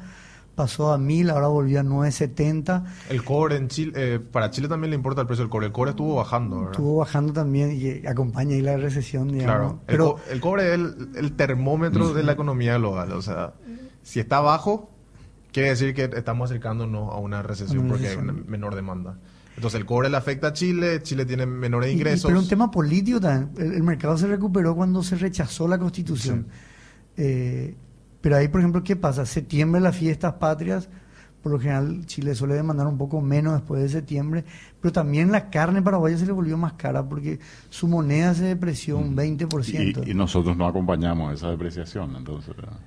pasó 0.54 0.92
a 0.92 0.98
1000, 0.98 1.30
ahora 1.30 1.46
volvió 1.46 1.80
a 1.80 1.82
970. 1.82 2.84
El 3.08 3.24
cobre 3.24 3.56
en 3.56 3.68
Chile, 3.68 3.92
eh, 3.96 4.18
para 4.20 4.50
Chile 4.50 4.68
también 4.68 4.90
le 4.90 4.96
importa 4.96 5.22
el 5.22 5.26
precio 5.26 5.42
del 5.44 5.50
cobre. 5.50 5.66
El 5.68 5.72
cobre 5.72 5.90
estuvo 5.92 6.16
bajando, 6.16 6.56
¿verdad? 6.58 6.72
Estuvo 6.72 6.96
bajando 6.98 7.32
también 7.32 7.72
y 7.72 8.06
acompaña 8.06 8.54
ahí 8.56 8.60
la 8.60 8.76
recesión, 8.76 9.28
digamos. 9.28 9.44
Claro. 9.46 9.70
El, 9.70 9.86
Pero, 9.86 10.12
co- 10.16 10.20
el 10.30 10.40
cobre 10.40 10.68
es 10.68 10.74
el, 10.74 11.08
el 11.16 11.32
termómetro 11.32 12.12
de 12.12 12.22
la 12.22 12.32
economía 12.32 12.76
global. 12.76 13.12
O 13.12 13.22
sea, 13.22 13.54
si 14.02 14.20
está 14.20 14.40
bajo, 14.40 14.90
quiere 15.50 15.70
decir 15.70 15.94
que 15.94 16.10
estamos 16.14 16.50
acercándonos 16.50 17.10
a 17.10 17.16
una 17.16 17.42
recesión 17.42 17.78
A 17.78 17.80
una 17.80 17.88
porque 17.92 18.08
hay 18.08 18.14
recesión. 18.16 18.36
una 18.40 18.50
menor 18.50 18.74
demanda. 18.74 19.16
Entonces 19.56 19.80
el 19.80 19.86
cobre 19.86 20.08
le 20.08 20.16
afecta 20.16 20.48
a 20.48 20.52
Chile, 20.52 21.02
Chile 21.02 21.24
tiene 21.26 21.44
menores 21.46 21.88
Y- 21.88 21.92
y- 21.92 21.96
ingresos. 21.96 22.26
pero 22.28 22.40
un 22.40 22.48
tema 22.48 22.70
político 22.70 23.20
también. 23.20 23.50
El, 23.58 23.74
el 23.74 23.82
mercado 23.82 24.16
se 24.16 24.26
recuperó 24.26 24.74
cuando 24.74 25.02
se 25.02 25.16
rechazó 25.16 25.68
la 25.68 25.78
constitución. 25.78 26.46
Eh, 27.16 27.74
pero 28.20 28.36
ahí, 28.36 28.48
por 28.48 28.60
ejemplo, 28.60 28.82
¿qué 28.82 28.96
pasa? 28.96 29.26
Septiembre, 29.26 29.80
las 29.80 29.96
fiestas 29.96 30.34
patrias, 30.34 30.88
por 31.42 31.52
lo 31.52 31.58
general 31.58 32.04
Chile 32.06 32.34
suele 32.34 32.54
demandar 32.54 32.86
un 32.86 32.98
poco 32.98 33.20
menos 33.20 33.54
después 33.54 33.80
de 33.82 33.88
septiembre, 33.88 34.44
pero 34.80 34.92
también 34.92 35.32
la 35.32 35.48
carne 35.50 35.80
paraguaya 35.82 36.16
se 36.18 36.26
le 36.26 36.32
volvió 36.32 36.56
más 36.58 36.74
cara 36.74 37.06
porque 37.08 37.40
su 37.70 37.88
moneda 37.88 38.34
se 38.34 38.44
depreció 38.44 38.98
un 38.98 39.16
20%. 39.16 40.06
Y, 40.06 40.10
y 40.10 40.14
nosotros 40.14 40.56
no 40.56 40.66
acompañamos 40.66 41.32
esa 41.34 41.50
depreciación, 41.50 42.14
entonces. 42.16 42.54
¿verdad? 42.56 42.78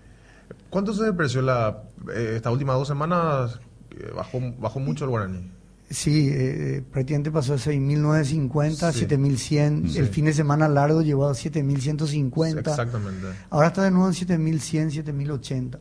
¿Cuánto 0.69 0.93
se 0.93 1.03
depreció 1.03 1.41
la, 1.41 1.83
eh, 2.15 2.33
estas 2.35 2.51
últimas 2.53 2.75
dos 2.77 2.87
semanas? 2.87 3.59
eh, 3.91 4.11
bajó, 4.15 4.39
bajó 4.59 4.79
mucho 4.79 5.03
el 5.05 5.11
guaraní. 5.11 5.51
Sí, 5.93 6.29
eh, 6.31 6.83
prácticamente 6.91 7.31
pasó 7.31 7.53
de 7.53 7.59
6.950 7.59 8.83
a 8.87 8.91
Sí. 8.91 9.05
7.100. 9.05 9.87
Sí. 9.89 9.99
El 9.99 10.07
fin 10.07 10.25
de 10.25 10.33
semana 10.33 10.67
largo 10.67 11.01
llegó 11.01 11.27
a 11.27 11.33
7.150. 11.33 12.59
Exactamente. 12.59 13.27
Ahora 13.49 13.67
está 13.67 13.83
de 13.83 13.91
nuevo 13.91 14.07
en 14.07 14.13
7.100, 14.13 14.89
7.080. 14.91 15.77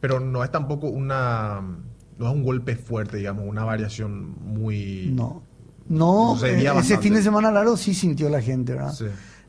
Pero 0.00 0.18
no 0.20 0.42
es 0.42 0.50
tampoco 0.50 0.88
una... 0.88 1.60
No 2.18 2.28
es 2.28 2.34
un 2.34 2.42
golpe 2.42 2.76
fuerte, 2.76 3.16
digamos, 3.18 3.44
una 3.46 3.64
variación 3.64 4.34
muy... 4.42 5.10
No. 5.14 5.42
No, 5.88 6.38
eh, 6.44 6.70
ese 6.78 6.98
fin 6.98 7.14
de 7.14 7.22
semana 7.22 7.50
largo 7.50 7.76
sí 7.76 7.94
sintió 7.94 8.28
la 8.28 8.40
gente, 8.40 8.74
¿verdad? 8.74 8.92
Sí. 8.92 9.06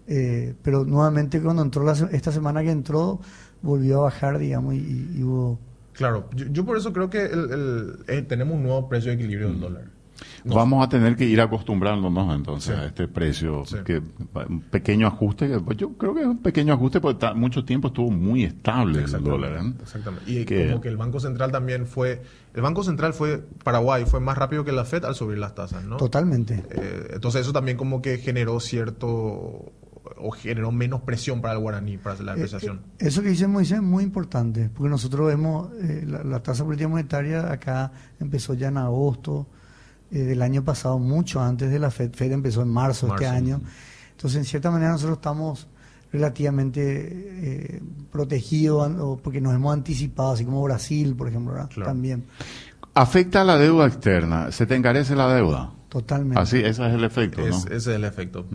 Eh, 0.08 0.56
pero 0.64 0.84
nuevamente 0.86 1.40
cuando 1.42 1.62
entró 1.62 1.84
la 1.84 1.94
esta 2.12 2.32
semana 2.32 2.64
que 2.64 2.72
entró, 2.72 3.20
volvió 3.62 4.00
a 4.00 4.04
bajar, 4.06 4.40
digamos, 4.40 4.74
y, 4.74 5.10
y 5.18 5.24
hubo... 5.24 5.60
Claro, 5.94 6.30
yo, 6.34 6.48
yo 6.48 6.66
por 6.66 6.78
eso 6.78 6.92
creo 6.94 7.10
que 7.10 7.26
el- 7.26 7.52
el- 7.52 7.96
eh, 8.08 8.22
tenemos 8.24 8.56
un 8.56 8.64
nuevo 8.64 8.90
precio 8.90 9.10
de 9.12 9.16
equilibrio 9.18 9.50
Mm. 9.50 9.52
del 9.52 9.60
dólar. 9.62 9.91
No 10.44 10.56
Vamos 10.56 10.86
a 10.86 10.90
tener 10.90 11.16
que 11.16 11.26
ir 11.26 11.40
acostumbrándonos 11.42 12.36
entonces 12.36 12.76
Sí. 12.76 12.82
a 12.82 12.86
este 12.86 13.08
precio, 13.08 13.64
Sí. 13.66 13.78
que 13.86 14.02
un 14.50 14.62
pequeño 14.62 15.08
ajuste, 15.08 15.48
que, 15.48 15.60
pues, 15.60 15.78
yo 15.78 15.94
creo 15.94 16.14
que 16.14 16.22
es 16.22 16.28
un 16.28 16.38
pequeño 16.40 16.74
ajuste 16.74 17.00
porque 17.02 17.20
ta- 17.20 17.34
mucho 17.34 17.64
tiempo 17.66 17.90
estuvo 17.90 18.12
muy 18.12 18.44
estable 18.44 19.04
el 19.04 19.24
dólar. 19.24 19.64
¿eh? 19.64 19.74
Exactamente. 19.82 20.32
Y 20.32 20.46
Que- 20.46 20.68
como 20.68 20.82
que 20.82 20.90
el 20.90 20.98
Banco 20.98 21.20
Central 21.20 21.52
también 21.52 21.86
fue... 21.86 22.22
El 22.54 22.62
Banco 22.62 22.84
Central 22.84 23.14
fue... 23.14 23.44
Paraguay 23.64 24.06
fue 24.06 24.20
más 24.20 24.38
rápido 24.38 24.64
que 24.66 24.72
la 24.72 24.84
FED 24.86 25.06
al 25.06 25.16
subir 25.16 25.38
las 25.38 25.56
tasas, 25.56 25.84
¿no? 25.86 25.98
Totalmente. 25.98 26.64
Eh, 26.72 27.12
entonces 27.14 27.42
eso 27.42 27.54
también 27.54 27.78
como 27.78 28.02
que 28.02 28.18
generó 28.18 28.60
cierto... 28.60 29.72
o 30.24 30.32
generó 30.32 30.72
menos 30.72 31.02
presión 31.02 31.42
para 31.42 31.54
el 31.54 31.60
guaraní, 31.60 31.98
para 31.98 32.22
la 32.22 32.32
Eh, 32.34 32.36
depreciación. 32.36 32.82
eh, 33.00 33.08
Eso 33.08 33.22
que 33.22 33.30
dice 33.30 33.48
Moisés 33.48 33.78
es 33.78 33.84
muy 33.84 34.04
importante, 34.04 34.70
porque 34.74 34.90
nosotros 34.90 35.28
vemos 35.28 35.70
eh, 35.82 36.04
la, 36.08 36.24
la 36.24 36.44
tasa 36.44 36.64
política 36.66 36.88
monetaria 36.90 37.52
acá 37.52 37.92
empezó 38.20 38.54
ya 38.54 38.68
en 38.68 38.78
agosto 38.78 39.48
eh, 40.12 40.20
del 40.20 40.42
año 40.42 40.64
pasado, 40.64 41.00
mucho 41.00 41.42
antes 41.42 41.72
de 41.72 41.80
la 41.80 41.92
FED. 41.92 42.14
FED 42.14 42.32
empezó 42.34 42.62
en 42.62 42.70
marzo, 42.70 43.08
de 43.08 43.14
este 43.14 43.26
Marzo. 43.26 43.38
año. 43.38 43.62
Entonces, 44.12 44.38
en 44.40 44.46
cierta 44.46 44.70
manera, 44.72 44.92
nosotros 44.92 45.18
estamos 45.18 45.68
relativamente 46.12 46.82
eh, 46.84 47.82
protegidos 48.12 48.92
o 49.00 49.18
porque 49.18 49.40
nos 49.40 49.54
hemos 49.56 49.74
anticipado, 49.74 50.32
así 50.32 50.46
como 50.46 50.62
Brasil, 50.64 51.16
por 51.16 51.30
ejemplo, 51.30 51.54
también. 51.84 52.26
Afecta 52.94 53.42
a 53.42 53.44
la 53.46 53.58
deuda 53.58 53.88
externa, 53.88 54.52
se 54.52 54.66
te 54.66 54.76
encarece 54.76 55.16
la 55.16 55.34
deuda. 55.34 55.72
Totalmente. 55.92 56.40
Así, 56.40 56.56
ese 56.60 56.88
es 56.88 56.94
el 56.94 57.04
efecto, 57.04 57.42
Es- 57.46 57.50
¿no? 57.50 57.58
Ese 57.66 57.76
es 57.76 57.88
el 57.88 58.06
efecto. 58.06 58.46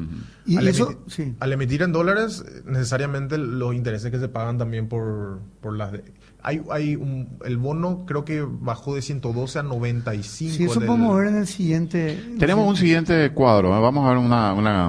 Y 0.46 0.56
al, 0.56 0.68
eso, 0.68 0.86
emitir, 0.86 1.12
sí. 1.12 1.34
al 1.38 1.52
emitir 1.52 1.82
en 1.82 1.92
dólares, 1.92 2.42
necesariamente 2.64 3.36
los 3.36 3.74
intereses 3.74 4.10
que 4.10 4.18
se 4.18 4.28
pagan 4.28 4.56
también 4.56 4.88
por, 4.88 5.40
por 5.60 5.76
las... 5.76 5.92
de- 5.92 6.02
hay, 6.42 6.62
hay 6.70 6.96
un- 6.96 7.36
el 7.44 7.58
bono 7.58 8.04
creo 8.06 8.24
que 8.24 8.42
bajó 8.48 8.94
de 8.94 9.02
112 9.02 9.58
a 9.58 9.62
95. 9.62 10.54
Sí, 10.56 10.64
eso 10.64 10.74
el 10.74 10.78
del- 10.80 10.86
podemos 10.86 11.14
ver 11.14 11.26
en 11.28 11.36
el 11.36 11.46
siguiente. 11.46 12.24
Tenemos 12.38 12.66
un 12.66 12.76
siguiente 12.76 13.30
cuadro, 13.32 13.76
¿eh? 13.76 13.80
vamos 13.82 14.06
a 14.06 14.08
ver 14.10 14.18
una, 14.18 14.54
una, 14.54 14.86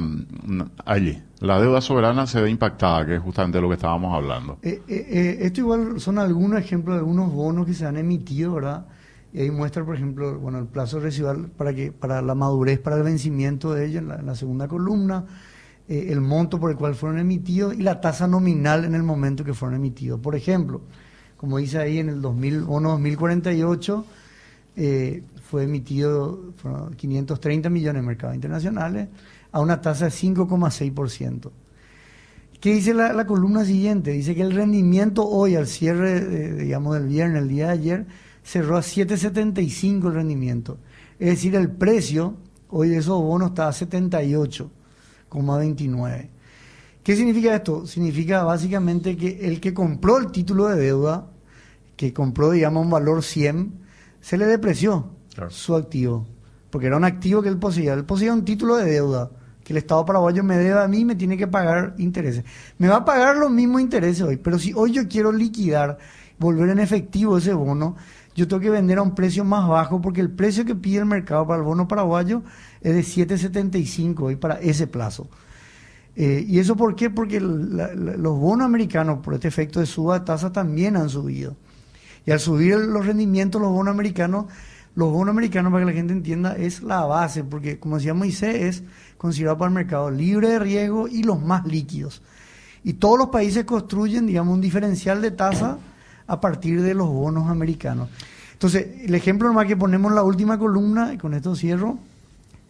una- 0.48 0.72
allí. 0.86 1.22
La 1.42 1.60
deuda 1.60 1.82
soberana 1.82 2.28
se 2.28 2.40
ve 2.42 2.50
impactada, 2.50 3.06
que 3.06 3.16
es 3.16 3.22
justamente 3.22 3.60
lo 3.60 3.68
que 3.68 3.76
estábamos 3.76 4.16
hablando. 4.16 4.58
Eh, 4.62 4.82
eh, 4.88 5.06
eh, 5.10 5.38
esto 5.42 5.60
igual 5.60 6.00
son 6.00 6.18
algunos 6.18 6.60
ejemplos 6.62 6.96
de 6.96 7.00
algunos 7.00 7.30
bonos 7.34 7.66
que 7.66 7.74
se 7.74 7.86
han 7.86 7.98
emitido, 7.98 8.54
¿verdad? 8.54 8.86
Y 9.34 9.42
ahí 9.42 9.52
muestra, 9.52 9.84
por 9.86 9.96
ejemplo, 9.96 10.40
bueno, 10.40 10.58
el 10.60 10.66
plazo 10.66 11.00
residual 11.00 11.50
para 11.50 11.74
que 11.74 11.92
para 11.92 12.22
la 12.22 12.34
madurez, 12.34 12.80
para 12.80 12.98
el 12.98 13.04
vencimiento 13.04 13.74
de 13.74 13.86
ellos 13.86 14.02
en 14.02 14.26
la, 14.26 14.36
segunda 14.36 14.68
columna, 14.68 15.26
eh, 15.88 16.08
el 16.10 16.22
monto 16.22 16.60
por 16.60 16.72
el 16.72 16.78
cual 16.78 16.96
fueron 16.96 17.20
emitidos 17.20 17.74
y 17.76 17.82
la 17.82 18.02
tasa 18.02 18.28
nominal 18.28 18.86
en 18.86 18.96
el 18.96 19.04
momento 19.04 19.44
que 19.44 19.54
fueron 19.54 19.76
emitidos. 19.76 20.20
Por 20.20 20.36
ejemplo, 20.36 20.82
como 21.36 21.58
dice 21.58 21.78
ahí 21.78 22.00
en 22.00 22.10
el 22.10 22.22
2000, 22.22 22.64
bono 22.64 22.90
2048, 22.92 24.06
eh, 24.78 25.24
fue 25.50 25.64
emitido 25.64 26.54
fueron 26.58 26.94
530 26.94 27.70
millones 27.70 28.00
en 28.02 28.06
mercados 28.06 28.36
internacionales 28.36 29.08
a 29.52 29.60
una 29.60 29.82
tasa 29.82 30.06
de 30.06 30.12
5,6%. 30.12 31.52
¿Qué 32.60 32.74
dice 32.74 32.94
la, 32.94 33.26
columna 33.28 33.66
siguiente? 33.66 34.12
Dice 34.12 34.34
que 34.34 34.42
el 34.42 34.52
rendimiento 34.52 35.28
hoy, 35.28 35.56
al 35.56 35.68
cierre, 35.68 36.22
de- 36.22 36.54
digamos, 36.56 36.96
del 36.96 37.08
viernes, 37.08 37.44
el 37.44 37.50
día 37.50 37.68
de 37.68 37.74
ayer, 37.74 38.06
cerró 38.48 38.78
a 38.78 38.82
7,75 38.82 40.08
el 40.08 40.14
rendimiento. 40.14 40.78
Es 41.20 41.32
decir, 41.32 41.54
el 41.56 41.70
precio 41.70 42.36
hoy 42.70 42.88
de 42.90 42.98
esos 42.98 43.22
bonos 43.22 43.50
está 43.50 43.68
a 43.68 43.74
78,29. 43.74 46.30
¿Qué 47.04 47.16
significa 47.16 47.56
esto? 47.56 47.86
Significa 47.86 48.44
básicamente 48.44 49.16
que 49.18 49.46
el 49.48 49.60
que 49.60 49.74
compró 49.74 50.18
el 50.18 50.32
título 50.32 50.68
de 50.68 50.78
deuda, 50.78 51.28
que 51.98 52.14
compró, 52.14 52.52
digamos, 52.52 52.86
un 52.86 52.92
valor 52.92 53.22
100, 53.22 53.74
se 54.22 54.38
le 54.38 54.46
depreció 54.46 55.10
Claro. 55.34 55.52
su 55.52 55.76
activo. 55.76 56.26
Porque 56.70 56.88
era 56.88 56.96
un 56.96 57.04
activo 57.04 57.42
que 57.42 57.50
él 57.50 57.58
poseía. 57.58 57.92
Él 57.94 58.06
poseía 58.06 58.32
un 58.34 58.46
título 58.46 58.78
de 58.78 58.90
deuda 58.90 59.30
que 59.64 59.74
el 59.74 59.78
Estado 59.78 60.06
paraguayo 60.06 60.46
me 60.46 60.58
debe 60.58 60.80
a 60.80 60.88
mí 60.88 61.00
y 61.00 61.06
me 61.06 61.16
tiene 61.16 61.36
que 61.36 61.48
pagar 61.48 61.96
intereses. 61.98 62.46
Me 62.78 62.88
va 62.88 62.98
a 62.98 63.06
pagar 63.06 63.36
los 63.36 63.52
mismos 63.52 63.82
intereses 63.82 64.22
hoy, 64.22 64.38
pero 64.38 64.58
si 64.58 64.72
hoy 64.74 64.94
yo 64.94 65.10
quiero 65.10 65.34
liquidar, 65.34 65.98
volver 66.40 66.70
en 66.70 66.80
efectivo 66.80 67.38
ese 67.38 67.54
bono, 67.54 67.96
yo 68.38 68.48
tengo 68.48 68.62
que 68.62 68.70
vender 68.70 69.00
a 69.00 69.02
un 69.02 69.16
precio 69.16 69.44
más 69.44 69.68
bajo 69.68 70.00
porque 70.00 70.22
el 70.22 70.30
precio 70.30 70.64
que 70.64 70.76
pide 70.76 71.00
el 71.00 71.08
mercado 71.08 71.48
para 71.48 71.58
el 71.58 71.64
bono 71.64 71.88
paraguayo 71.88 72.44
es 72.82 72.94
de 72.94 73.02
7.75 73.02 74.20
hoy 74.20 74.36
para 74.36 74.60
ese 74.60 74.86
plazo. 74.86 75.28
Eh, 76.16 76.46
¿Y 76.48 76.60
eso 76.60 76.76
por 76.76 76.96
qué? 76.96 77.10
Porque 77.10 77.40
los 77.40 78.40
bonos 78.40 78.66
americanos, 78.66 79.20
por 79.24 79.34
este 79.34 79.48
efecto 79.48 79.80
de 79.80 79.88
suba 79.88 80.20
de 80.20 80.26
tasa, 80.26 80.52
también 80.52 80.98
han 80.98 81.10
subido. 81.10 81.56
Y 82.28 82.32
al 82.32 82.40
subir 82.40 82.76
los 82.76 83.08
rendimientos, 83.08 83.60
los 83.60 83.72
bonos 83.72 83.92
americanos, 83.92 84.46
los 84.94 85.12
bonos 85.12 85.34
americanos, 85.34 85.72
para 85.72 85.84
que 85.84 85.92
la 85.92 85.98
gente 85.98 86.14
entienda, 86.14 86.56
es 86.56 86.84
la 86.84 87.06
base, 87.06 87.44
porque 87.44 87.80
como 87.80 87.98
decía 87.98 88.14
Moisés, 88.14 88.56
es 88.56 88.84
considerado 89.18 89.58
para 89.58 89.70
el 89.70 89.76
mercado 89.76 90.12
libre 90.12 90.50
de 90.50 90.60
riesgo 90.60 91.08
y 91.08 91.24
los 91.24 91.42
más 91.42 91.66
líquidos. 91.66 92.22
Y 92.84 92.94
todos 92.94 93.18
los 93.18 93.30
países 93.30 93.66
construyen, 93.66 94.28
digamos, 94.28 94.54
un 94.54 94.62
diferencial 94.62 95.24
de 95.24 95.32
tasa 95.32 95.80
a 96.28 96.40
partir 96.40 96.82
de 96.82 96.94
los 96.94 97.08
bonos 97.08 97.50
americanos. 97.50 98.10
Entonces, 98.54 98.88
el 99.04 99.16
ejemplo 99.16 99.48
nomás 99.48 99.68
que 99.68 99.78
ponemos 99.78 100.12
en 100.12 100.16
la 100.16 100.24
última 100.24 100.58
columna, 100.58 101.14
y 101.14 101.18
con 101.18 101.34
esto 101.34 101.56
cierro, 101.56 102.00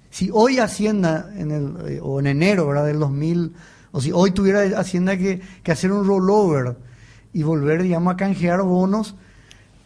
si 0.10 0.30
hoy 0.32 0.60
Hacienda, 0.60 1.32
en 1.36 1.52
el, 1.52 1.76
eh, 1.88 2.00
o 2.02 2.20
en 2.20 2.28
enero 2.28 2.68
¿verdad? 2.68 2.86
del 2.86 3.00
2000, 3.00 3.54
o 3.92 4.02
si 4.02 4.12
hoy 4.12 4.32
tuviera 4.32 4.62
Hacienda 4.80 5.18
que, 5.18 5.42
que 5.64 5.72
hacer 5.72 5.92
un 5.92 6.06
rollover 6.06 6.78
y 7.34 7.44
volver, 7.44 7.84
digamos, 7.84 8.14
a 8.14 8.18
canjear 8.18 8.62
bonos, 8.62 9.16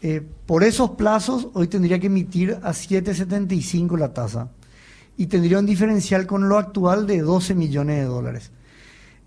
eh, 0.03 0.25
por 0.47 0.63
esos 0.63 0.91
plazos 0.91 1.49
hoy 1.53 1.67
tendría 1.67 1.99
que 1.99 2.07
emitir 2.07 2.57
a 2.63 2.71
7,75 2.71 3.97
la 3.99 4.13
tasa 4.13 4.49
y 5.15 5.27
tendría 5.27 5.59
un 5.59 5.67
diferencial 5.67 6.25
con 6.25 6.49
lo 6.49 6.57
actual 6.57 7.05
de 7.05 7.21
12 7.21 7.53
millones 7.53 7.97
de 7.97 8.05
dólares. 8.05 8.51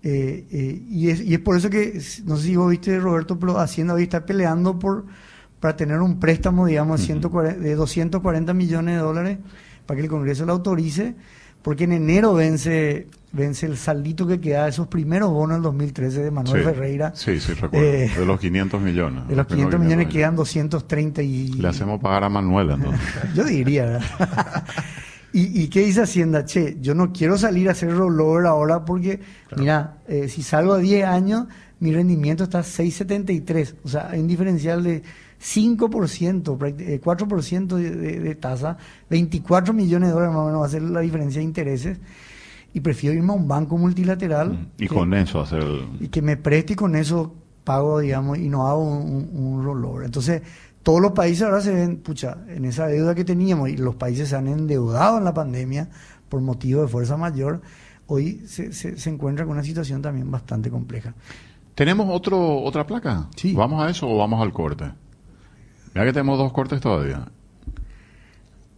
Eh, 0.07 0.45
eh, 0.51 0.83
y, 0.87 1.09
es, 1.09 1.19
y 1.19 1.33
es 1.33 1.39
por 1.39 1.57
eso 1.57 1.67
que, 1.71 1.99
no 2.25 2.37
sé 2.37 2.43
si 2.43 2.55
vos 2.55 2.69
viste, 2.69 2.99
Roberto, 2.99 3.39
pero 3.39 3.57
Hacienda 3.59 3.95
hoy 3.95 4.03
está 4.03 4.23
peleando 4.23 4.77
por 4.77 5.05
para 5.59 5.75
tener 5.75 5.99
un 5.99 6.19
préstamo, 6.19 6.67
digamos, 6.67 6.99
de 6.99 7.07
140 7.07 7.59
de 7.59 7.73
240 7.73 8.53
millones 8.53 8.95
de 8.97 9.01
dólares 9.01 9.37
para 9.87 9.97
que 9.97 10.03
el 10.03 10.09
Congreso 10.11 10.45
lo 10.45 10.53
autorice, 10.53 11.15
porque 11.63 11.85
en 11.85 11.93
enero 11.93 12.35
vence 12.35 13.07
vence 13.31 13.65
el 13.65 13.77
saldito 13.77 14.27
que 14.27 14.39
queda 14.39 14.65
de 14.65 14.69
esos 14.69 14.87
primeros 14.87 15.31
bonos 15.31 15.57
del 15.57 15.63
2013 15.63 16.23
de 16.23 16.29
Manuel 16.29 16.61
Sí. 16.61 16.69
Ferreira. 16.69 17.11
Sí, 17.15 17.39
sí, 17.39 17.53
recuerdo. 17.53 17.85
Eh, 17.85 18.11
de 18.15 18.25
los 18.27 18.39
500 18.39 18.81
millones. 18.81 19.27
De 19.27 19.35
los 19.35 19.47
primeros 19.47 19.71
500 19.71 19.79
millones 19.79 20.07
quedan 20.13 20.35
230 20.35 21.23
y... 21.23 21.47
Le 21.53 21.67
hacemos 21.67 21.99
pagar 21.99 22.25
a 22.25 22.29
Manuel, 22.29 22.69
entonces. 22.69 23.01
Yo 23.35 23.43
diría, 23.43 23.85
¿verdad? 23.85 24.03
¿Y, 25.35 25.63
¿Y 25.63 25.67
qué 25.67 25.81
dice 25.81 26.01
Hacienda? 26.03 26.45
Che, 26.45 26.77
yo 26.79 26.95
no 26.95 27.11
quiero 27.11 27.37
salir 27.37 27.67
a 27.67 27.73
hacer 27.73 27.91
rollover 27.93 28.45
ahora 28.45 28.85
porque, 28.85 29.19
mira, 29.57 29.97
eh, 30.07 30.29
si 30.29 30.41
salgo 30.43 30.73
a 30.73 30.77
10 30.77 31.05
años, 31.05 31.47
mi 31.81 31.91
rendimiento 31.93 32.45
está 32.45 32.59
a 32.59 32.63
6,73. 32.63 33.75
O 33.83 33.89
sea, 33.89 34.09
hay 34.09 34.21
un 34.21 34.27
diferencial 34.27 34.81
de 34.83 35.03
5%, 35.41 36.57
prácti- 36.57 36.87
eh, 36.87 37.01
4% 37.03 37.75
de, 37.75 37.89
de- 37.91 38.19
de 38.19 38.35
tasa, 38.35 38.77
24 39.09 39.73
millones 39.73 40.09
de 40.09 40.13
dólares 40.13 40.33
más 40.33 40.43
o 40.43 40.45
menos 40.47 40.61
va 40.61 40.65
a 40.65 40.69
ser 40.69 40.81
la 40.83 41.01
diferencia 41.01 41.39
de 41.39 41.45
intereses. 41.45 41.97
Y 42.73 42.81
prefiero 42.81 43.15
irme 43.15 43.31
a 43.31 43.35
un 43.35 43.47
banco 43.47 43.77
multilateral. 43.77 44.49
Mm. 44.51 44.67
y 44.83 44.87
que- 44.87 44.95
con 44.95 45.13
eso 45.13 45.41
hacer 45.41 45.61
el... 45.63 45.81
y 45.99 46.07
que 46.09 46.21
me 46.21 46.37
preste 46.37 46.73
y 46.73 46.75
con 46.75 46.95
eso 46.95 47.33
pago, 47.63 47.99
digamos, 47.99 48.37
y 48.37 48.47
no 48.47 48.67
hago 48.67 48.83
un- 48.83 49.29
un 49.33 49.63
rollover. 49.63 50.05
Entonces, 50.05 50.41
todos 50.85 51.01
los 51.01 51.13
países 51.13 51.41
ahora 51.41 51.61
se 51.61 51.73
ven, 51.73 51.97
pucha, 51.97 52.37
en 52.47 52.63
esa 52.63 52.85
deuda 52.85 53.15
que 53.15 53.25
teníamos, 53.25 53.69
y 53.69 53.75
los 53.75 53.95
países 53.95 54.29
se 54.29 54.35
han 54.35 54.47
endeudado 54.47 55.17
en 55.17 55.23
la 55.23 55.33
pandemia 55.33 55.89
por 56.29 56.41
motivo 56.41 56.83
de 56.83 56.87
fuerza 56.87 57.17
mayor, 57.17 57.59
hoy 58.05 58.43
se, 58.45 58.71
se, 58.71 58.95
se 58.95 59.09
encuentra 59.09 59.45
con 59.45 59.53
una 59.53 59.63
situación 59.63 60.03
también 60.03 60.29
bastante 60.29 60.69
compleja. 60.69 61.15
¿Tenemos 61.73 62.05
otro, 62.11 62.61
otra 62.61 62.85
placa? 62.85 63.27
Sí. 63.35 63.55
¿Vamos 63.55 63.83
a 63.83 63.89
eso 63.89 64.07
o 64.07 64.15
vamos 64.19 64.39
al 64.43 64.53
corte? 64.53 64.85
Mira 65.95 66.05
que 66.05 66.13
tenemos 66.13 66.37
dos 66.37 66.53
cortes 66.53 66.79
todavía. 66.79 67.29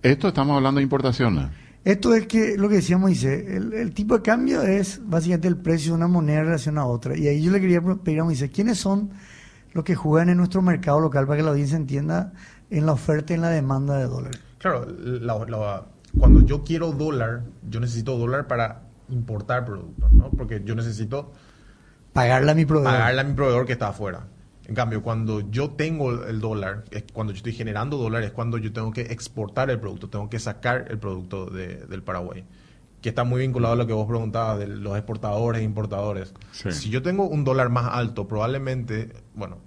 Esto 0.02 0.30
estamos 0.30 0.56
hablando 0.56 0.80
de 0.80 0.84
importaciones. 0.84 1.50
Esto 1.84 2.14
es 2.14 2.26
que 2.26 2.56
lo 2.58 2.70
que 2.70 2.76
decía 2.76 2.98
Moisés, 2.98 3.50
el, 3.50 3.74
el 3.74 3.94
tipo 3.94 4.16
de 4.16 4.22
cambio 4.22 4.62
es 4.62 5.02
básicamente 5.04 5.50
el 5.50 5.58
precio 5.58 5.92
de 5.92 5.98
una 5.98 6.08
moneda 6.08 6.40
en 6.40 6.46
relación 6.46 6.78
a 6.78 6.86
otra. 6.86 7.18
Y 7.18 7.28
ahí 7.28 7.42
yo 7.42 7.52
le 7.52 7.60
quería 7.60 7.82
pedir 7.82 8.22
a 8.22 8.24
Moisés, 8.24 8.50
¿quiénes 8.50 8.78
son 8.78 9.10
los 9.78 9.86
que 9.86 9.94
juegan 9.96 10.30
en 10.30 10.38
nuestro 10.38 10.64
mercado 10.64 11.00
local 11.00 11.28
para 11.28 11.38
que 11.38 11.44
la 11.44 11.52
audiencia 11.52 11.78
entienda 11.78 12.34
en 12.72 12.88
la 12.88 12.94
oferta 12.94 13.32
y 13.34 13.36
en 13.36 13.42
la 13.44 13.50
demanda 13.50 13.96
de 13.96 14.06
dólares? 14.08 14.42
Claro, 14.58 14.88
la- 14.90 15.46
la- 15.46 15.86
cuando 16.20 16.42
yo 16.42 16.64
quiero 16.64 16.92
dólar, 16.94 17.44
yo 17.70 17.80
necesito 17.80 18.18
dólar 18.18 18.48
para 18.48 18.82
importar 19.10 19.66
productos, 19.66 20.12
¿no? 20.12 20.32
Porque 20.32 20.64
yo 20.66 20.74
necesito 20.74 21.32
Pagarle 22.12 22.52
a 22.52 22.56
mi 22.56 22.66
proveedor. 22.66 22.92
pagarle 22.92 23.22
a 23.22 23.24
mi 23.24 23.34
proveedor 23.34 23.66
que 23.68 23.74
está 23.74 23.90
afuera. 23.90 24.26
En 24.66 24.74
cambio, 24.74 25.04
cuando 25.04 25.42
yo 25.52 25.70
tengo 25.70 26.26
el 26.26 26.42
dólar, 26.42 26.84
es 26.90 27.04
cuando 27.14 27.32
yo 27.34 27.38
estoy 27.38 27.54
generando 27.54 27.98
dólares, 27.98 28.30
es 28.30 28.34
cuando 28.34 28.58
yo 28.58 28.74
tengo 28.74 28.92
que 28.92 29.02
exportar 29.02 29.70
el 29.70 29.80
producto, 29.80 30.10
tengo 30.10 30.28
que 30.28 30.40
sacar 30.40 30.88
el 30.90 30.98
producto 30.98 31.46
de- 31.46 31.86
del 31.86 32.02
Paraguay. 32.02 32.44
Que 33.02 33.10
está 33.10 33.24
muy 33.24 33.42
vinculado 33.42 33.74
a 33.74 33.78
lo 33.78 33.88
que 33.88 33.94
vos 33.94 34.08
preguntabas 34.08 34.60
de 34.60 34.68
los 34.68 34.98
exportadores 34.98 35.62
e 35.62 35.64
importadores. 35.64 36.34
Sí. 36.52 36.72
Si 36.72 36.90
yo 36.90 37.02
tengo 37.02 37.28
un 37.28 37.44
dólar 37.44 37.70
más 37.70 37.94
alto, 37.94 38.28
probablemente, 38.28 39.14
bueno, 39.36 39.60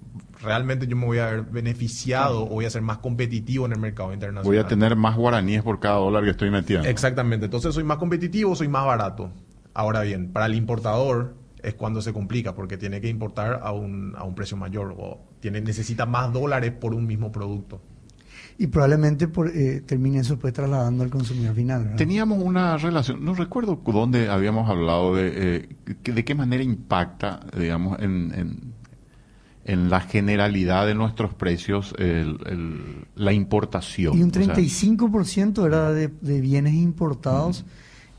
realmente 0.43 0.87
yo 0.87 0.97
me 0.97 1.07
voy 1.07 1.18
a 1.18 1.26
ver 1.26 1.43
beneficiado 1.43 2.45
o 2.45 2.49
voy 2.49 2.64
a 2.64 2.70
ser 2.70 2.83
más 2.83 2.99
competitivo 2.99 3.66
en 3.66 3.72
el 3.72 3.78
mercado 3.78 4.12
internacional. 4.12 4.45
Voy 4.45 4.59
a 4.59 4.66
tener 4.66 4.97
más 4.97 5.16
guaraníes 5.16 5.62
por 5.62 5.81
cada 5.81 5.97
dólar 5.97 6.24
que 6.24 6.31
estoy 6.31 6.51
metiendo. 6.51 6.89
Exactamente. 6.89 7.47
Entonces 7.47 7.74
soy 7.74 7.85
más 7.85 7.99
competitivo, 7.99 8.55
soy 8.57 8.68
más 8.68 8.85
barato. 8.85 9.31
Ahora 9.74 10.03
bien, 10.03 10.33
para 10.33 10.47
el 10.47 10.55
importador 10.55 11.37
es 11.62 11.74
cuando 11.74 12.03
se 12.03 12.12
complica 12.12 12.55
porque 12.55 12.76
tiene 12.76 13.01
que 13.01 13.09
importar 13.09 13.61
a 13.62 13.72
un, 13.72 14.14
a 14.16 14.24
un 14.24 14.35
precio 14.35 14.57
mayor 14.57 14.95
o 14.99 15.20
tiene, 15.41 15.61
necesita 15.61 16.07
más 16.07 16.33
dólares 16.33 16.72
por 16.72 16.95
un 16.95 17.07
mismo 17.07 17.31
producto. 17.33 17.83
Y 18.62 18.66
probablemente 18.66 19.26
por, 19.26 19.48
eh, 19.48 19.80
termine 19.86 20.18
eso 20.18 20.34
después 20.34 20.52
trasladando 20.52 21.02
al 21.02 21.08
consumidor 21.08 21.54
final. 21.54 21.82
¿verdad? 21.84 21.96
Teníamos 21.96 22.42
una 22.44 22.76
relación, 22.76 23.24
no 23.24 23.32
recuerdo 23.34 23.80
dónde 23.86 24.28
habíamos 24.28 24.68
hablado 24.68 25.14
de, 25.14 25.32
eh, 25.34 25.68
de 26.12 26.24
qué 26.26 26.34
manera 26.34 26.62
impacta, 26.62 27.40
digamos, 27.58 27.98
en, 28.00 28.32
en, 28.34 28.61
en 29.64 29.88
la 29.88 30.00
generalidad 30.00 30.86
de 30.86 30.94
nuestros 30.94 31.32
precios 31.32 31.94
el- 31.98 32.38
el- 32.46 33.06
la 33.14 33.32
importación. 33.32 34.18
Y 34.18 34.22
un 34.22 34.28
O 34.28 34.34
sea, 34.34 34.54
35% 34.54 35.66
era 35.66 35.90
de, 35.92 36.08
de 36.20 36.40
bienes 36.42 36.74
importados 36.74 37.64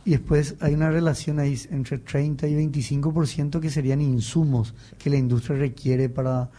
y 0.05 0.11
después 0.11 0.55
hay 0.59 0.73
una 0.73 0.89
relación 0.89 1.37
ahí 1.37 1.55
entre 1.69 1.99
30 1.99 2.47
y 2.47 2.55
25% 2.55 3.59
que 3.59 3.69
serían 3.69 4.01
insumos 4.01 4.73
que 4.97 5.11
la 5.11 5.17
industria 5.17 5.57
requiere 5.59 6.09
para, 6.09 6.49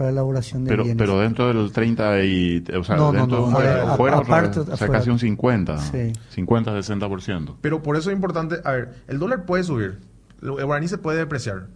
para 0.00 0.10
la 0.12 0.20
elaboración 0.20 0.64
de 0.64 0.70
pero, 0.70 0.84
bienes. 0.84 0.98
pero 0.98 1.18
dentro 1.20 1.48
del 1.52 1.70
30 1.72 2.24
y, 2.24 2.64
o 2.74 2.82
sea, 2.84 2.96
No, 2.96 3.12
dentro 3.12 3.36
no, 3.38 3.42
de 3.42 3.48
un- 3.50 3.54
a- 3.54 3.92
afuera, 3.92 4.16
a- 4.16 4.20
otra 4.20 4.34
aparte, 4.36 4.48
vez, 4.48 4.58
o 4.58 4.64
sea, 4.64 4.74
afuera. 4.74 4.92
casi 4.94 5.10
un 5.10 5.18
50, 5.18 5.78
Sí. 5.78 6.12
50, 6.30 6.72
60%. 6.72 7.58
Pero 7.60 7.82
por 7.82 7.96
eso 7.98 8.08
es 8.10 8.14
importante, 8.16 8.56
a 8.64 8.70
ver, 8.72 8.94
el 9.08 9.18
dólar 9.18 9.44
puede 9.44 9.62
subir, 9.62 9.98
lo- 10.40 10.58
el 10.58 10.64
guaraní 10.64 10.88
se 10.88 10.96
puede 10.96 11.18
depreciar. 11.18 11.66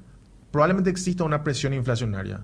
Probablemente 0.51 0.89
exista 0.89 1.23
una 1.25 1.45
presión 1.45 1.75
inflacionaria. 1.75 2.41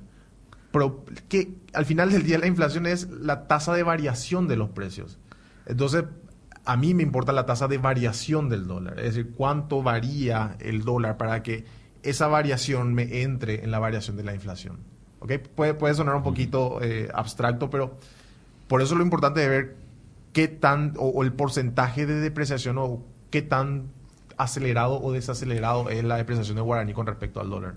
Pero 0.70 1.02
que 1.28 1.54
al 1.72 1.86
final 1.86 2.12
del 2.12 2.24
día 2.24 2.38
la 2.38 2.46
inflación 2.46 2.84
es 2.86 3.08
la 3.10 3.46
tasa 3.48 3.72
de 3.72 3.82
variación 3.82 4.48
de 4.48 4.56
los 4.56 4.68
precios. 4.68 5.18
Entonces, 5.64 6.04
a 6.66 6.76
mí 6.76 6.92
me 6.92 7.02
importa 7.02 7.32
la 7.32 7.46
tasa 7.46 7.68
de 7.68 7.78
variación 7.78 8.50
del 8.50 8.66
dólar. 8.66 8.98
Es 9.00 9.14
decir, 9.14 9.32
cuánto 9.34 9.82
varía 9.82 10.56
el 10.60 10.82
dólar 10.82 11.16
para 11.16 11.42
que 11.42 11.64
esa 12.02 12.26
variación 12.28 12.92
me 12.92 13.22
entre 13.22 13.64
en 13.64 13.70
la 13.70 13.78
variación 13.78 14.18
de 14.18 14.24
la 14.24 14.34
inflación. 14.34 14.89
¿Ok? 15.20 15.32
Puede, 15.54 15.74
puede 15.74 15.94
sonar 15.94 16.14
un 16.16 16.22
poquito 16.22 16.78
eh, 16.82 17.08
abstracto, 17.14 17.70
pero 17.70 17.96
por 18.68 18.82
eso 18.82 18.94
lo 18.94 19.02
importante 19.04 19.40
de 19.40 19.48
ver 19.48 19.76
qué 20.32 20.48
tan, 20.48 20.94
o, 20.98 21.08
o 21.08 21.22
el 21.22 21.32
porcentaje 21.32 22.06
de 22.06 22.14
depreciación 22.20 22.78
o 22.78 23.02
qué 23.30 23.42
tan 23.42 23.84
acelerado 24.36 25.00
o 25.02 25.12
desacelerado 25.12 25.90
es 25.90 26.02
la 26.04 26.16
depreciación 26.16 26.56
del 26.56 26.64
guaraní 26.64 26.92
con 26.94 27.06
respecto 27.06 27.40
al 27.40 27.50
dólar. 27.50 27.74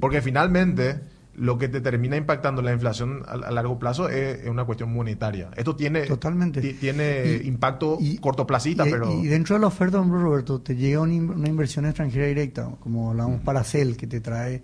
Porque 0.00 0.22
finalmente 0.22 1.00
lo 1.34 1.56
que 1.58 1.68
te 1.68 1.80
termina 1.80 2.16
impactando 2.16 2.62
la 2.62 2.72
inflación 2.72 3.22
a, 3.28 3.32
a 3.32 3.50
largo 3.52 3.78
plazo 3.78 4.08
es, 4.08 4.40
es 4.40 4.48
una 4.48 4.64
cuestión 4.64 4.92
monetaria. 4.92 5.50
Esto 5.56 5.76
tiene, 5.76 6.02
Totalmente. 6.06 6.60
ti- 6.60 6.72
tiene 6.74 7.40
Y- 7.44 7.46
impacto 7.48 7.98
y- 8.00 8.18
cortoplacista, 8.18 8.88
y, 8.88 8.90
pero... 8.90 9.12
y 9.12 9.26
dentro 9.26 9.54
de 9.54 9.60
la 9.60 9.66
oferta, 9.68 10.02
Roberto, 10.02 10.60
te 10.60 10.74
llega 10.74 11.00
una, 11.00 11.12
in- 11.14 11.30
una 11.30 11.48
inversión 11.48 11.84
extranjera 11.84 12.26
directa, 12.26 12.68
como 12.80 13.10
hablamos 13.10 13.40
para 13.42 13.62
Cel, 13.62 13.96
que 13.96 14.06
te 14.06 14.20
trae 14.20 14.62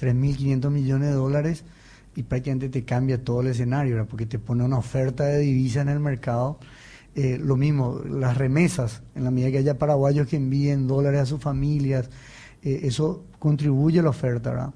3.500 0.00 0.70
millones 0.70 1.08
de 1.08 1.14
dólares 1.14 1.64
y 2.16 2.22
prácticamente 2.22 2.68
te 2.68 2.84
cambia 2.84 3.22
todo 3.22 3.40
el 3.40 3.48
escenario, 3.48 3.94
¿verdad? 3.94 4.08
porque 4.08 4.26
te 4.26 4.38
pone 4.38 4.64
una 4.64 4.78
oferta 4.78 5.24
de 5.24 5.38
divisa 5.38 5.80
en 5.80 5.88
el 5.88 6.00
mercado. 6.00 6.58
Eh, 7.14 7.38
lo 7.42 7.56
mismo, 7.56 8.00
las 8.08 8.36
remesas, 8.36 9.02
en 9.14 9.24
la 9.24 9.30
medida 9.30 9.50
que 9.50 9.58
haya 9.58 9.78
paraguayos 9.78 10.26
que 10.26 10.36
envíen 10.36 10.86
dólares 10.86 11.20
a 11.20 11.26
sus 11.26 11.40
familias, 11.40 12.08
eh, 12.62 12.80
eso 12.84 13.24
contribuye 13.38 14.00
a 14.00 14.02
la 14.02 14.10
oferta. 14.10 14.50
¿verdad? 14.50 14.72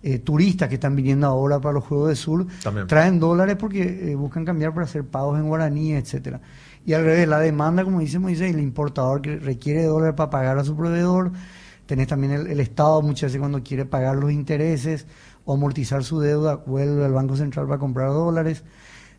Eh, 0.00 0.20
turistas 0.20 0.68
que 0.68 0.76
están 0.76 0.94
viniendo 0.94 1.26
ahora 1.26 1.58
para 1.58 1.72
los 1.74 1.84
Juegos 1.84 2.08
del 2.08 2.16
Sur 2.16 2.46
También. 2.62 2.86
traen 2.86 3.18
dólares 3.18 3.56
porque 3.58 4.12
eh, 4.12 4.14
buscan 4.14 4.44
cambiar 4.44 4.72
para 4.72 4.84
hacer 4.84 5.02
pagos 5.02 5.40
en 5.40 5.48
guaraní, 5.48 5.94
etcétera. 5.94 6.40
Y 6.86 6.92
al 6.92 7.04
revés, 7.04 7.26
la 7.26 7.40
demanda, 7.40 7.82
como 7.82 7.98
dice 7.98 8.20
Moisés, 8.20 8.54
el 8.54 8.60
importador 8.60 9.20
que 9.20 9.36
requiere 9.36 9.82
dólares 9.82 10.14
para 10.16 10.30
pagar 10.30 10.56
a 10.56 10.62
su 10.62 10.76
proveedor, 10.76 11.32
tenés 11.88 12.06
también 12.06 12.32
el, 12.32 12.60
Estado 12.60 13.00
muchas 13.00 13.30
veces 13.30 13.40
cuando 13.40 13.62
quiere 13.62 13.86
pagar 13.86 14.14
los 14.16 14.30
intereses 14.30 15.06
o 15.46 15.54
amortizar 15.54 16.04
su 16.04 16.20
deuda, 16.20 16.56
vuelve 16.56 17.02
al 17.02 17.14
Banco 17.14 17.34
Central 17.34 17.66
para 17.66 17.78
comprar 17.78 18.10
dólares. 18.10 18.62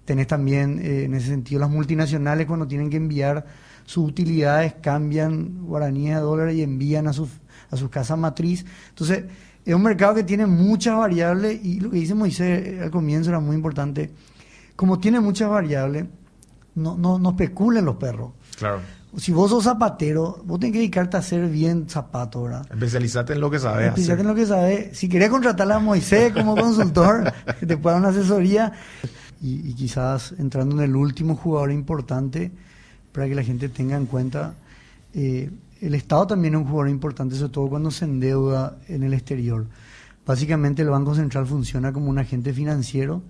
Tenés 0.05 0.27
también, 0.27 0.79
eh, 0.79 1.05
en 1.05 1.15
ese 1.15 1.29
sentido, 1.29 1.59
las 1.59 1.71
multinacionales 1.71 2.45
cuando 2.45 2.67
tienen 2.67 2.91
que 2.91 2.97
enviar 2.97 3.43
sus 3.85 4.07
utilidades, 4.07 4.75
cambian 4.83 5.65
guaraníes 5.65 6.17
a 6.17 6.19
dólares 6.19 6.55
y 6.57 6.61
envían 6.61 7.07
a 7.07 7.13
sus, 7.13 7.29
a 7.71 7.75
sus 7.75 7.89
casas 7.89 8.19
matriz. 8.19 8.63
Entonces, 8.89 9.23
es 9.65 9.73
un 9.73 9.81
mercado 9.81 10.13
que 10.13 10.23
tiene 10.23 10.45
muchas 10.45 10.95
variables 10.95 11.59
y 11.65 11.79
lo 11.79 11.89
que 11.89 11.97
dice 11.97 12.13
Moisés 12.13 12.67
eh, 12.67 12.81
al 12.83 12.91
comienzo 12.91 13.31
era 13.31 13.39
muy 13.39 13.55
importante. 13.55 14.11
Como 14.75 14.99
tiene 14.99 15.19
muchas 15.19 15.49
variables, 15.49 16.05
no, 16.75 16.95
no, 16.95 17.17
no 17.17 17.31
especulen 17.31 17.83
los 17.83 17.95
perros. 17.95 18.33
Claro. 18.59 18.79
Si 19.17 19.31
vos 19.31 19.49
sos 19.49 19.63
zapatero, 19.63 20.41
vos 20.45 20.59
tenés 20.59 20.73
que 20.73 20.79
dedicarte 20.79 21.17
a 21.17 21.21
hacer 21.21 21.49
bien 21.49 21.89
zapato, 21.89 22.43
¿verdad? 22.43 22.67
Especializate 22.69 23.33
en 23.33 23.41
lo 23.41 23.49
que 23.49 23.59
sabes 23.59 23.87
Especialmente 23.87 24.13
hacer. 24.13 24.19
en 24.19 24.27
lo 24.27 24.35
que 24.35 24.45
sabes. 24.45 24.97
Si 24.97 25.09
querés 25.09 25.29
contratarle 25.29 25.73
a 25.73 25.79
Moisés 25.79 26.31
como 26.31 26.55
consultor, 26.55 27.33
que 27.59 27.65
te 27.65 27.77
pueda 27.77 27.95
dar 27.99 28.09
una 28.09 28.17
asesoría. 28.17 28.71
Y, 29.41 29.69
y 29.69 29.73
quizás 29.73 30.33
entrando 30.37 30.75
en 30.75 30.83
el 30.89 30.95
último 30.95 31.35
jugador 31.35 31.71
importante, 31.71 32.51
para 33.11 33.27
que 33.27 33.35
la 33.35 33.43
gente 33.43 33.69
tenga 33.69 33.97
en 33.97 34.05
cuenta, 34.05 34.53
eh, 35.13 35.49
el 35.81 35.95
Estado 35.95 36.27
también 36.27 36.53
es 36.55 36.59
un 36.59 36.67
jugador 36.67 36.89
importante, 36.89 37.35
sobre 37.35 37.51
todo 37.51 37.69
cuando 37.69 37.89
se 37.91 38.05
endeuda 38.05 38.77
en 38.87 39.03
el 39.03 39.13
exterior. 39.13 39.65
Básicamente 40.25 40.81
el 40.81 40.89
Banco 40.89 41.15
Central 41.15 41.47
funciona 41.47 41.91
como 41.91 42.09
un 42.09 42.19
agente 42.19 42.53
financiero, 42.53 43.21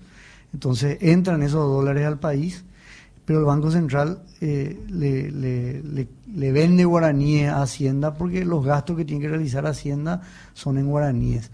entonces 0.54 0.98
entran 1.02 1.44
esos 1.44 1.66
dólares 1.68 2.06
al 2.06 2.20
país, 2.20 2.66
pero 3.30 3.42
el 3.42 3.46
Banco 3.46 3.70
Central 3.70 4.24
eh, 4.42 4.80
le, 4.90 5.30
le- 5.30 5.84
le- 5.84 6.08
le 6.34 6.52
vende 6.52 6.84
guaraníes 6.84 7.52
a 7.52 7.62
Hacienda 7.62 8.16
porque 8.16 8.44
los 8.44 8.66
gastos 8.66 8.98
que 8.98 9.06
tiene 9.06 9.22
que 9.22 9.28
realizar 9.30 9.68
Hacienda 9.68 10.22
son 10.56 10.80
en 10.80 10.88
guaraníes. 10.88 11.52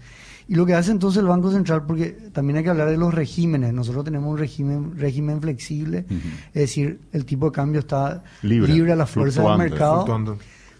Y 0.48 0.54
lo 0.54 0.64
que 0.64 0.72
hace 0.72 0.90
entonces 0.90 1.20
el 1.20 1.26
Banco 1.28 1.50
Central, 1.52 1.84
porque 1.86 2.12
también 2.32 2.56
hay 2.56 2.64
que 2.64 2.70
hablar 2.70 2.88
de 2.88 2.96
los 2.96 3.12
regímenes, 3.12 3.74
nosotros 3.74 4.06
tenemos 4.06 4.32
un 4.32 4.38
régimen, 4.38 4.96
régimen 4.96 5.42
flexible, 5.42 6.06
es 6.54 6.62
decir, 6.62 6.98
el 7.12 7.26
tipo 7.26 7.44
de 7.44 7.52
cambio 7.52 7.80
está 7.80 8.24
Libre, 8.40 8.72
libre, 8.72 8.92
a 8.92 8.96
la 8.96 9.04
fuerza 9.06 9.42
del 9.42 9.58
mercado 9.58 9.96
fluctuando. 9.96 10.38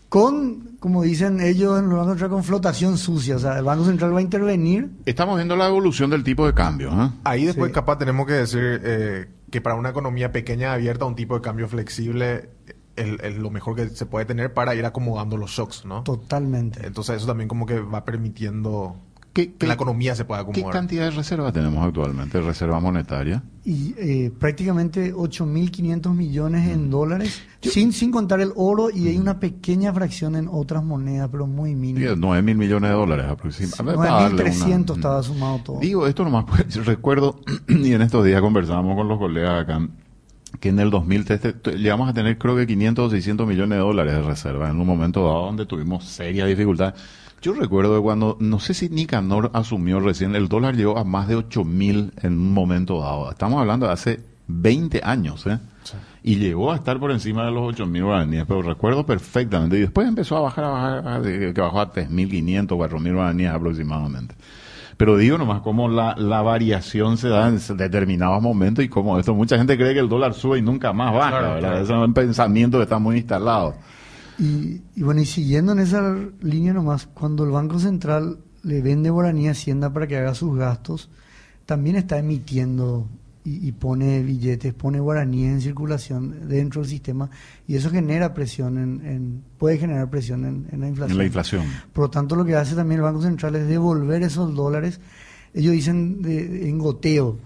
con, 0.09 0.76
como 0.80 1.03
dicen 1.03 1.40
ellos 1.42 1.78
en 1.78 1.90
el 1.90 1.90
Banco 1.90 2.09
Central, 2.11 2.30
con 2.30 2.42
flotación 2.44 2.97
sucia. 2.97 3.36
O 3.36 3.38
sea, 3.38 3.59
el 3.59 3.64
Banco 3.64 3.84
Central 3.84 4.14
va 4.14 4.20
a 4.20 4.22
intervenir. 4.22 4.88
Estamos 5.05 5.36
viendo 5.36 5.57
la 5.57 5.66
evolución 5.68 6.09
del 6.09 6.24
tipo 6.24 6.47
de 6.47 6.55
cambio. 6.55 6.90
¿eh? 6.92 7.11
Ahí 7.24 7.44
después 7.44 7.68
Sí. 7.68 7.74
capaz 7.74 7.99
tenemos 7.99 8.26
que 8.26 8.32
decir 8.32 8.80
eh, 8.82 9.26
que 9.57 9.62
para 9.62 9.74
una 9.74 9.88
economía 9.88 10.32
pequeña 10.32 10.74
abierta 10.74 11.07
un 11.07 11.14
tipo 11.14 11.34
de 11.34 11.40
cambio 11.40 11.66
flexible 11.66 12.50
es, 12.94 13.18
es 13.22 13.36
lo 13.38 13.48
mejor 13.48 13.74
que 13.74 13.88
se 13.88 14.04
puede 14.04 14.26
tener 14.26 14.52
para 14.52 14.74
ir 14.74 14.84
acomodando 14.84 15.38
los 15.38 15.52
shocks, 15.52 15.86
¿no? 15.86 16.02
Totalmente. 16.02 16.86
Entonces 16.86 17.16
eso 17.16 17.26
también 17.26 17.48
como 17.48 17.64
que 17.64 17.80
va 17.80 18.04
permitiendo 18.04 18.96
¿Qué, 19.37 19.53
que 19.53 19.66
la 19.66 19.74
economía 19.74 20.14
se 20.14 20.24
pueda 20.24 20.43
¿Qué 20.47 20.51
acomodar. 20.61 20.72
cantidad 20.72 21.05
de 21.05 21.11
reservas 21.11 21.53
tenemos 21.53 21.87
actualmente? 21.87 22.41
Reserva 22.41 22.80
monetaria. 22.80 23.43
Y 23.66 23.95
eh, 23.99 24.32
prácticamente 24.39 25.12
8.500 25.14 26.14
millones 26.14 26.68
en 26.70 26.89
dólares, 26.89 27.43
sin, 27.61 27.93
sin 27.93 28.11
contar 28.11 28.41
el 28.41 28.53
oro, 28.57 28.89
y 28.91 29.09
hay 29.09 29.18
una 29.18 29.39
pequeña 29.39 29.93
fracción 29.93 30.37
en 30.37 30.49
otras 30.51 30.82
monedas, 30.82 31.28
pero 31.30 31.47
muy 31.47 31.74
mínima. 31.74 32.14
9 32.16 32.43
mil 32.43 32.57
millones 32.57 32.91
de 32.91 32.97
dólares 32.97 33.26
aproximadamente. 33.28 33.97
para 33.99 34.22
darle 34.22 34.43
una- 34.45 34.53
9.300 34.55 34.95
estaba 34.97 35.22
sumado 35.22 35.59
todo. 35.64 35.80
Digo 35.80 36.07
esto 36.07 36.24
nomás, 36.24 36.47
pues, 36.47 36.87
recuerdo, 36.87 37.39
y 37.68 37.93
en 37.93 38.01
estos 38.01 38.24
días 38.24 38.41
conversábamos 38.41 38.97
con 38.97 39.07
los 39.07 39.18
colegas 39.18 39.64
acá, 39.64 39.87
que 40.61 40.70
en 40.70 40.78
el 40.78 40.89
2003 40.91 41.41
te- 41.43 41.53
te- 41.53 41.72
llegamos 41.76 42.09
a 42.09 42.14
tener 42.14 42.39
creo 42.39 42.57
que 42.57 42.66
500 42.66 43.07
o 43.07 43.11
600 43.11 43.47
millones 43.47 43.76
de 43.76 43.82
dólares 43.84 44.14
de 44.14 44.22
reserva 44.22 44.70
en 44.70 44.80
un 44.80 44.87
momento 44.87 45.22
dado 45.26 45.45
donde 45.45 45.66
tuvimos 45.66 46.05
serias 46.05 46.49
dificultades. 46.49 46.95
Yo 47.43 47.53
recuerdo 47.53 48.03
cuando, 48.03 48.37
no 48.41 48.59
sé 48.59 48.74
si 48.74 48.89
Nicanor 48.89 49.51
asumió 49.55 50.01
recién, 50.01 50.34
el 50.34 50.49
dólar 50.49 50.74
llegó 50.74 50.99
a 50.99 51.05
más 51.05 51.28
de 51.28 51.37
8 51.37 51.64
mil 51.64 52.12
en 52.22 52.32
un 52.32 52.53
momento 52.53 53.01
dado. 53.01 53.30
Estamos 53.30 53.61
hablando 53.61 53.87
de 53.87 53.93
hace 53.93 54.20
20 54.49 55.01
años, 55.05 55.47
¿eh? 55.47 55.59
Y 56.24 56.37
llegó 56.37 56.72
a 56.72 56.76
estar 56.76 56.99
por 56.99 57.12
encima 57.12 57.45
de 57.45 57.53
los 57.53 57.62
8 57.68 57.87
mil 57.87 58.05
guaraníes, 58.05 58.45
pero 58.49 58.62
recuerdo 58.62 59.07
perfectamente. 59.07 59.76
Y 59.76 59.80
después 59.80 60.09
empezó 60.09 60.37
a 60.39 60.41
bajar, 60.41 60.64
a 60.64 60.68
bajar, 60.70 61.22
que 61.22 61.61
bajó 61.61 61.80
a 61.80 61.93
3.500, 61.93 62.66
4.000 62.66 63.14
guaraníes 63.14 63.51
aproximadamente. 63.53 64.34
Pero 64.97 65.16
digo 65.18 65.37
nomás 65.39 65.61
cómo 65.61 65.89
la, 65.89 66.16
la 66.16 66.41
variación 66.43 67.18
se 67.18 67.28
da 67.28 67.49
en 67.49 67.59
determinados 67.76 68.43
momentos 68.43 68.82
y 68.84 68.89
cómo 68.89 69.18
esto, 69.18 69.34
mucha 69.34 69.59
gente 69.59 69.76
cree 69.76 69.93
que 69.93 70.01
el 70.01 70.09
dólar 70.09 70.32
sube 70.34 70.59
y 70.59 70.62
nunca 70.62 70.93
más 70.95 71.12
baja, 71.12 71.28
Claro, 71.28 71.45
¿verdad? 71.47 71.59
claro. 71.61 71.76
Ese 71.84 71.93
es 71.93 71.99
un 71.99 72.14
pensamiento 72.14 72.78
que 72.78 72.84
está 72.84 72.99
muy 72.99 73.18
instalado. 73.18 73.74
Y, 74.39 74.82
y 74.95 75.03
bueno, 75.03 75.20
y 75.20 75.26
siguiendo 75.26 75.72
en 75.72 75.78
esa 75.78 76.14
línea 76.43 76.72
nomás, 76.74 77.07
cuando 77.07 77.45
el 77.45 77.51
Banco 77.51 77.78
Central 77.78 78.39
le 78.62 78.82
vende 78.82 79.11
guaraní 79.11 79.49
a 79.49 79.53
Hacienda 79.53 79.93
para 79.93 80.07
que 80.07 80.16
haga 80.18 80.34
sus 80.34 80.57
gastos, 80.59 81.09
también 81.64 81.97
está 81.97 82.18
emitiendo 82.18 83.09
y, 83.45 83.66
y 83.68 83.72
pone 83.72 84.22
billetes, 84.22 84.74
pone 84.74 85.01
guaraníes 85.01 85.53
en 85.53 85.61
circulación 85.61 86.49
dentro 86.49 86.82
del 86.82 86.91
sistema 86.91 87.30
y 87.66 87.76
eso 87.76 87.91
genera 87.91 88.34
presión, 88.34 88.76
en, 88.76 89.07
en- 89.07 89.43
puede 89.57 89.78
generar 89.78 90.11
presión 90.11 90.45
en, 90.45 90.66
en 90.70 90.80
la 90.80 90.89
inflación. 90.89 91.12
En 91.12 91.18
la 91.18 91.24
inflación. 91.24 91.62
Por 91.93 92.05
lo 92.05 92.11
tanto, 92.11 92.37
lo 92.37 92.45
que 92.45 92.57
hace 92.57 92.74
también 92.74 92.99
el 93.01 93.05
Banco 93.05 93.22
Central 93.22 93.55
es 93.57 93.68
devolver 93.68 94.22
esos 94.22 94.55
dólares. 94.55 95.01
Ellos 95.55 95.72
dicen 95.72 96.20
de- 96.22 96.47
de- 96.49 96.68
en 96.68 96.78
goteo, 96.78 97.39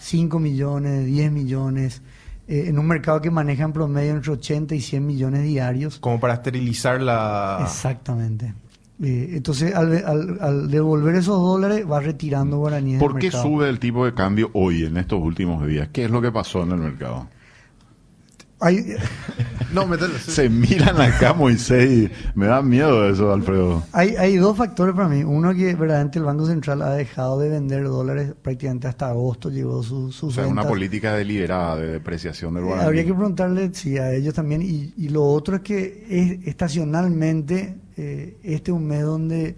5 0.00 0.38
millones, 0.38 1.04
10 1.06 1.30
millones, 1.32 2.00
eh, 2.48 2.64
en 2.68 2.78
un 2.78 2.86
mercado 2.86 3.20
que 3.20 3.30
maneja 3.30 3.64
en 3.64 3.72
promedio 3.72 4.12
entre 4.12 4.32
80 4.32 4.74
y 4.74 4.80
100 4.80 5.06
millones 5.06 5.42
diarios. 5.44 5.98
Como 5.98 6.18
para 6.18 6.34
esterilizar 6.34 7.00
la... 7.00 7.58
Exactamente. 7.62 8.54
Eh, 9.00 9.30
entonces, 9.34 9.72
al, 9.74 9.92
al- 10.04 10.38
al 10.40 10.70
devolver 10.70 11.14
esos 11.14 11.40
dólares, 11.40 11.84
va 11.88 12.00
retirando 12.00 12.56
guaraníes 12.58 12.98
¿Por 12.98 13.12
del 13.12 13.20
qué 13.20 13.26
mercado. 13.28 13.44
sube 13.44 13.68
el 13.68 13.78
tipo 13.78 14.04
de 14.04 14.12
cambio 14.14 14.50
hoy, 14.54 14.84
en 14.84 14.96
estos 14.96 15.20
últimos 15.22 15.64
días? 15.66 15.88
¿Qué 15.92 16.06
es 16.06 16.10
lo 16.10 16.20
que 16.20 16.32
pasó 16.32 16.64
en 16.64 16.72
el 16.72 16.78
mercado? 16.78 17.28
Hay, 18.60 18.96
No, 19.72 19.86
sí. 20.24 20.30
Se 20.30 20.48
miran 20.48 21.00
acá, 21.00 21.34
Moisés, 21.34 21.90
y 21.90 22.10
me 22.34 22.46
da 22.46 22.62
miedo 22.62 23.08
eso, 23.08 23.32
Alfredo. 23.32 23.82
hay, 23.92 24.16
hay 24.16 24.36
dos 24.36 24.56
factores 24.56 24.94
para 24.94 25.08
mí. 25.08 25.22
Uno 25.22 25.54
que 25.54 25.74
verdaderamente 25.74 26.18
el 26.18 26.24
Banco 26.24 26.46
Central 26.46 26.80
ha 26.82 26.92
dejado 26.92 27.38
de 27.38 27.50
vender 27.50 27.84
dólares 27.84 28.32
prácticamente 28.40 28.88
hasta 28.88 29.08
agosto, 29.08 29.50
llegó 29.50 29.82
su, 29.82 30.10
sus 30.10 30.32
O 30.32 30.40
sea, 30.40 30.46
una 30.46 30.66
política 30.66 31.14
deliberada 31.14 31.76
de 31.76 31.92
depreciación 31.92 32.54
del 32.54 32.64
Eh, 32.64 32.66
guaraní. 32.66 32.86
Habría 32.86 33.04
que 33.04 33.14
preguntarle 33.14 33.70
sí, 33.74 33.98
a 33.98 34.12
ellos 34.12 34.32
también. 34.32 34.62
Y, 34.62 34.94
y 34.96 35.10
lo 35.10 35.24
otro 35.24 35.56
es 35.56 35.62
que 35.62 36.06
es, 36.08 36.48
estacionalmente, 36.48 37.76
eh, 37.96 38.38
este 38.42 38.70
es 38.70 38.76
un 38.76 38.86
mes 38.86 39.02
donde 39.02 39.56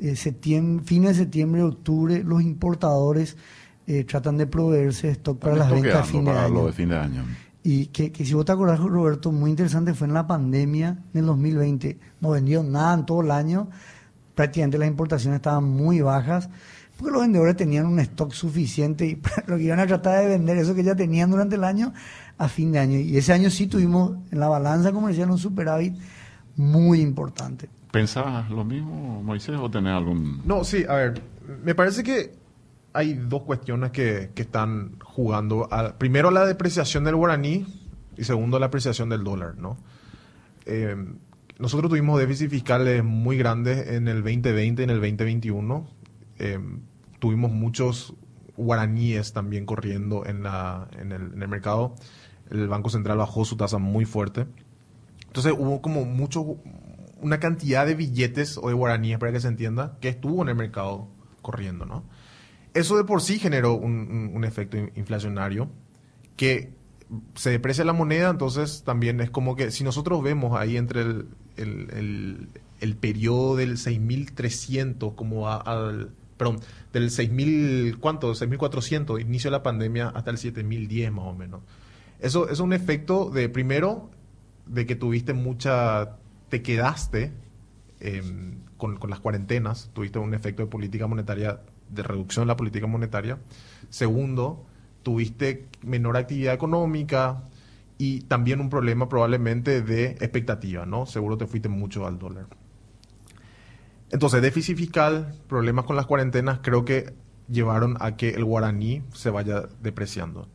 eh, 0.00 0.16
septiembre, 0.16 0.84
fines 0.86 1.16
de 1.16 1.24
septiembre, 1.24 1.62
octubre, 1.62 2.24
los 2.24 2.42
importadores 2.42 3.36
eh, 3.86 4.04
tratan 4.04 4.38
de 4.38 4.46
proveerse 4.46 5.08
de 5.08 5.12
stock 5.12 5.38
para 5.38 5.56
las 5.56 5.70
ventas 5.70 5.92
de 5.92 6.00
estoqueando 6.00 6.10
fin 6.10 6.24
de 6.24 6.30
para 6.30 6.44
año. 6.44 6.54
lo 6.54 6.66
de 6.66 6.72
fin 6.72 6.88
de 6.88 6.96
año. 6.96 7.24
Y 7.64 7.86
que, 7.86 8.10
que 8.10 8.24
si 8.24 8.34
vos 8.34 8.44
te 8.44 8.52
acordás, 8.52 8.80
Roberto, 8.80 9.30
muy 9.30 9.50
interesante 9.50 9.94
fue 9.94 10.08
en 10.08 10.14
la 10.14 10.26
pandemia 10.26 10.98
del 11.12 11.26
2020. 11.26 11.98
No 12.20 12.30
vendió 12.30 12.62
nada 12.62 12.94
en 12.94 13.06
todo 13.06 13.20
el 13.20 13.30
año. 13.30 13.68
Prácticamente 14.34 14.78
las 14.78 14.88
importaciones 14.88 15.36
estaban 15.36 15.64
muy 15.64 16.00
bajas. 16.00 16.48
Porque 16.96 17.12
los 17.12 17.22
vendedores 17.22 17.56
tenían 17.56 17.86
un 17.86 18.00
stock 18.00 18.32
suficiente 18.32 19.06
y 19.06 19.20
lo 19.46 19.56
que 19.56 19.64
iban 19.64 19.80
a 19.80 19.86
tratar 19.86 20.22
de 20.22 20.28
vender, 20.28 20.56
eso 20.58 20.74
que 20.74 20.82
ya 20.82 20.94
tenían 20.94 21.30
durante 21.30 21.56
el 21.56 21.64
año, 21.64 21.92
a 22.38 22.48
fin 22.48 22.72
de 22.72 22.80
año. 22.80 22.98
Y 22.98 23.16
ese 23.16 23.32
año 23.32 23.50
sí 23.50 23.66
tuvimos 23.66 24.16
en 24.30 24.40
la 24.40 24.48
balanza 24.48 24.92
comercial 24.92 25.30
un 25.30 25.38
superávit 25.38 25.94
muy 26.56 27.00
importante. 27.00 27.68
¿Pensabas 27.92 28.50
lo 28.50 28.64
mismo, 28.64 29.22
Moisés, 29.22 29.56
o 29.60 29.70
tenés 29.70 29.92
algún...? 29.92 30.42
No, 30.44 30.64
sí, 30.64 30.84
a 30.88 30.94
ver, 30.94 31.22
me 31.62 31.74
parece 31.74 32.02
que 32.02 32.41
hay 32.92 33.14
dos 33.14 33.42
cuestiones 33.42 33.90
que, 33.90 34.30
están 34.34 34.98
jugando. 35.02 35.68
A- 35.70 35.98
primero, 35.98 36.30
la 36.30 36.44
depreciación 36.46 37.04
del 37.04 37.16
guaraní 37.16 37.66
y 38.16 38.24
segundo, 38.24 38.58
la 38.58 38.66
apreciación 38.66 39.08
del 39.08 39.24
dólar, 39.24 39.56
¿no? 39.56 39.76
Eh, 40.66 40.96
nosotros 41.58 41.90
tuvimos 41.90 42.18
déficits 42.18 42.50
fiscales 42.50 43.04
muy 43.04 43.36
grandes 43.36 43.88
en 43.88 44.08
el 44.08 44.22
2020 44.22 44.82
y 44.82 44.84
en 44.84 44.90
el 44.90 44.96
2021. 45.00 45.86
Eh, 46.38 46.58
tuvimos 47.18 47.52
muchos 47.52 48.14
guaraníes 48.56 49.32
también 49.32 49.64
corriendo 49.64 50.26
en, 50.26 50.42
la, 50.42 50.88
el, 50.98 51.12
en 51.12 51.42
el 51.42 51.48
mercado. 51.48 51.94
El 52.50 52.68
Banco 52.68 52.90
Central 52.90 53.18
bajó 53.18 53.44
su 53.44 53.56
tasa 53.56 53.78
muy 53.78 54.04
fuerte. 54.04 54.46
Entonces 55.26 55.54
hubo 55.56 55.80
como 55.80 56.04
mucho, 56.04 56.58
una 57.20 57.40
cantidad 57.40 57.86
de 57.86 57.94
billetes 57.94 58.58
o 58.58 58.68
de 58.68 58.74
guaraníes, 58.74 59.18
para 59.18 59.32
que 59.32 59.40
se 59.40 59.48
entienda, 59.48 59.96
que 60.00 60.08
estuvo 60.10 60.42
en 60.42 60.50
el 60.50 60.56
mercado 60.56 61.08
corriendo, 61.40 61.86
¿no? 61.86 62.04
Eso 62.74 62.96
de 62.96 63.04
por 63.04 63.20
sí 63.20 63.38
generó 63.38 63.74
un, 63.74 64.30
un- 64.34 64.44
efecto 64.44 64.76
in- 64.78 64.90
inflacionario 64.96 65.70
que 66.36 66.72
se 67.34 67.50
deprecia 67.50 67.84
la 67.84 67.92
moneda, 67.92 68.30
entonces 68.30 68.82
también 68.84 69.20
es 69.20 69.30
como 69.30 69.54
que 69.56 69.70
si 69.70 69.84
nosotros 69.84 70.22
vemos 70.22 70.58
ahí 70.58 70.76
entre 70.78 71.02
el, 71.02 71.26
el, 71.56 72.48
el- 72.80 72.96
periodo 72.96 73.56
del 73.56 73.76
6.300 73.76 75.14
como 75.14 75.48
al, 75.50 76.10
perdón, 76.38 76.60
del 76.92 77.10
6.000, 77.10 77.98
¿cuánto? 78.00 78.32
6.400, 78.34 79.20
inicio 79.20 79.50
de 79.50 79.56
la 79.58 79.62
pandemia, 79.62 80.08
hasta 80.08 80.30
el 80.30 80.38
7.010 80.38 81.10
más 81.10 81.26
o 81.26 81.34
menos. 81.34 81.60
Eso 82.20 82.48
es 82.48 82.60
un 82.60 82.72
efecto 82.72 83.28
de, 83.30 83.48
primero, 83.50 84.10
de 84.66 84.86
que 84.86 84.94
tuviste 84.96 85.34
mucha, 85.34 86.16
te 86.48 86.62
quedaste 86.62 87.32
em, 88.00 88.60
con, 88.76 88.96
con 88.96 89.10
las 89.10 89.20
cuarentenas, 89.20 89.90
tuviste 89.92 90.18
un 90.18 90.32
efecto 90.34 90.62
de 90.62 90.68
política 90.68 91.06
monetaria, 91.06 91.60
de 91.92 92.02
reducción 92.02 92.44
de 92.44 92.48
la 92.48 92.56
política 92.56 92.86
monetaria. 92.86 93.38
Segundo, 93.88 94.64
tuviste 95.02 95.68
menor 95.82 96.16
actividad 96.16 96.54
económica 96.54 97.44
y 97.98 98.22
también 98.22 98.60
un 98.60 98.70
problema 98.70 99.08
probablemente 99.08 99.82
de 99.82 100.06
expectativa, 100.06 100.86
¿no? 100.86 101.06
Seguro 101.06 101.36
te 101.36 101.46
fuiste 101.46 101.68
mucho 101.68 102.06
al 102.06 102.18
dólar. 102.18 102.46
Entonces, 104.10 104.42
déficit 104.42 104.76
fiscal, 104.76 105.34
problemas 105.48 105.84
con 105.84 105.96
las 105.96 106.06
cuarentenas, 106.06 106.60
creo 106.62 106.84
que 106.84 107.14
llevaron 107.48 107.96
a 108.00 108.16
que 108.16 108.30
el 108.30 108.44
guaraní 108.44 109.02
se 109.14 109.30
vaya 109.30 109.62
depreciando. 109.82 110.48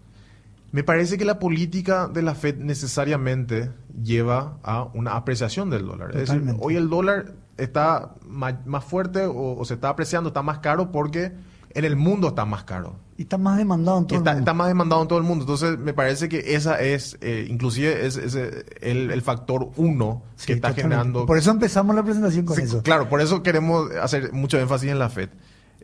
Me 0.72 0.84
parece 0.84 1.18
que 1.18 1.26
la 1.26 1.40
política 1.40 2.08
de 2.08 2.22
la 2.22 2.36
Fed 2.36 2.58
necesariamente 2.58 3.72
lleva 4.04 4.60
a 4.64 4.84
una 4.84 5.16
apreciación 5.16 5.70
del 5.70 5.86
dólar. 5.86 6.16
Es 6.16 6.30
decir, 6.30 6.56
hoy 6.60 6.76
el 6.76 6.90
dólar 6.90 7.34
está 7.58 8.16
más 8.26 8.84
fuerte 8.84 9.26
o, 9.26 9.58
o 9.58 9.66
se 9.66 9.76
está 9.76 9.89
apreciando, 9.89 10.30
está 10.30 10.41
más 10.41 10.60
caro 10.60 10.91
porque 10.91 11.32
en 11.72 11.86
el 11.86 11.95
mundo 11.95 12.30
está 12.30 12.45
más 12.45 12.64
caro. 12.64 12.95
Y 13.18 13.24
está 13.24 13.38
más 13.38 13.58
demandado 13.58 13.97
en 13.99 14.05
todo 14.08 14.20
está, 14.20 14.32
el 14.32 14.36
mundo. 14.38 14.43
está 14.51 14.53
más 14.53 14.68
demandado 14.68 15.01
en 15.01 15.08
todo 15.08 15.20
el 15.20 15.26
mundo. 15.26 15.43
Entonces, 15.43 15.78
me 15.80 15.93
parece 15.93 16.30
que 16.30 16.55
esa 16.55 16.80
es, 16.80 17.18
eh, 17.22 17.47
inclusive, 17.49 18.05
es, 18.05 18.16
es, 18.16 18.36
eh, 18.36 18.64
el, 18.82 19.10
el 19.12 19.22
factor 19.24 19.70
uno 19.76 20.22
Sí, 20.36 20.47
que 20.47 20.53
está 20.53 20.70
totalmente. 20.70 20.82
generando... 20.95 21.26
Por 21.26 21.38
eso 21.38 21.49
empezamos 21.51 21.95
la 21.95 22.03
presentación 22.03 22.45
con 22.45 22.55
Sí, 22.55 22.62
eso. 22.64 22.84
Claro, 22.84 23.10
por 23.10 23.22
eso 23.22 23.41
queremos 23.41 23.89
hacer 24.01 24.34
mucho 24.34 24.60
énfasis 24.60 24.91
en 24.91 24.99
la 24.99 25.10
Fed. 25.10 25.30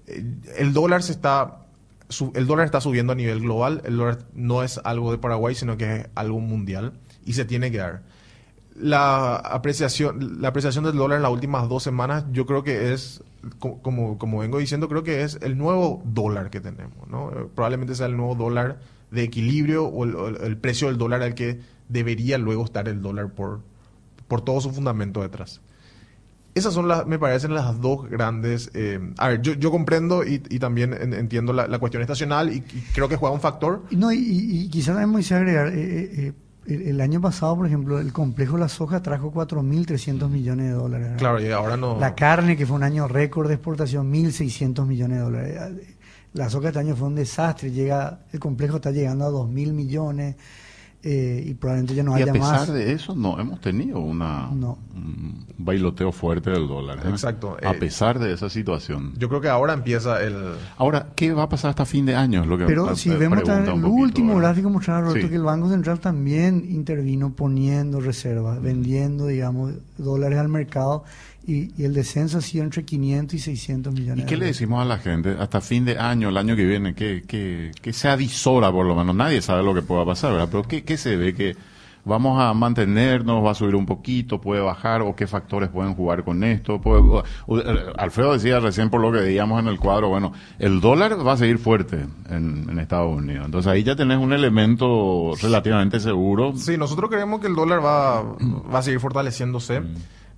Eh, 0.08 0.24
El 0.58 0.74
dólar 0.74 1.02
se 1.04 1.12
está 1.12 1.60
el 2.36 2.46
dólar 2.46 2.66
está 2.66 2.80
subiendo 2.80 3.14
a 3.14 3.16
nivel 3.16 3.40
global. 3.40 3.82
El 3.86 3.98
dólar 3.98 4.20
no 4.36 4.62
es 4.62 4.80
algo 4.84 5.12
de 5.12 5.18
Paraguay, 5.18 5.56
sino 5.56 5.78
que 5.78 5.96
es 6.02 6.08
algo 6.14 6.40
mundial 6.40 6.94
y 7.26 7.34
se 7.34 7.46
tiene 7.46 7.72
que 7.72 7.80
dar. 7.80 8.04
La 8.76 9.36
apreciación, 9.36 10.42
la 10.42 10.48
apreciación 10.48 10.84
del 10.84 10.96
dólar 10.96 11.18
en 11.18 11.24
las 11.24 11.32
últimas 11.32 11.70
dos 11.70 11.84
semanas, 11.84 12.26
yo 12.32 12.46
creo 12.48 12.64
que 12.64 12.92
es, 12.94 13.24
co- 13.60 13.78
como, 13.84 14.18
como 14.18 14.40
vengo 14.40 14.58
diciendo, 14.58 14.90
creo 14.90 15.04
que 15.04 15.22
es 15.24 15.38
el 15.44 15.58
nuevo 15.58 16.02
dólar 16.06 16.50
que 16.50 16.60
tenemos. 16.60 17.08
¿no? 17.08 17.30
Eh, 17.32 17.48
Probablemente 17.54 17.94
sea 17.94 18.08
el 18.08 18.18
nuevo 18.18 18.34
dólar 18.36 18.80
de 19.12 19.24
equilibrio 19.24 19.86
o 19.86 20.06
el, 20.06 20.58
precio 20.58 20.88
del 20.88 20.98
dólar 20.98 21.22
al 21.22 21.36
que 21.36 21.60
debería 21.88 22.40
luego 22.40 22.66
estar 22.66 22.88
el 22.88 23.02
dólar 23.04 23.32
por, 23.34 23.60
por 24.28 24.42
todo 24.42 24.60
su 24.60 24.72
fundamento 24.72 25.22
detrás. 25.22 25.62
Esas 26.56 26.74
son, 26.74 26.88
las, 26.88 27.06
me 27.08 27.18
parecen, 27.20 27.54
las 27.54 27.80
dos 27.82 28.10
grandes... 28.10 28.72
eh, 28.74 29.00
a 29.18 29.28
ver, 29.30 29.42
yo, 29.42 29.54
yo 29.54 29.70
comprendo 29.72 30.24
y, 30.24 30.38
también 30.60 30.94
en- 30.94 31.14
entiendo 31.14 31.52
la, 31.54 31.68
cuestión 31.80 32.02
estacional 32.02 32.52
y, 32.54 32.62
creo 32.94 33.08
que 33.08 33.18
juega 33.18 33.34
un 33.36 33.42
factor. 33.42 33.84
No, 33.92 34.12
y, 34.12 34.70
quizás 34.72 34.96
también 34.96 35.12
eh, 35.74 36.34
el, 36.68 36.82
el 36.84 37.02
año 37.02 37.22
pasado, 37.22 37.56
por 37.56 37.68
ejemplo, 37.68 38.00
el 38.00 38.14
complejo 38.14 38.58
La 38.58 38.70
Soja 38.70 39.02
trajo 39.02 39.34
4.300 39.34 40.30
millones 40.30 40.68
de 40.68 40.74
dólares. 40.74 41.08
¿verdad? 41.08 41.20
Claro, 41.20 41.42
y 41.42 41.52
ahora 41.52 41.78
no... 41.78 42.00
La 42.00 42.16
carne, 42.16 42.58
que 42.58 42.66
fue 42.66 42.76
un 42.76 42.84
año 42.84 43.08
récord 43.08 43.48
de 43.48 43.56
exportación, 43.56 44.12
1.600 44.12 44.86
millones 44.86 45.18
de 45.18 45.24
dólares. 45.24 45.62
La 46.34 46.50
soja 46.50 46.70
este 46.70 46.80
año 46.80 46.96
fue 46.96 47.08
un 47.08 47.16
desastre, 47.16 47.72
llega 47.72 48.22
el 48.32 48.40
complejo 48.40 48.78
está 48.78 48.90
llegando 48.90 49.26
a 49.26 49.30
2.000 49.30 49.72
millones 49.72 50.36
eh, 51.06 51.44
y 51.46 51.54
probablemente 51.56 51.96
ya 51.96 52.04
no 52.04 52.12
y 52.18 52.22
a 52.22 52.24
haya 52.24 52.32
pesar 52.34 52.60
más. 52.60 52.74
de 52.74 52.94
eso, 52.94 53.14
no 53.14 53.38
hemos 53.40 53.60
tenido 53.60 54.00
una, 54.00 54.50
No. 54.54 54.78
un 54.96 55.46
bailoteo 55.58 56.12
fuerte 56.14 56.50
del 56.50 56.68
dólar. 56.68 57.00
¿eh? 57.06 57.10
Exacto, 57.10 57.58
A 57.62 57.72
eh, 57.74 57.78
pesar 57.80 58.20
de 58.20 58.32
esa 58.34 58.50
situación. 58.50 59.12
Yo 59.18 59.28
creo 59.28 59.42
que 59.42 59.50
ahora 59.50 59.74
empieza 59.74 60.24
el... 60.24 60.36
Ahora, 60.78 61.08
¿qué 61.16 61.34
va 61.34 61.44
a 61.44 61.50
pasar 61.50 61.72
hasta 61.72 61.86
fin 61.86 62.06
de 62.06 62.16
año? 62.16 62.42
Es 62.44 62.48
lo 62.48 62.58
que 62.58 62.66
Pero 62.66 62.96
si 62.96 63.10
vemos 63.10 63.40
el 63.40 63.46
poquito, 63.66 63.88
último 63.90 64.28
¿verdad? 64.36 64.50
gráfico 64.52 64.70
mostraba 64.70 65.02
Roberto 65.02 65.22
Sí. 65.28 65.30
que 65.30 65.36
el 65.36 65.44
Banco 65.44 65.70
Central 65.70 66.00
también 66.00 66.66
intervino 66.70 67.34
poniendo 67.34 68.00
reservas, 68.00 68.62
vendiendo, 68.62 69.28
digamos, 69.28 69.74
dólares 69.98 70.40
al 70.40 70.48
mercado 70.50 71.04
y, 71.46 71.72
y 71.82 71.86
el 71.86 71.94
descenso 71.94 72.38
ha 72.38 72.42
sido 72.42 72.64
entre 72.64 72.84
500 72.84 73.34
y 73.36 73.40
600 73.40 73.94
millones. 73.94 74.18
¿Y 74.20 74.22
de 74.22 74.26
qué 74.26 74.36
le 74.36 74.40
dólares. 74.46 74.58
decimos 74.60 74.82
a 74.82 74.86
la 74.86 74.98
gente 74.98 75.36
hasta 75.40 75.62
fin 75.62 75.86
de 75.86 75.98
año, 75.98 76.30
el 76.30 76.38
año 76.38 76.56
que 76.56 76.66
viene, 76.66 76.94
que, 76.96 77.24
que, 77.28 77.72
que 77.82 77.94
se 77.94 78.08
adisora 78.08 78.72
por 78.72 78.86
lo 78.86 78.96
menos? 78.96 79.16
Nadie 79.16 79.42
sabe 79.42 79.64
lo 79.64 79.74
que 79.74 79.82
pueda 79.82 80.06
pasar, 80.06 80.32
¿verdad? 80.34 80.48
Pero 80.52 80.64
¿qué, 80.64 80.84
qué 80.84 80.98
se 80.98 81.16
ve? 81.18 81.34
que 81.34 81.56
vamos 82.06 82.38
a 82.42 82.54
mantenernos, 82.54 83.46
va 83.46 83.52
a 83.52 83.56
subir 83.56 83.76
un 83.76 83.86
poquito, 83.86 84.42
puede 84.42 84.60
bajar, 84.62 85.02
o 85.02 85.16
qué 85.16 85.26
factores 85.26 85.70
pueden 85.70 85.96
jugar 85.96 86.26
con 86.26 86.44
esto? 86.44 86.82
Puede- 86.82 87.24
Alfredo 87.98 88.34
decía 88.34 88.60
recién 88.60 88.90
por 88.90 89.00
lo 89.00 89.10
que 89.12 89.20
veíamos 89.20 89.62
en 89.62 89.68
el 89.70 89.80
cuadro, 89.80 90.10
bueno, 90.10 90.34
el 90.60 90.82
dólar 90.82 91.26
va 91.26 91.32
a 91.34 91.38
seguir 91.38 91.60
fuerte 91.60 92.06
en, 92.30 92.68
en 92.70 92.80
Estados 92.80 93.16
Unidos. 93.16 93.46
Entonces 93.46 93.72
ahí 93.72 93.84
ya 93.84 93.96
tenés 93.96 94.18
un 94.18 94.34
elemento 94.34 95.32
relativamente 95.42 96.00
seguro. 96.02 96.54
Sí, 96.58 96.78
nosotros 96.78 97.10
creemos 97.10 97.40
que 97.40 97.48
el 97.48 97.56
dólar 97.56 97.84
va, 97.84 98.22
va 98.22 98.80
a 98.80 98.84
seguir 98.84 99.00
fortaleciéndose. 99.00 99.82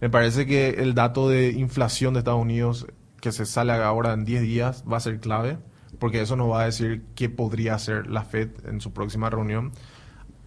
Me 0.01 0.09
parece 0.09 0.45
que 0.45 0.69
el 0.69 0.93
dato 0.93 1.29
de 1.29 1.51
inflación 1.51 2.13
de 2.13 2.19
Estados 2.19 2.41
Unidos 2.41 2.87
que 3.21 3.31
se 3.31 3.45
sale 3.45 3.73
ahora 3.73 4.13
en 4.13 4.25
10 4.25 4.41
días 4.41 4.83
va 4.91 4.97
a 4.97 4.99
ser 4.99 5.19
clave, 5.19 5.57
porque 5.99 6.21
eso 6.21 6.35
nos 6.35 6.51
va 6.51 6.61
a 6.61 6.65
decir 6.65 7.03
qué 7.15 7.29
podría 7.29 7.75
hacer 7.75 8.07
la 8.07 8.23
Fed 8.23 8.49
en 8.67 8.81
su 8.81 8.93
próxima 8.93 9.29
reunión. 9.29 9.71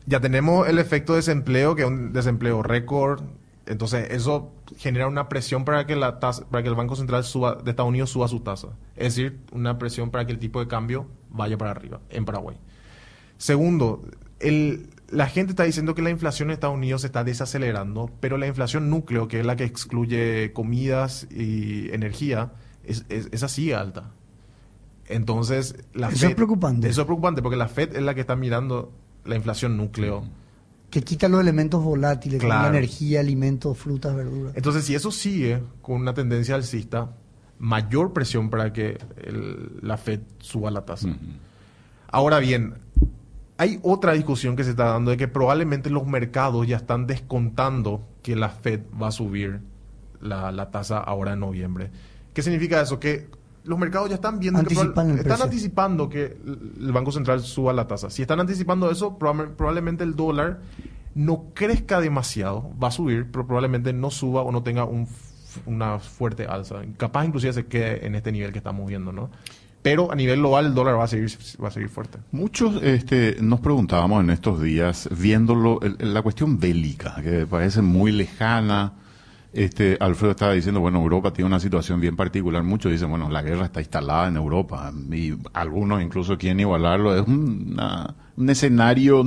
Ya 0.06 0.20
tenemos 0.20 0.68
el 0.68 0.78
efecto 0.78 1.12
de 1.12 1.18
desempleo, 1.18 1.74
que 1.74 1.82
es 1.82 1.88
un 1.88 2.12
desempleo 2.12 2.62
récord. 2.62 3.22
Entonces, 3.66 4.08
eso 4.10 4.52
genera 4.76 5.06
una 5.06 5.28
presión 5.28 5.64
para 5.64 5.86
que 5.86 5.96
la 5.96 6.20
tasa, 6.20 6.48
para 6.48 6.62
que 6.62 6.68
el 6.68 6.74
Banco 6.74 6.96
Central 6.96 7.24
suba, 7.24 7.56
de 7.56 7.70
Estados 7.70 7.88
Unidos 7.88 8.10
suba 8.10 8.28
su 8.28 8.40
tasa. 8.40 8.68
Es 8.96 9.16
decir, 9.16 9.40
una 9.52 9.78
presión 9.78 10.10
para 10.10 10.24
que 10.24 10.32
el 10.32 10.38
tipo 10.38 10.60
de 10.60 10.68
cambio 10.68 11.06
vaya 11.30 11.58
para 11.58 11.72
arriba 11.72 12.00
en 12.10 12.24
Paraguay. 12.24 12.56
Segundo, 13.36 14.02
el, 14.40 14.88
la 15.10 15.26
gente 15.26 15.52
está 15.52 15.64
diciendo 15.64 15.94
que 15.94 16.02
la 16.02 16.10
inflación 16.10 16.48
en 16.50 16.54
Estados 16.54 16.76
Unidos 16.76 17.00
se 17.02 17.06
está 17.08 17.24
desacelerando, 17.24 18.10
pero 18.20 18.36
la 18.36 18.46
inflación 18.46 18.90
núcleo, 18.90 19.28
que 19.28 19.40
es 19.40 19.46
la 19.46 19.56
que 19.56 19.64
excluye 19.64 20.52
comidas 20.52 21.26
y 21.30 21.88
energía, 21.92 22.52
es, 22.84 23.04
es, 23.08 23.28
esa 23.32 23.48
sigue 23.48 23.74
alta. 23.74 24.10
Entonces, 25.06 25.74
la 25.94 26.08
Eso 26.08 26.26
es 26.28 26.34
preocupante. 26.34 26.88
Eso 26.88 27.00
es 27.02 27.06
preocupante 27.06 27.40
porque 27.42 27.56
la 27.56 27.68
Fed 27.68 27.96
es 27.96 28.02
la 28.02 28.14
que 28.14 28.20
está 28.20 28.36
mirando 28.36 28.92
la 29.24 29.36
inflación 29.36 29.76
núcleo 29.76 30.24
que 30.90 31.02
quita 31.02 31.28
los 31.28 31.40
elementos 31.42 31.84
volátiles, 31.84 32.40
como 32.40 32.52
la 32.54 32.68
energía, 32.68 33.20
alimentos, 33.20 33.76
frutas, 33.76 34.16
verduras. 34.16 34.54
Entonces, 34.56 34.84
si 34.86 34.94
eso 34.94 35.10
sigue 35.10 35.62
con 35.82 35.96
una 36.00 36.14
tendencia 36.14 36.54
alcista, 36.54 37.10
mayor 37.58 38.14
presión 38.14 38.48
para 38.48 38.72
que 38.72 38.96
el- 39.22 39.70
la 39.82 39.98
Fed 39.98 40.20
suba 40.38 40.70
la 40.70 40.86
tasa. 40.86 41.08
Ahora 42.10 42.38
bien, 42.38 42.72
hay 43.58 43.78
otra 43.82 44.12
discusión 44.12 44.56
que 44.56 44.64
se 44.64 44.70
está 44.70 44.84
dando 44.86 45.10
de 45.10 45.16
que 45.16 45.28
probablemente 45.28 45.90
los 45.90 46.06
mercados 46.06 46.66
ya 46.66 46.76
están 46.78 47.06
descontando 47.06 48.02
que 48.22 48.34
la 48.36 48.48
Fed 48.48 48.80
va 49.00 49.08
a 49.08 49.12
subir 49.12 49.60
la, 50.20 50.50
la 50.52 50.70
tasa 50.70 50.98
ahora 50.98 51.34
en 51.34 51.40
noviembre. 51.40 51.90
¿Qué 52.32 52.42
significa 52.42 52.80
eso? 52.80 52.98
Que 52.98 53.28
los 53.64 53.78
mercados 53.78 54.08
ya 54.08 54.14
están 54.14 54.38
viendo 54.38 54.60
que 54.60 54.74
Anticipan 54.74 55.10
están 55.18 55.42
anticipando 55.42 56.08
que 56.08 56.36
el 56.80 56.92
Banco 56.92 57.12
Central 57.12 57.40
suba 57.40 57.72
la 57.72 57.86
tasa. 57.86 58.08
Si 58.10 58.22
están 58.22 58.40
anticipando 58.40 58.90
eso, 58.90 59.18
probable- 59.18 59.48
probablemente 59.54 60.04
el 60.04 60.14
dólar 60.16 60.60
no 61.14 61.46
crezca 61.52 62.00
demasiado, 62.00 62.70
va 62.82 62.88
a 62.88 62.92
subir, 62.92 63.26
pero 63.30 63.46
probablemente 63.46 63.92
no 63.92 64.10
suba 64.10 64.42
o 64.42 64.52
no 64.52 64.62
tenga 64.62 64.84
un 64.84 65.06
una 65.66 65.98
fuerte 65.98 66.46
alza. 66.46 66.76
Capaz 66.98 67.24
inclusive 67.24 67.52
se 67.52 67.66
quede 67.66 68.06
en 68.06 68.14
este 68.14 68.30
nivel 68.30 68.52
que 68.52 68.58
estamos 68.58 68.86
viendo, 68.86 69.10
¿no? 69.12 69.30
Pero 69.88 70.12
a 70.12 70.14
nivel 70.14 70.40
global 70.40 70.66
el 70.66 70.74
dólar 70.74 70.98
va 70.98 71.04
a 71.04 71.08
seguir, 71.08 71.30
va 71.64 71.68
a 71.68 71.70
seguir 71.70 71.88
fuerte. 71.88 72.18
Muchos 72.30 72.82
este, 72.82 73.38
nos 73.40 73.60
preguntábamos 73.60 74.22
en 74.22 74.28
estos 74.28 74.60
días, 74.60 75.08
viéndolo, 75.18 75.80
el- 75.80 76.12
la 76.12 76.20
cuestión 76.20 76.58
bélica, 76.60 77.16
que 77.22 77.46
parece 77.46 77.80
muy 77.80 78.12
lejana. 78.12 78.92
Este, 79.50 79.96
Alfredo 79.98 80.32
estaba 80.32 80.52
diciendo, 80.52 80.80
bueno, 80.80 80.98
Europa 81.00 81.32
tiene 81.32 81.46
una 81.46 81.58
situación 81.58 82.00
bien 82.02 82.16
particular. 82.16 82.62
Muchos 82.62 82.92
dicen, 82.92 83.08
bueno, 83.08 83.30
la 83.30 83.40
guerra 83.40 83.64
está 83.64 83.80
instalada 83.80 84.28
en 84.28 84.36
Europa. 84.36 84.92
Y 85.10 85.32
algunos 85.54 86.02
incluso 86.02 86.36
quieren 86.36 86.60
igualarlo. 86.60 87.16
Es 87.16 87.26
un 87.26 88.50
escenario 88.50 89.24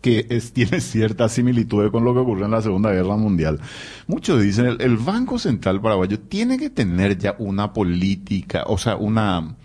que 0.00 0.24
es- 0.30 0.52
tiene 0.52 0.80
cierta 0.80 1.28
similitud 1.28 1.90
con 1.90 2.04
lo 2.04 2.14
que 2.14 2.20
ocurrió 2.20 2.44
en 2.44 2.52
la 2.52 2.62
Segunda 2.62 2.92
Guerra 2.92 3.16
Mundial. 3.16 3.58
Muchos 4.06 4.40
dicen, 4.40 4.66
el, 4.66 4.80
el 4.80 4.96
Banco 4.98 5.36
Central 5.38 5.80
Paraguayo 5.80 6.20
tiene 6.20 6.56
que 6.58 6.70
tener 6.70 7.18
ya 7.18 7.34
una 7.38 7.72
política, 7.72 8.62
o 8.68 8.78
sea, 8.78 8.94
una 8.96 9.56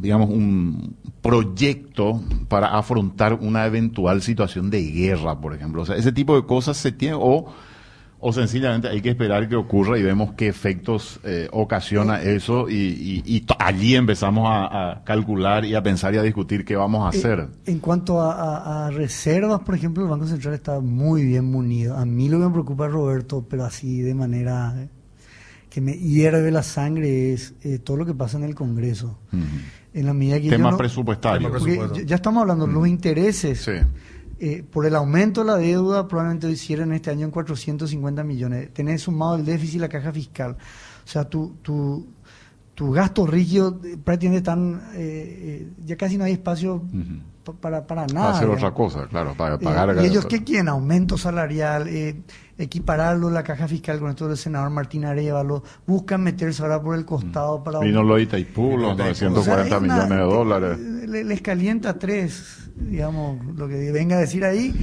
digamos, 0.00 0.30
un 0.30 0.96
proyecto 1.20 2.20
para 2.48 2.76
afrontar 2.78 3.34
una 3.34 3.66
eventual 3.66 4.22
situación 4.22 4.70
de 4.70 4.82
guerra, 4.90 5.40
por 5.40 5.54
ejemplo. 5.54 5.82
O 5.82 5.86
sea, 5.86 5.96
ese 5.96 6.12
tipo 6.12 6.34
de 6.36 6.46
cosas 6.46 6.76
se 6.76 6.92
tiene, 6.92 7.16
o, 7.18 7.46
o 8.24 8.32
sencillamente 8.32 8.88
hay 8.88 9.00
que 9.00 9.10
esperar 9.10 9.48
que 9.48 9.56
ocurra 9.56 9.98
y 9.98 10.02
vemos 10.02 10.32
qué 10.36 10.46
efectos 10.46 11.18
eh, 11.24 11.48
ocasiona 11.52 12.22
eso 12.22 12.68
y, 12.68 12.74
y- 12.74 13.22
y 13.24 13.40
t- 13.40 13.54
allí 13.58 13.96
empezamos 13.96 14.48
a, 14.48 14.92
a 14.92 15.04
calcular 15.04 15.64
y 15.64 15.74
a 15.74 15.82
pensar 15.82 16.14
y 16.14 16.18
a 16.18 16.22
discutir 16.22 16.64
qué 16.64 16.76
vamos 16.76 17.04
a 17.04 17.08
hacer. 17.08 17.40
Eh, 17.40 17.72
En 17.72 17.78
cuanto 17.80 18.20
a, 18.20 18.32
a- 18.34 18.86
a 18.86 18.90
reservas, 18.90 19.60
por 19.60 19.74
ejemplo, 19.74 20.04
el 20.04 20.10
Banco 20.10 20.26
Central 20.26 20.54
está 20.54 20.78
muy 20.80 21.24
bien 21.24 21.50
munido. 21.50 21.96
A 21.96 22.04
mí 22.04 22.28
lo 22.28 22.38
que 22.38 22.44
me 22.46 22.52
preocupa, 22.52 22.86
Roberto, 22.86 23.44
pero 23.50 23.64
así 23.64 24.02
de 24.02 24.14
manera 24.14 24.74
eh, 24.78 24.88
que 25.72 25.80
me 25.80 25.94
hierve 25.96 26.50
la 26.50 26.62
sangre, 26.62 27.32
es 27.32 27.54
eh, 27.62 27.78
todo 27.78 27.96
lo 27.96 28.04
que 28.04 28.12
pasa 28.12 28.36
en 28.36 28.44
el 28.44 28.54
Congreso. 28.54 29.18
En 29.94 30.04
la 30.06 30.12
medida 30.12 30.38
que 30.38 30.50
Tema 30.50 30.70
no- 30.70 30.76
presupuestario. 30.76 31.50
Porque 31.50 31.76
ya- 31.94 32.02
ya 32.02 32.16
estamos 32.16 32.42
hablando, 32.42 32.66
los 32.66 32.86
intereses 32.86 33.62
Sí. 33.62 33.72
eh, 34.38 34.62
por 34.70 34.84
el 34.84 34.94
aumento 34.94 35.40
de 35.40 35.46
la 35.46 35.56
deuda 35.56 36.06
probablemente 36.08 36.46
lo 36.46 36.52
hicieron 36.52 36.92
este 36.92 37.08
año 37.10 37.24
en 37.24 37.30
450 37.30 38.22
millones. 38.22 38.68
Tenés 38.74 39.00
sumado 39.00 39.36
el 39.36 39.46
déficit 39.46 39.76
y 39.76 39.78
la 39.78 39.88
caja 39.88 40.12
fiscal. 40.12 40.56
O 41.04 41.08
sea, 41.08 41.24
tu, 41.24 41.54
tu, 41.62 42.06
tu 42.74 42.90
gasto 42.92 43.26
rígido 43.26 43.80
eh, 43.82 43.96
prácticamente 44.02 44.38
están, 44.50 44.82
eh, 44.94 44.98
eh, 45.64 45.68
ya 45.86 45.96
casi 45.96 46.18
no 46.18 46.24
hay 46.24 46.32
espacio 46.32 46.82
para, 47.60 47.86
para 47.86 48.06
Para 48.06 48.06
nada. 48.06 48.30
hacer 48.32 48.42
digamos. 48.48 48.62
otra 48.62 48.74
cosa, 48.74 49.06
claro, 49.08 49.34
para 49.36 49.54
Eh, 49.54 49.58
pagar. 49.58 49.96
¿Y 50.02 50.06
ellos 50.06 50.26
qué 50.26 50.44
quieren? 50.44 50.68
Aumento 50.68 51.16
salarial, 51.18 51.88
eh, 51.88 52.20
equipararlo 52.62 53.30
la 53.30 53.42
caja 53.42 53.66
fiscal 53.68 53.98
con 53.98 54.10
esto 54.10 54.28
del 54.28 54.36
senador 54.36 54.70
Martín 54.70 55.04
Arevalo, 55.04 55.62
buscan 55.86 56.22
meterse 56.22 56.62
ahora 56.62 56.80
por 56.82 56.94
el 56.96 57.04
costado 57.04 57.62
para... 57.62 57.80
Vino 57.80 58.02
lo 58.02 58.16
de 58.16 58.22
Itaipú, 58.22 58.76
los 58.76 58.92
O 58.92 58.96
sea, 58.96 59.28
940 59.28 59.62
es 59.76 59.82
una- 59.82 59.94
millones 59.94 60.18
de 60.18 60.24
dólares. 60.34 60.78
le- 60.78 61.24
Les 61.24 61.40
calienta 61.42 61.98
tres, 61.98 62.70
digamos, 62.76 63.44
lo 63.56 63.68
que 63.68 63.90
venga 63.92 64.16
a 64.16 64.20
decir 64.20 64.44
ahí, 64.44 64.74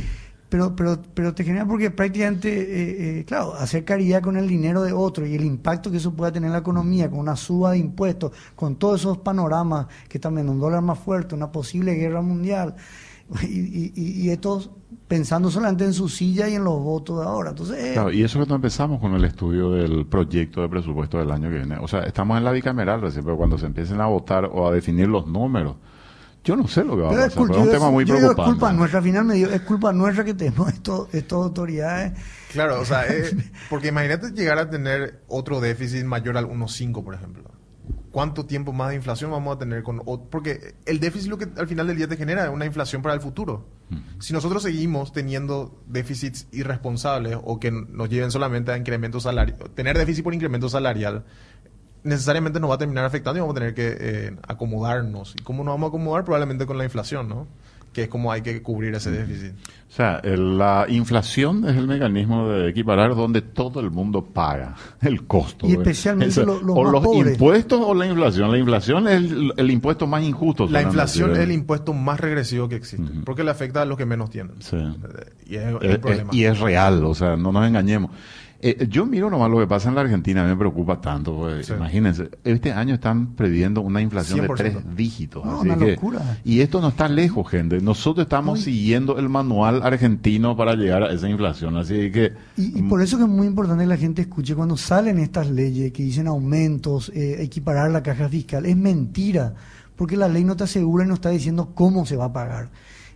pero, 0.50 0.76
pero, 0.76 1.00
pero 1.14 1.34
te 1.36 1.44
genera 1.44 1.66
porque 1.68 1.92
prácticamente, 1.92 2.50
eh, 2.50 3.20
eh, 3.20 3.26
claro, 3.26 3.54
hacer 3.54 3.86
caridad 3.86 4.22
con 4.22 4.36
el 4.36 4.48
dinero 4.48 4.82
de 4.82 4.92
otro 4.94 5.26
y 5.28 5.36
el 5.36 5.44
impacto 5.46 5.92
que 5.92 5.98
eso 5.98 6.12
pueda 6.14 6.32
tener 6.32 6.48
en 6.48 6.54
la 6.54 6.60
economía, 6.60 7.08
con 7.10 7.20
una 7.20 7.36
suba 7.36 7.72
de 7.72 7.78
impuestos, 7.78 8.32
con 8.56 8.76
todos 8.78 9.02
esos 9.02 9.20
panoramas 9.20 9.86
que 10.08 10.18
están 10.18 10.34
viendo 10.34 10.52
un 10.52 10.60
dólar 10.60 10.82
más 10.82 10.98
fuerte, 10.98 11.36
una 11.36 11.52
posible 11.52 11.94
guerra 11.94 12.22
mundial, 12.22 12.76
y, 13.44 13.46
y, 13.48 13.92
y- 13.96 14.30
estos 14.32 14.72
pensando 15.08 15.50
solamente 15.50 15.86
en 15.86 15.94
su 15.94 16.08
silla 16.10 16.48
y 16.50 16.56
en 16.56 16.64
los 16.64 16.80
votos 16.80 17.20
de 17.20 17.26
ahora. 17.26 17.50
Entonces, 17.52 17.78
eh, 17.84 17.94
Claro, 17.94 18.12
y 18.12 18.24
eso 18.24 18.40
que 18.40 18.46
no 18.46 18.56
empezamos 18.56 19.00
con 19.00 19.14
el 19.16 19.24
estudio 19.26 19.72
del 19.72 20.06
proyecto 20.06 20.62
de 20.62 20.70
presupuesto 20.70 21.18
del 21.18 21.32
año 21.32 21.50
que 21.50 21.58
viene. 21.58 21.78
O 21.80 21.88
sea, 21.88 22.02
estamos 22.02 22.38
en 22.38 22.44
la 22.44 22.52
bicameral 22.52 23.02
recién, 23.02 23.24
pero 23.26 23.36
cuando 23.38 23.58
se 23.58 23.66
empiecen 23.66 24.02
a 24.02 24.06
votar 24.06 24.46
o 24.46 24.68
a 24.68 24.72
definir 24.72 25.08
los 25.08 25.26
números, 25.28 25.76
yo 26.44 26.56
no 26.56 26.68
sé 26.68 26.84
lo 26.84 26.96
que 26.96 27.02
va 27.02 27.08
a 27.08 27.12
Pero 27.12 27.22
pasar. 27.24 27.42
pero 27.44 27.54
es 27.54 27.58
un 27.60 27.66
yo- 27.66 27.72
tema 27.72 27.92
muy 27.92 28.06
yo 28.06 28.16
digo, 28.16 28.28
es 28.30 28.34
preocupante. 28.36 28.52
culpa 28.60 28.74
nuestra, 28.74 29.00
al 29.00 29.06
final 29.06 29.26
me 29.26 29.34
digo, 29.34 29.50
es 29.52 29.62
culpa 29.62 29.92
nuestra 29.94 30.24
que 30.24 30.34
tenemos 30.36 30.70
esto, 30.74 31.08
estas 31.12 31.34
autoridades. 31.34 32.14
Claro, 32.52 32.80
o 32.80 32.86
sea, 32.86 33.04
eh, 33.08 33.36
porque 33.70 33.90
imagínate 33.90 34.32
llegar 34.32 34.58
a 34.60 34.70
tener 34.70 35.22
otro 35.28 35.60
déficit 35.60 36.04
mayor 36.06 36.38
al 36.38 36.46
1.5, 36.46 37.04
por 37.04 37.14
ejemplo. 37.16 37.44
¿Cuánto 38.12 38.46
tiempo 38.46 38.74
más 38.74 38.90
de 38.90 38.96
inflación 38.96 39.30
vamos 39.32 39.56
a 39.56 39.60
tener 39.60 39.84
con 39.84 40.02
Porque 40.30 40.76
el 40.86 41.00
déficit 41.00 41.30
lo 41.30 41.38
que 41.38 41.48
al 41.58 41.68
final 41.68 41.88
del 41.88 41.98
día 41.98 42.08
te 42.08 42.18
genera 42.18 42.46
es 42.46 42.50
una 42.50 42.66
inflación 42.66 43.02
para 43.02 43.14
el 43.14 43.22
futuro. 43.22 43.66
Si 44.20 44.34
nosotros 44.34 44.62
seguimos 44.64 45.12
teniendo 45.14 45.82
déficits 45.88 46.48
irresponsables 46.52 47.38
o 47.44 47.60
que 47.60 47.72
nos 47.72 48.10
lleven 48.10 48.30
solamente 48.30 48.72
a 48.72 48.78
incremento 48.78 49.20
salarial, 49.20 49.58
tener 49.74 49.98
déficit 49.98 50.24
por 50.24 50.34
incremento 50.34 50.70
salarial, 50.70 51.26
necesariamente 52.04 52.60
nos 52.60 52.70
va 52.70 52.76
a 52.76 52.78
terminar 52.78 53.06
afectando 53.06 53.40
y 53.40 53.42
vamos 53.42 53.56
a 53.56 53.60
tener 53.60 53.74
que 53.74 53.98
eh, 54.00 54.38
acomodarnos. 54.48 55.36
¿Y 55.38 55.44
cómo 55.44 55.64
nos 55.64 55.74
vamos 55.74 55.88
a 55.88 55.90
acomodar? 55.90 56.24
Probablemente 56.24 56.66
con 56.66 56.78
la 56.78 56.84
inflación, 56.84 57.28
¿no? 57.28 57.48
Que 57.94 58.04
es 58.04 58.08
como 58.08 58.32
hay 58.32 58.42
que 58.42 58.62
cubrir 58.62 58.94
ese 58.94 59.10
déficit. 59.12 59.54
O 59.90 59.92
sea, 59.92 60.20
el- 60.24 60.58
la 60.60 60.86
inflación 60.88 61.68
es 61.68 61.76
el 61.76 61.88
mecanismo 61.88 62.48
de 62.48 62.70
equiparar 62.70 63.16
donde 63.16 63.42
todo 63.42 63.80
el 63.80 63.90
mundo 63.90 64.24
paga 64.24 64.76
el 65.02 65.26
costo. 65.26 65.68
Y 65.68 65.72
especialmente 65.72 66.46
los 66.46 66.62
o 66.64 66.84
más 66.84 66.92
los 66.94 67.04
pobres. 67.04 67.34
impuestos 67.34 67.82
o 67.84 67.94
la 67.96 68.06
inflación. 68.06 68.52
La 68.52 68.58
inflación 68.60 69.08
es 69.08 69.16
el, 69.16 69.54
el 69.58 69.72
impuesto 69.72 70.06
más 70.06 70.22
injusto. 70.24 70.68
La 70.70 70.84
inflación 70.84 71.32
es 71.32 71.40
el 71.40 71.52
impuesto 71.52 71.94
más 71.94 72.20
regresivo 72.20 72.70
que 72.70 72.76
existe, 72.76 73.12
porque 73.26 73.44
le 73.44 73.50
afecta 73.52 73.82
a 73.82 73.86
los 73.86 73.98
que 73.98 74.06
menos 74.06 74.30
tienen. 74.30 74.54
Sí. 74.62 74.78
Eh, 74.78 75.34
Y 75.48 75.56
es, 75.56 75.64
es 75.64 75.74
Eh, 75.74 75.78
el 75.82 76.00
problema. 76.00 76.32
eh, 76.32 76.36
y 76.38 76.44
es 76.44 76.60
real, 76.60 77.04
o 77.04 77.16
sea, 77.16 77.36
no 77.36 77.52
nos 77.52 77.68
engañemos. 77.68 78.12
Eh, 78.62 78.88
yo 78.90 79.06
miro 79.06 79.30
nomás 79.30 79.50
lo 79.50 79.58
que 79.60 79.68
pasa 79.68 79.88
en 79.88 79.96
la 79.96 80.02
Argentina, 80.02 80.44
me 80.46 80.56
preocupa 80.56 81.00
tanto. 81.00 81.34
porque 81.34 81.64
Sí. 81.64 81.72
Imagínense, 81.74 82.30
este 82.44 82.74
año 82.74 82.96
están 82.96 83.34
previendo 83.36 83.80
una 83.82 84.02
inflación 84.02 84.40
100%. 84.42 84.48
de 84.80 84.82
tres 84.82 84.96
dígitos. 84.98 85.46
No, 85.46 85.60
así 85.60 85.68
una 85.70 85.78
que- 85.78 85.92
locura. 85.94 86.38
Y 86.44 86.60
esto 86.60 86.82
no 86.82 86.90
está 86.90 87.08
lejos, 87.08 87.48
gente. 87.50 87.80
Nosotros 87.80 88.26
estamos 88.26 88.60
Uy. 88.60 88.66
siguiendo 88.66 89.18
el 89.18 89.30
manual 89.30 89.82
argentino 89.82 90.58
para 90.58 90.76
llegar 90.76 91.04
a 91.04 91.12
esa 91.14 91.30
inflación. 91.30 91.78
Así 91.78 92.12
que. 92.12 92.34
Y, 92.58 92.80
y 92.80 92.82
por 92.84 93.02
eso 93.02 93.18
que 93.18 93.24
es 93.24 93.30
muy 93.30 93.48
importante 93.48 93.84
que 93.84 93.88
la 93.90 93.98
gente 93.98 94.24
escuche 94.24 94.54
cuando 94.56 94.76
salen 94.76 95.20
estas 95.20 95.50
leyes 95.50 95.94
que 95.94 96.04
dicen 96.04 96.28
aumentos, 96.28 97.12
eh, 97.16 97.38
equiparar 97.42 97.92
la 97.92 98.04
caja 98.04 98.28
fiscal. 98.28 98.66
Es 98.66 98.76
mentira, 98.76 99.54
porque 99.96 100.18
la 100.18 100.28
ley 100.28 100.44
no 100.44 100.58
te 100.58 100.66
asegura 100.66 101.06
y 101.06 101.08
no 101.08 101.14
está 101.14 101.30
diciendo 101.30 101.72
cómo 101.74 102.06
se 102.06 102.18
va 102.18 102.26
a 102.26 102.34
pagar. 102.34 102.70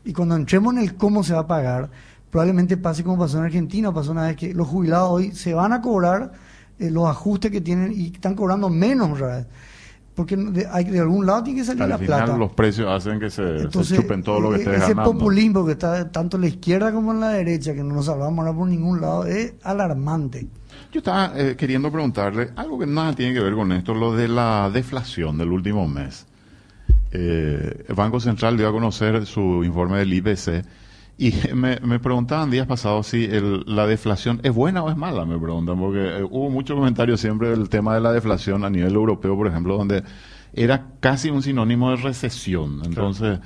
Y 0.06 0.14
cuando 0.14 0.36
entremos 0.36 0.74
en 0.74 0.80
el 0.82 0.96
cómo 0.96 1.24
se 1.24 1.34
va 1.34 1.40
a 1.42 1.48
pagar, 1.48 1.90
probablemente 2.34 2.78
pase 2.78 3.04
como 3.04 3.20
pasó 3.20 3.38
en 3.38 3.44
Argentina, 3.44 3.94
pasó 3.94 4.12
una 4.12 4.24
vez 4.24 4.36
que 4.36 4.56
los 4.56 4.68
jubilados 4.68 5.12
hoy 5.12 5.32
se 5.34 5.54
van 5.54 5.72
a 5.72 5.82
cobrar 5.82 6.32
eh, 6.80 6.90
los 6.90 7.08
ajustes 7.08 7.52
que 7.52 7.62
tienen 7.62 7.94
y 7.96 8.08
están 8.08 8.34
cobrando 8.34 8.70
menos, 8.70 9.20
¿verdad? 9.20 9.46
Porque 10.16 10.36
de, 10.36 10.66
hay, 10.72 10.86
de 10.86 11.00
algún 11.00 11.28
lado 11.28 11.44
tiene 11.44 11.60
que 11.60 11.66
salir 11.68 11.84
al 11.84 11.90
la 11.90 11.98
final 12.00 12.24
plata. 12.26 12.38
los 12.40 12.52
precios 12.54 12.90
hacen 12.90 13.20
que 13.20 13.30
se, 13.30 13.70
chupen 13.70 14.24
todo 14.24 14.40
lo 14.40 14.50
que 14.50 14.56
eh, 14.56 14.60
estés 14.62 14.78
ese 14.78 14.94
ganando. 14.96 15.12
populismo 15.14 15.64
que 15.64 15.74
está 15.74 16.12
tanto 16.12 16.38
en 16.38 16.42
la 16.42 16.48
izquierda 16.48 16.92
como 16.92 17.12
en 17.12 17.20
la 17.20 17.30
derecha, 17.30 17.76
que 17.76 17.84
no 17.84 17.94
nos 17.94 18.08
salvamos 18.08 18.40
ahora 18.40 18.58
por 18.58 18.68
ningún 18.68 19.00
lado, 19.00 19.28
es 19.28 19.54
alarmante. 19.62 20.48
Yo 20.92 21.02
estaba 21.02 21.34
eh, 21.40 21.56
queriendo 21.56 21.92
preguntarle 21.92 22.50
algo 22.56 22.80
que 22.80 22.88
nada 22.88 23.14
tiene 23.14 23.36
que 23.36 23.42
ver 23.42 23.54
con 23.54 23.72
esto, 23.74 23.94
lo 23.94 24.16
de 24.16 24.28
la 24.28 24.72
deflación 24.74 25.38
del 25.38 25.52
último 25.52 25.88
mes. 25.88 26.26
Eh, 27.12 27.86
el 27.88 27.94
Banco 27.94 28.20
Central 28.20 28.58
dio 28.58 28.68
a 28.68 28.72
conocer 28.72 29.24
su 29.28 29.64
informe 29.64 30.00
del 30.00 30.12
IPC 30.12 30.66
y 31.18 31.32
me, 31.56 31.80
me 31.82 32.00
preguntaban 32.00 32.50
días 32.50 32.68
pasados 32.68 33.08
si 33.08 33.26
el- 33.26 33.64
la 33.68 33.88
deflación 33.88 34.40
es 34.44 34.54
buena 34.54 34.84
o 34.84 34.90
es 34.90 34.98
mala, 34.98 35.26
me 35.26 35.38
preguntan, 35.40 35.80
porque 35.80 36.20
eh, 36.20 36.24
hubo 36.24 36.50
mucho 36.50 36.76
comentario 36.76 37.18
siempre 37.18 37.50
del 37.50 37.70
tema 37.70 37.94
de 37.96 38.02
la 38.02 38.12
deflación 38.12 38.64
a 38.66 38.70
nivel 38.70 38.94
europeo, 38.96 39.36
por 39.36 39.48
ejemplo, 39.48 39.78
donde 39.78 40.04
era 40.54 40.88
casi 41.00 41.30
un 41.30 41.42
sinónimo 41.42 41.92
de 41.92 41.98
recesión. 41.98 42.82
Entonces, 42.86 43.40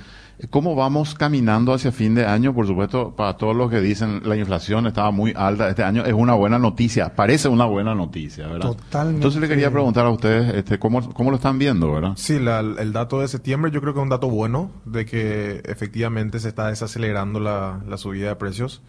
¿Cómo 0.50 0.76
vamos 0.76 1.14
caminando 1.16 1.72
hacia 1.74 1.90
fin 1.90 2.14
de 2.14 2.24
año? 2.24 2.54
Por 2.54 2.64
supuesto, 2.66 3.16
para 3.16 3.36
todos 3.36 3.56
los 3.56 3.68
que 3.70 3.80
dicen 3.80 4.20
la 4.24 4.36
inflación 4.36 4.86
estaba 4.86 5.10
muy 5.10 5.32
alta 5.36 5.68
este 5.68 5.82
año, 5.82 6.04
es 6.04 6.12
una 6.12 6.34
buena 6.34 6.60
noticia, 6.60 7.14
parece 7.16 7.48
una 7.48 7.64
buena 7.64 7.92
noticia, 7.94 8.46
¿verdad? 8.46 8.68
Totalmente. 8.68 9.16
Entonces 9.16 9.40
le 9.40 9.48
quería 9.48 9.70
preguntar 9.72 10.06
a 10.06 10.10
ustedes, 10.10 10.54
este, 10.54 10.78
¿cómo, 10.78 11.12
cómo 11.12 11.30
lo 11.30 11.36
están 11.36 11.58
viendo, 11.58 11.92
verdad? 11.92 12.12
Sí, 12.14 12.38
la- 12.38 12.60
el 12.60 12.92
dato 12.92 13.20
de 13.20 13.26
septiembre 13.26 13.72
yo 13.72 13.80
creo 13.80 13.94
que 13.94 13.98
es 14.00 14.04
un 14.04 14.10
dato 14.10 14.28
bueno 14.30 14.70
de 14.84 15.06
que 15.06 15.60
efectivamente 15.64 16.38
se 16.38 16.48
está 16.48 16.68
desacelerando 16.68 17.40
la, 17.40 17.80
la 17.88 17.96
subida 17.96 18.28
de 18.28 18.36
precios. 18.36 18.80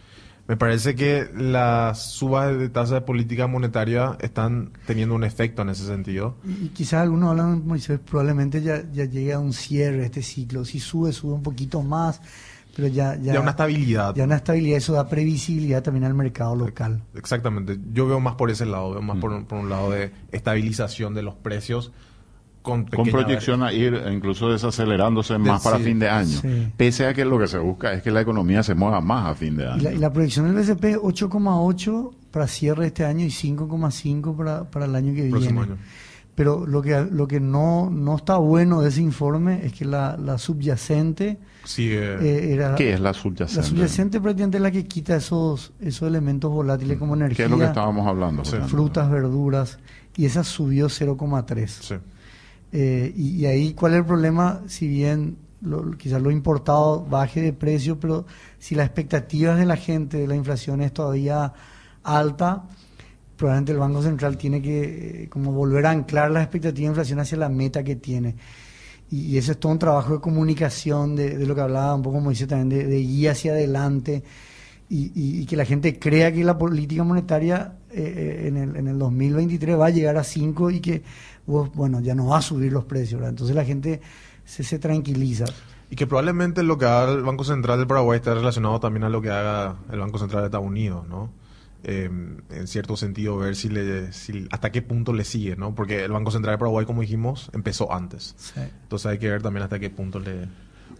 Me 0.49 0.57
parece 0.57 0.95
que 0.95 1.29
las 1.37 2.11
subas 2.11 2.57
de 2.57 2.67
tasa 2.69 2.95
de 2.95 3.01
política 3.01 3.45
monetaria 3.47 4.17
están 4.19 4.71
teniendo 4.87 5.13
un 5.13 5.23
efecto 5.23 5.61
en 5.61 5.69
ese 5.69 5.85
sentido. 5.85 6.35
Y, 6.43 6.65
y 6.65 6.69
quizás 6.69 7.03
algunos 7.03 7.29
hablan, 7.29 7.65
Moisés, 7.67 7.99
probablemente 7.99 8.61
ya, 8.61 8.83
ya 8.91 9.05
llegue 9.05 9.31
a 9.33 9.39
un 9.39 9.53
cierre 9.53 10.03
este 10.05 10.23
ciclo. 10.23 10.65
Si 10.65 10.79
sube, 10.79 11.13
sube 11.13 11.33
un 11.33 11.43
poquito 11.43 11.83
más, 11.83 12.19
pero 12.75 12.87
ya... 12.87 13.15
Ya, 13.17 13.33
Ya, 13.35 13.41
una 13.41 13.51
estabilidad. 13.51 14.15
ya 14.15 14.23
una 14.23 14.37
estabilidad, 14.37 14.77
eso 14.79 14.93
da 14.93 15.07
previsibilidad 15.07 15.83
también 15.83 16.05
al 16.05 16.15
mercado 16.15 16.55
local. 16.55 17.03
Exactamente. 17.13 17.77
Yo 17.93 18.07
veo 18.07 18.19
más 18.19 18.33
por 18.33 18.49
ese 18.49 18.65
lado, 18.65 18.89
veo 18.93 19.01
más 19.03 19.17
por, 19.19 19.31
un- 19.31 19.45
por 19.45 19.59
un 19.59 19.69
lado 19.69 19.91
de 19.91 20.11
estabilización 20.31 21.13
de 21.13 21.21
los 21.21 21.35
precios 21.35 21.91
con, 22.61 22.85
Con 22.85 23.07
proyección 23.09 23.63
a 23.63 23.71
ir 23.73 23.99
incluso 24.11 24.49
desacelerándose 24.51 25.37
más 25.37 25.63
para 25.63 25.77
sí, 25.77 25.83
fin 25.85 25.99
de 25.99 26.09
año. 26.09 26.37
sí. 26.41 26.67
Pese 26.77 27.07
a 27.07 27.13
que 27.13 27.23
lo 27.25 27.39
que 27.39 27.47
se 27.47 27.57
busca 27.57 27.93
es 27.93 28.03
que 28.03 28.11
la 28.11 28.21
economía 28.21 28.63
se 28.63 28.75
mueva 28.75 28.99
más 29.01 29.27
a 29.27 29.35
fin 29.35 29.55
de 29.57 29.63
Y 29.63 29.67
año. 29.67 29.81
la, 29.83 29.93
y 29.93 29.97
la 29.97 30.11
proyección 30.13 30.45
del 30.53 30.55
BCP 30.63 30.83
es 30.85 30.97
8,8 30.97 32.11
para 32.31 32.47
cierre 32.47 32.81
de 32.81 32.87
este 32.87 33.05
año 33.05 33.25
y 33.25 33.29
5,5 33.29 34.35
para, 34.35 34.63
para 34.69 34.85
el 34.85 34.95
año 34.95 35.13
que 35.13 35.29
Próximo 35.29 35.61
viene. 35.61 35.73
año. 35.75 35.81
Pero 36.35 36.65
lo 36.65 36.81
que, 36.81 37.05
lo 37.11 37.27
que 37.27 37.39
no, 37.41 37.89
no 37.89 38.15
está 38.15 38.37
bueno 38.37 38.81
de 38.81 38.89
ese 38.89 39.01
informe 39.01 39.65
es 39.65 39.73
que 39.73 39.83
la, 39.83 40.15
la 40.17 40.37
subyacente 40.37 41.37
Sigue. 41.65 42.15
eh, 42.21 42.53
era... 42.53 42.75
¿Qué 42.75 42.93
es 42.93 42.99
la 43.01 43.13
subyacente? 43.13 43.61
La 43.61 43.63
subyacente 43.67 44.21
prácticamente 44.21 44.57
es 44.57 44.63
la 44.63 44.71
que 44.71 44.85
quita 44.85 45.15
esos, 45.17 45.73
esos 45.81 46.07
elementos 46.07 46.49
volátiles 46.49 46.97
como 46.97 47.15
energía, 47.15 47.35
¿Qué 47.37 47.43
es 47.43 47.51
lo 47.51 47.57
que 47.57 47.65
estábamos 47.65 48.07
hablando? 48.07 48.45
Sí. 48.45 48.55
frutas, 48.67 49.09
verduras, 49.09 49.79
y 50.15 50.25
esa 50.25 50.43
subió 50.45 50.87
0,3. 50.87 51.67
sí. 51.67 51.95
Eh, 52.71 53.13
y, 53.15 53.45
ahí, 53.45 53.73
¿cuál 53.73 53.93
es 53.93 53.99
el 53.99 54.05
problema? 54.05 54.61
Si 54.67 54.87
bien 54.87 55.37
lo- 55.61 55.91
quizás 55.97 56.21
lo 56.21 56.31
importado 56.31 57.03
baje 57.05 57.41
de 57.41 57.53
precio, 57.53 57.99
pero 57.99 58.25
si 58.59 58.75
las 58.75 58.85
expectativas 58.85 59.57
de 59.57 59.65
la 59.65 59.75
gente 59.77 60.17
de 60.17 60.27
la 60.27 60.35
inflación 60.35 60.81
es 60.81 60.93
todavía 60.93 61.51
alta, 62.03 62.63
probablemente 63.37 63.71
el 63.71 63.79
Banco 63.79 64.01
Central 64.03 64.37
tiene 64.37 64.61
que 64.61 65.23
eh, 65.23 65.29
como 65.29 65.51
volver 65.51 65.85
a 65.85 65.91
anclar 65.91 66.31
las 66.31 66.43
expectativas 66.43 66.79
de 66.87 66.91
inflación 66.91 67.19
hacia 67.19 67.37
la 67.37 67.49
meta 67.49 67.83
que 67.83 67.95
tiene. 67.95 68.35
Y, 69.11 69.21
y 69.21 69.37
ese 69.37 69.53
es 69.53 69.59
todo 69.59 69.71
un 69.71 69.79
trabajo 69.79 70.13
de 70.13 70.19
comunicación, 70.21 71.15
de, 71.15 71.37
de 71.37 71.45
lo 71.47 71.55
que 71.55 71.61
hablaba 71.61 71.95
un 71.95 72.01
poco 72.03 72.17
como 72.17 72.29
dice 72.31 72.47
también, 72.47 72.69
de, 72.69 72.87
de 72.87 72.99
guía 72.99 73.31
hacia 73.31 73.53
adelante. 73.53 74.23
Y 74.91 75.45
que 75.45 75.55
la 75.55 75.65
gente 75.65 75.99
crea 75.99 76.31
que 76.33 76.43
la 76.43 76.57
política 76.57 77.03
monetaria 77.03 77.75
eh, 77.91 78.41
eh, 78.43 78.47
en, 78.47 78.57
el, 78.57 78.75
en 78.75 78.87
el 78.87 78.97
2023 78.97 79.77
va 79.77 79.85
a 79.85 79.89
llegar 79.91 80.17
a 80.17 80.23
5 80.23 80.71
y 80.71 80.79
que, 80.79 81.03
vos, 81.49 81.69
bueno, 81.73 81.99
ya 81.99 82.15
no 82.15 82.27
va 82.27 82.37
a 82.37 82.41
subir 82.41 82.71
los 82.71 82.85
precios. 82.85 83.19
¿verdad? 83.19 83.31
Entonces 83.31 83.55
la 83.55 83.65
gente 83.65 84.01
se, 84.45 84.63
se 84.63 84.79
tranquiliza. 84.79 85.45
Y 85.89 85.95
que 85.95 86.05
probablemente 86.05 86.63
lo 86.63 86.77
que 86.77 86.85
haga 86.85 87.11
el 87.11 87.23
Banco 87.23 87.43
Central 87.43 87.79
del 87.79 87.87
Paraguay 87.87 88.17
está 88.17 88.33
relacionado 88.35 88.79
también 88.79 89.03
a 89.03 89.09
lo 89.09 89.21
que 89.21 89.31
haga 89.31 89.77
el 89.91 89.99
Banco 89.99 90.19
Central 90.19 90.43
de 90.43 90.47
Estados 90.47 90.67
Unidos, 90.67 91.07
¿no? 91.07 91.31
Eh, 91.83 92.09
en 92.49 92.67
cierto 92.67 92.97
sentido, 92.97 93.37
ver 93.37 93.55
si 93.55 93.69
le, 93.69 94.11
si, 94.11 94.47
hasta 94.51 94.69
qué 94.71 94.81
punto 94.81 95.13
le 95.13 95.23
sigue, 95.23 95.55
¿no? 95.55 95.73
Porque 95.73 96.03
el 96.03 96.11
Banco 96.11 96.29
Central 96.29 96.55
de 96.55 96.57
Paraguay, 96.59 96.85
como 96.85 97.01
dijimos, 97.01 97.49
empezó 97.53 97.91
antes. 97.91 98.35
Sí. 98.37 98.59
Entonces 98.83 99.05
hay 99.05 99.17
que 99.17 99.29
ver 99.29 99.41
también 99.41 99.63
hasta 99.63 99.79
qué 99.79 99.89
punto 99.89 100.19
le... 100.19 100.47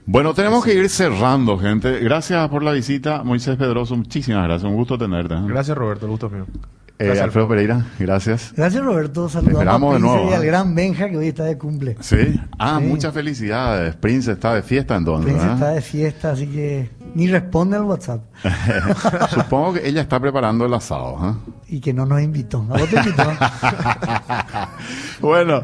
Bueno, 0.05 0.33
tenemos 0.33 0.63
que 0.63 0.73
ir 0.73 0.89
cerrando, 0.89 1.59
gente. 1.59 1.99
Gracias 1.99 2.47
por 2.49 2.63
la 2.63 2.71
visita, 2.71 3.23
Moisés 3.23 3.57
Pedroso. 3.57 3.95
Muchísimas 3.95 4.45
gracias. 4.45 4.71
Un 4.71 4.75
gusto 4.75 4.97
tenerte. 4.97 5.35
¿eh? 5.35 5.41
Gracias, 5.45 5.77
Roberto. 5.77 6.05
El 6.05 6.11
gusto 6.11 6.27
es 6.27 6.31
mío. 6.31 6.45
Eh, 7.01 7.05
Gracias, 7.05 7.23
Alfredo 7.23 7.47
Pereira, 7.47 7.85
gracias. 7.97 8.53
Gracias 8.57 8.83
Roberto, 8.83 9.29
saludamos 9.29 9.59
esperamos 9.61 9.91
a 9.91 9.93
de 9.95 9.99
nuevo, 10.01 10.29
y 10.31 10.33
al 10.33 10.43
¿eh? 10.43 10.47
gran 10.47 10.75
Benja 10.75 11.09
que 11.09 11.15
hoy 11.15 11.27
está 11.29 11.45
de 11.45 11.57
cumple. 11.57 11.95
Sí. 12.01 12.37
Ah, 12.59 12.77
Sí. 12.81 12.87
muchas 12.87 13.13
felicidades. 13.13 13.95
Prince 13.95 14.33
está 14.33 14.53
de 14.53 14.61
fiesta 14.61 14.97
entonces. 14.97 15.31
Prince 15.31 15.47
¿eh? 15.47 15.53
está 15.53 15.69
de 15.69 15.81
fiesta, 15.81 16.31
así 16.31 16.45
que 16.47 16.89
ni 17.15 17.27
responde 17.27 17.77
al 17.77 17.83
WhatsApp. 17.83 18.21
Supongo 19.29 19.73
que 19.75 19.87
ella 19.87 20.01
está 20.01 20.19
preparando 20.19 20.65
el 20.65 20.73
asado. 20.73 21.17
¿eh? 21.29 21.53
Y 21.69 21.79
que 21.79 21.93
no 21.93 22.05
nos 22.05 22.21
invitó. 22.21 22.65
¿A 22.69 22.77
vos 22.77 22.89
te 22.89 22.97
invitó? 22.97 23.23
Bueno. 25.21 25.63